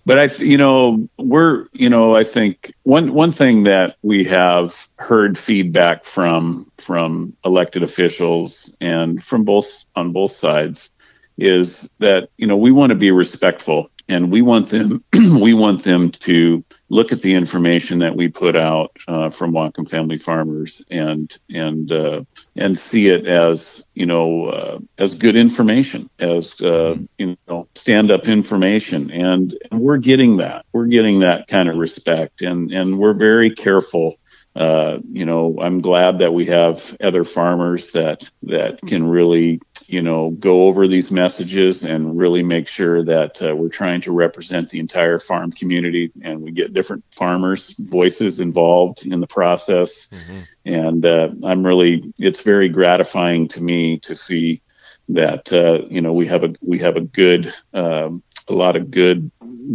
but 0.06 0.20
I, 0.20 0.24
you 0.36 0.56
know, 0.56 1.08
we're, 1.18 1.66
you 1.72 1.90
know, 1.90 2.14
I 2.14 2.22
think 2.22 2.72
one 2.84 3.12
one 3.12 3.32
thing 3.32 3.64
that 3.64 3.96
we 4.02 4.22
have 4.24 4.88
heard 4.98 5.36
feedback 5.36 6.04
from 6.04 6.70
from 6.78 7.36
elected 7.44 7.82
officials 7.82 8.74
and 8.80 9.22
from 9.22 9.42
both 9.42 9.84
on 9.96 10.12
both 10.12 10.30
sides 10.30 10.92
is 11.38 11.90
that 11.98 12.28
you 12.36 12.46
know 12.46 12.56
we 12.56 12.72
want 12.72 12.90
to 12.90 12.96
be 12.96 13.10
respectful 13.10 13.90
and 14.08 14.30
we 14.30 14.42
want 14.42 14.68
them 14.70 15.04
we 15.40 15.54
want 15.54 15.84
them 15.84 16.10
to 16.10 16.64
look 16.88 17.12
at 17.12 17.20
the 17.20 17.34
information 17.34 17.98
that 17.98 18.14
we 18.14 18.28
put 18.28 18.54
out 18.54 18.96
uh, 19.08 19.28
from 19.30 19.52
Whatcom 19.52 19.88
Family 19.88 20.18
Farmers 20.18 20.84
and 20.90 21.36
and 21.50 21.90
uh, 21.90 22.22
and 22.54 22.78
see 22.78 23.08
it 23.08 23.26
as 23.26 23.86
you 23.94 24.06
know 24.06 24.46
uh, 24.46 24.78
as 24.98 25.14
good 25.14 25.36
information 25.36 26.08
as 26.18 26.56
uh, 26.60 26.94
mm-hmm. 26.94 27.04
you 27.18 27.36
know 27.48 27.68
stand 27.74 28.10
up 28.10 28.28
information. 28.28 29.10
And, 29.10 29.56
and 29.70 29.80
we're 29.80 29.98
getting 29.98 30.38
that. 30.38 30.66
We're 30.72 30.86
getting 30.86 31.20
that 31.20 31.48
kind 31.48 31.68
of 31.68 31.76
respect 31.76 32.42
and 32.42 32.70
and 32.72 32.98
we're 32.98 33.14
very 33.14 33.50
careful. 33.50 34.16
Uh, 34.54 35.00
you 35.12 35.26
know, 35.26 35.58
I'm 35.60 35.80
glad 35.80 36.20
that 36.20 36.32
we 36.32 36.46
have 36.46 36.96
other 36.98 37.24
farmers 37.24 37.92
that 37.92 38.30
that 38.44 38.80
can 38.80 39.06
really 39.06 39.60
you 39.88 40.02
know, 40.02 40.30
go 40.30 40.66
over 40.66 40.88
these 40.88 41.12
messages 41.12 41.84
and 41.84 42.18
really 42.18 42.42
make 42.42 42.68
sure 42.68 43.04
that 43.04 43.40
uh, 43.42 43.54
we're 43.54 43.68
trying 43.68 44.00
to 44.02 44.12
represent 44.12 44.70
the 44.70 44.80
entire 44.80 45.18
farm 45.18 45.52
community 45.52 46.12
and 46.22 46.40
we 46.40 46.50
get 46.50 46.74
different 46.74 47.04
farmers' 47.12 47.70
voices 47.70 48.40
involved 48.40 49.06
in 49.06 49.20
the 49.20 49.26
process. 49.26 50.08
Mm-hmm. 50.08 50.40
And 50.64 51.06
uh, 51.06 51.28
I'm 51.44 51.64
really, 51.64 52.12
it's 52.18 52.42
very 52.42 52.68
gratifying 52.68 53.48
to 53.48 53.62
me 53.62 53.98
to 54.00 54.14
see 54.14 54.62
that 55.08 55.52
uh, 55.52 55.86
you 55.88 56.00
know 56.00 56.12
we 56.12 56.26
have 56.26 56.42
a 56.42 56.52
we 56.60 56.78
have 56.80 56.96
a 56.96 57.00
good 57.00 57.52
um, 57.72 58.22
a 58.48 58.52
lot 58.52 58.76
of 58.76 58.90
good 58.90 59.30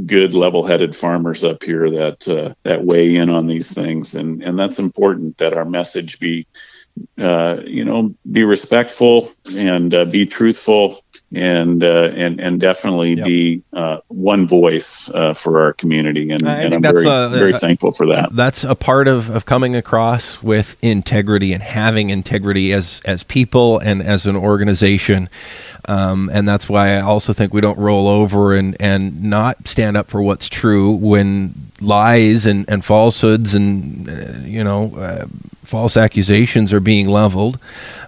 good, 0.06 0.34
level-headed 0.34 0.95
farmers 0.95 1.43
up 1.43 1.63
here 1.63 1.89
that 1.89 2.28
uh, 2.28 2.54
that 2.63 2.86
weigh 2.86 3.15
in 3.15 3.30
on 3.30 3.47
these 3.47 3.74
things, 3.74 4.15
and 4.15 4.44
and 4.44 4.58
that's 4.58 4.79
important 4.79 5.38
that 5.38 5.54
our 5.54 5.65
message 5.65 6.19
be, 6.19 6.48
uh, 7.17 7.58
you 7.65 7.85
know, 7.85 8.13
be 8.31 8.44
respectful 8.44 9.29
and 9.54 9.94
uh, 9.94 10.06
be 10.06 10.25
truthful 10.25 11.02
and 11.33 11.83
uh, 11.83 12.12
and 12.13 12.39
and 12.42 12.60
definitely 12.60 13.13
yep. 13.13 13.25
be 13.25 13.63
uh, 13.73 14.00
one 14.10 14.48
voice 14.48 15.10
uh, 15.13 15.33
for 15.33 15.62
our 15.62 15.73
community, 15.73 16.29
and, 16.29 16.46
and 16.46 16.73
I'm 16.73 16.81
very 16.81 17.06
a, 17.08 17.29
very 17.29 17.54
thankful 17.54 17.94
for 17.94 18.06
that. 18.08 18.35
That's 18.35 18.63
a 18.63 18.75
part 18.75 19.08
of, 19.08 19.29
of 19.29 19.46
coming 19.46 19.75
across 19.75 20.44
with 20.44 20.75
integrity 20.81 21.54
and 21.54 21.63
having 21.63 22.10
integrity 22.10 22.73
as 22.73 23.02
as 23.06 23.23
people 23.23 23.79
and 23.79 24.02
as 24.02 24.25
an 24.25 24.35
organization. 24.35 25.29
Um, 25.87 26.29
and 26.31 26.48
that's 26.48 26.69
why 26.69 26.98
I 26.98 27.02
also 27.02 27.33
think 27.33 27.54
we 27.54 27.62
don't 27.62 27.77
roll 27.77 28.08
over 28.08 28.54
and, 28.54 28.77
and 28.79 29.23
not 29.23 29.67
stand 29.67 29.98
up 29.98 30.08
for 30.08 30.21
what's 30.21 30.48
true 30.48 30.92
when 30.92 31.56
lies 31.81 32.46
and, 32.46 32.65
and 32.69 32.85
falsehoods 32.85 33.56
and 33.56 34.08
uh, 34.08 34.39
you 34.44 34.63
know 34.63 34.96
uh, 34.96 35.25
false 35.72 35.96
accusations 35.96 36.74
are 36.74 36.82
being 36.82 37.08
leveled. 37.08 37.58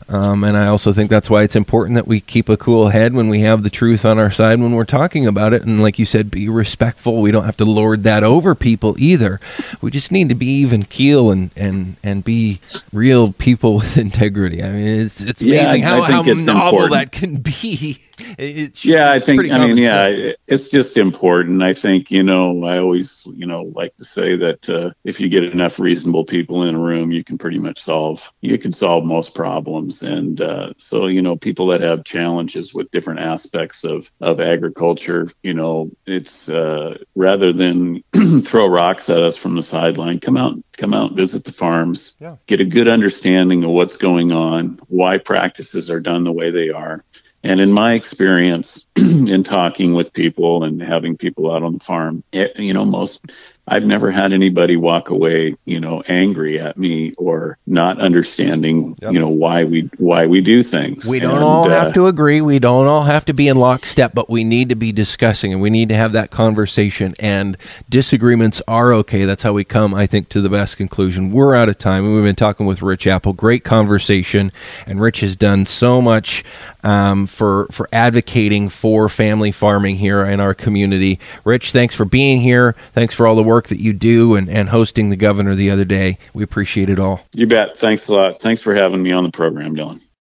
Um, 0.10 0.44
and 0.44 0.58
I 0.58 0.68
also 0.68 0.94
think 0.94 1.10
that's 1.10 1.30
why 1.30 1.44
it's 1.44 1.56
important 1.56 1.96
that 1.96 2.08
we 2.08 2.20
keep 2.20 2.50
a 2.50 2.58
cool 2.58 2.90
head 2.90 3.14
when 3.14 3.30
we 3.30 3.42
have 3.42 3.64
the 3.64 3.70
truth 3.70 4.06
on 4.06 4.20
our 4.20 4.32
side 4.32 4.60
when 4.60 4.74
we're 4.74 4.86
talking 4.86 5.28
about 5.28 5.54
it. 5.54 5.64
And 5.64 5.82
like 5.82 6.00
you 6.00 6.06
said, 6.06 6.32
be 6.32 6.50
respectful. 6.50 7.22
We 7.22 7.32
don't 7.32 7.46
have 7.46 7.58
to 7.58 7.66
lord 7.66 8.04
that 8.04 8.24
over 8.24 8.56
people 8.56 8.96
either. 8.98 9.40
We 9.82 9.92
just 9.92 10.12
need 10.12 10.30
to 10.30 10.36
be 10.36 10.48
even 10.48 10.84
keel 10.84 11.32
and, 11.32 11.52
and, 11.56 11.98
and 12.04 12.24
be 12.24 12.60
real 12.92 13.34
people 13.34 13.76
with 13.80 13.98
integrity. 13.98 14.64
I 14.64 14.72
mean, 14.72 15.02
it's, 15.02 15.22
it's 15.22 15.42
amazing 15.42 15.82
yeah, 15.82 15.90
how, 15.90 16.02
how 16.02 16.22
novel 16.22 16.32
important. 16.32 16.92
that 16.92 17.12
can 17.12 17.38
be. 17.38 18.00
It, 18.38 18.86
yeah, 18.86 19.12
I 19.12 19.20
think. 19.20 19.52
I 19.52 19.68
mean, 19.68 19.78
yeah, 19.78 20.34
it's 20.48 20.70
just 20.70 20.98
important. 20.98 21.64
I 21.64 21.74
think 21.74 22.12
you 22.12 22.24
know. 22.24 22.64
I 22.64 22.78
always 22.78 23.28
you 23.36 23.46
know 23.46 23.64
like 23.76 23.96
to 23.98 24.06
say 24.06 24.36
that 24.38 24.70
uh, 24.70 24.92
if 25.04 25.20
you 25.20 25.30
get 25.30 25.44
enough 25.44 25.80
reasonable 25.80 26.24
people 26.24 26.64
in 26.64 26.76
a 26.76 26.80
room, 26.80 27.12
you 27.12 27.24
can 27.24 27.38
pretty 27.38 27.58
much 27.58 27.80
solve. 27.80 28.32
You 28.42 28.58
can 28.58 28.72
solve 28.72 29.04
most 29.04 29.34
problems. 29.34 29.93
And 30.02 30.42
uh, 30.42 30.74
so 30.78 31.08
you 31.08 31.22
know, 31.22 31.36
people 31.36 31.68
that 31.68 31.82
have 31.82 32.04
challenges 32.04 32.74
with 32.74 32.92
different 32.92 33.20
aspects 33.20 33.84
of 33.84 34.12
of 34.22 34.42
agriculture, 34.42 35.30
you 35.42 35.54
know, 35.54 35.92
it's 36.06 36.50
uh, 36.50 36.98
rather 37.16 37.54
than 37.54 38.04
throw 38.44 38.68
rocks 38.68 39.10
at 39.10 39.22
us 39.22 39.38
from 39.38 39.56
the 39.56 39.64
sideline, 39.64 40.20
come 40.20 40.38
out, 40.38 40.58
come 40.78 40.94
out, 40.94 41.14
visit 41.14 41.44
the 41.44 41.52
farms, 41.52 42.16
yeah. 42.20 42.36
get 42.48 42.62
a 42.62 42.66
good 42.66 42.88
understanding 42.88 43.64
of 43.64 43.72
what's 43.72 43.98
going 43.98 44.32
on, 44.32 44.80
why 44.88 45.18
practices 45.18 45.90
are 45.90 46.00
done 46.00 46.24
the 46.24 46.32
way 46.32 46.52
they 46.52 46.70
are. 46.70 47.04
And 47.44 47.60
in 47.60 47.72
my 47.74 47.94
experience, 47.94 48.88
in 48.96 49.44
talking 49.44 49.94
with 49.94 50.14
people 50.14 50.64
and 50.64 50.82
having 50.82 51.18
people 51.18 51.54
out 51.54 51.62
on 51.62 51.74
the 51.74 51.84
farm, 51.84 52.24
it, 52.32 52.58
you 52.58 52.74
know, 52.74 52.86
most 52.86 53.22
I've 53.66 53.86
never 53.86 54.12
had 54.12 54.34
anybody 54.34 54.76
walk 54.76 55.10
away, 55.10 55.56
you 55.64 55.80
know, 55.80 56.04
angry 56.08 56.60
at 56.60 56.78
me 56.78 57.14
or 57.18 57.58
not 57.66 58.02
understanding, 58.02 58.98
yep. 59.02 59.14
you 59.14 59.20
know, 59.20 59.30
why 59.30 59.64
we 59.64 59.90
why 59.98 60.28
we 60.28 60.42
do 60.42 60.64
things. 60.64 61.10
We 61.10 61.20
don't 61.20 61.36
and, 61.36 61.44
all 61.44 61.66
uh, 61.66 61.70
have 61.70 61.94
to 61.94 62.08
agree. 62.08 62.42
We 62.42 62.60
don't 62.60 62.88
all 62.88 63.04
have 63.04 63.24
to 63.26 63.34
be 63.34 63.48
in 63.48 63.56
lockstep, 63.56 64.14
but 64.14 64.30
we 64.30 64.44
need 64.44 64.68
to 64.70 64.76
be 64.76 64.92
discussing 64.92 65.54
and 65.54 65.62
we 65.62 65.70
need 65.70 65.88
to 65.90 65.96
have 65.96 66.12
that 66.12 66.30
conversation. 66.30 67.16
And 67.20 67.58
disagreements 67.88 68.62
are 68.68 68.92
okay. 68.96 69.24
That's 69.24 69.44
how 69.44 69.54
we 69.54 69.64
come, 69.64 69.94
I 69.94 70.08
think, 70.08 70.28
to 70.30 70.42
the 70.42 70.50
best 70.50 70.76
conclusion. 70.76 71.32
We're 71.32 71.56
out 71.56 71.70
of 71.70 71.78
time, 71.78 72.04
and 72.04 72.14
we've 72.14 72.24
been 72.24 72.36
talking 72.36 72.66
with 72.66 72.82
Rich 72.82 73.08
Appel. 73.08 73.32
Great 73.32 73.64
conversation, 73.64 74.52
and 74.86 75.00
Rich 75.00 75.22
has 75.22 75.38
done 75.38 75.66
so 75.66 76.02
much 76.02 76.44
um, 76.84 77.28
for 77.28 77.68
for 77.72 77.88
advocating 77.94 78.68
for 78.68 79.08
family 79.08 79.54
farming 79.54 79.96
here 79.96 80.26
in 80.26 80.42
our 80.42 80.54
community. 80.54 81.18
Rich, 81.46 81.72
thanks 81.72 81.96
for 81.96 82.04
being 82.04 82.42
here. 82.42 82.76
Thanks 82.92 83.16
for 83.16 83.26
all 83.26 83.38
the 83.38 83.44
work 83.44 83.53
work 83.54 83.68
that 83.68 83.80
you 83.80 83.94
do 83.94 84.34
and, 84.34 84.50
and 84.50 84.70
hosting 84.70 85.12
the 85.12 85.16
governor 85.16 85.54
the 85.54 85.70
other 85.70 85.86
day. 85.86 86.18
We 86.34 86.44
appreciate 86.44 86.90
it 86.90 87.00
all. 87.00 87.22
You 87.36 87.46
bet. 87.46 87.78
Thanks 87.78 88.08
a 88.08 88.14
lot. 88.14 88.40
Thanks 88.42 88.64
for 88.64 88.74
having 88.74 89.04
me 89.04 89.12
on 89.12 89.24
the 89.24 89.30
program, 89.30 89.76
Dillon. 89.76 90.00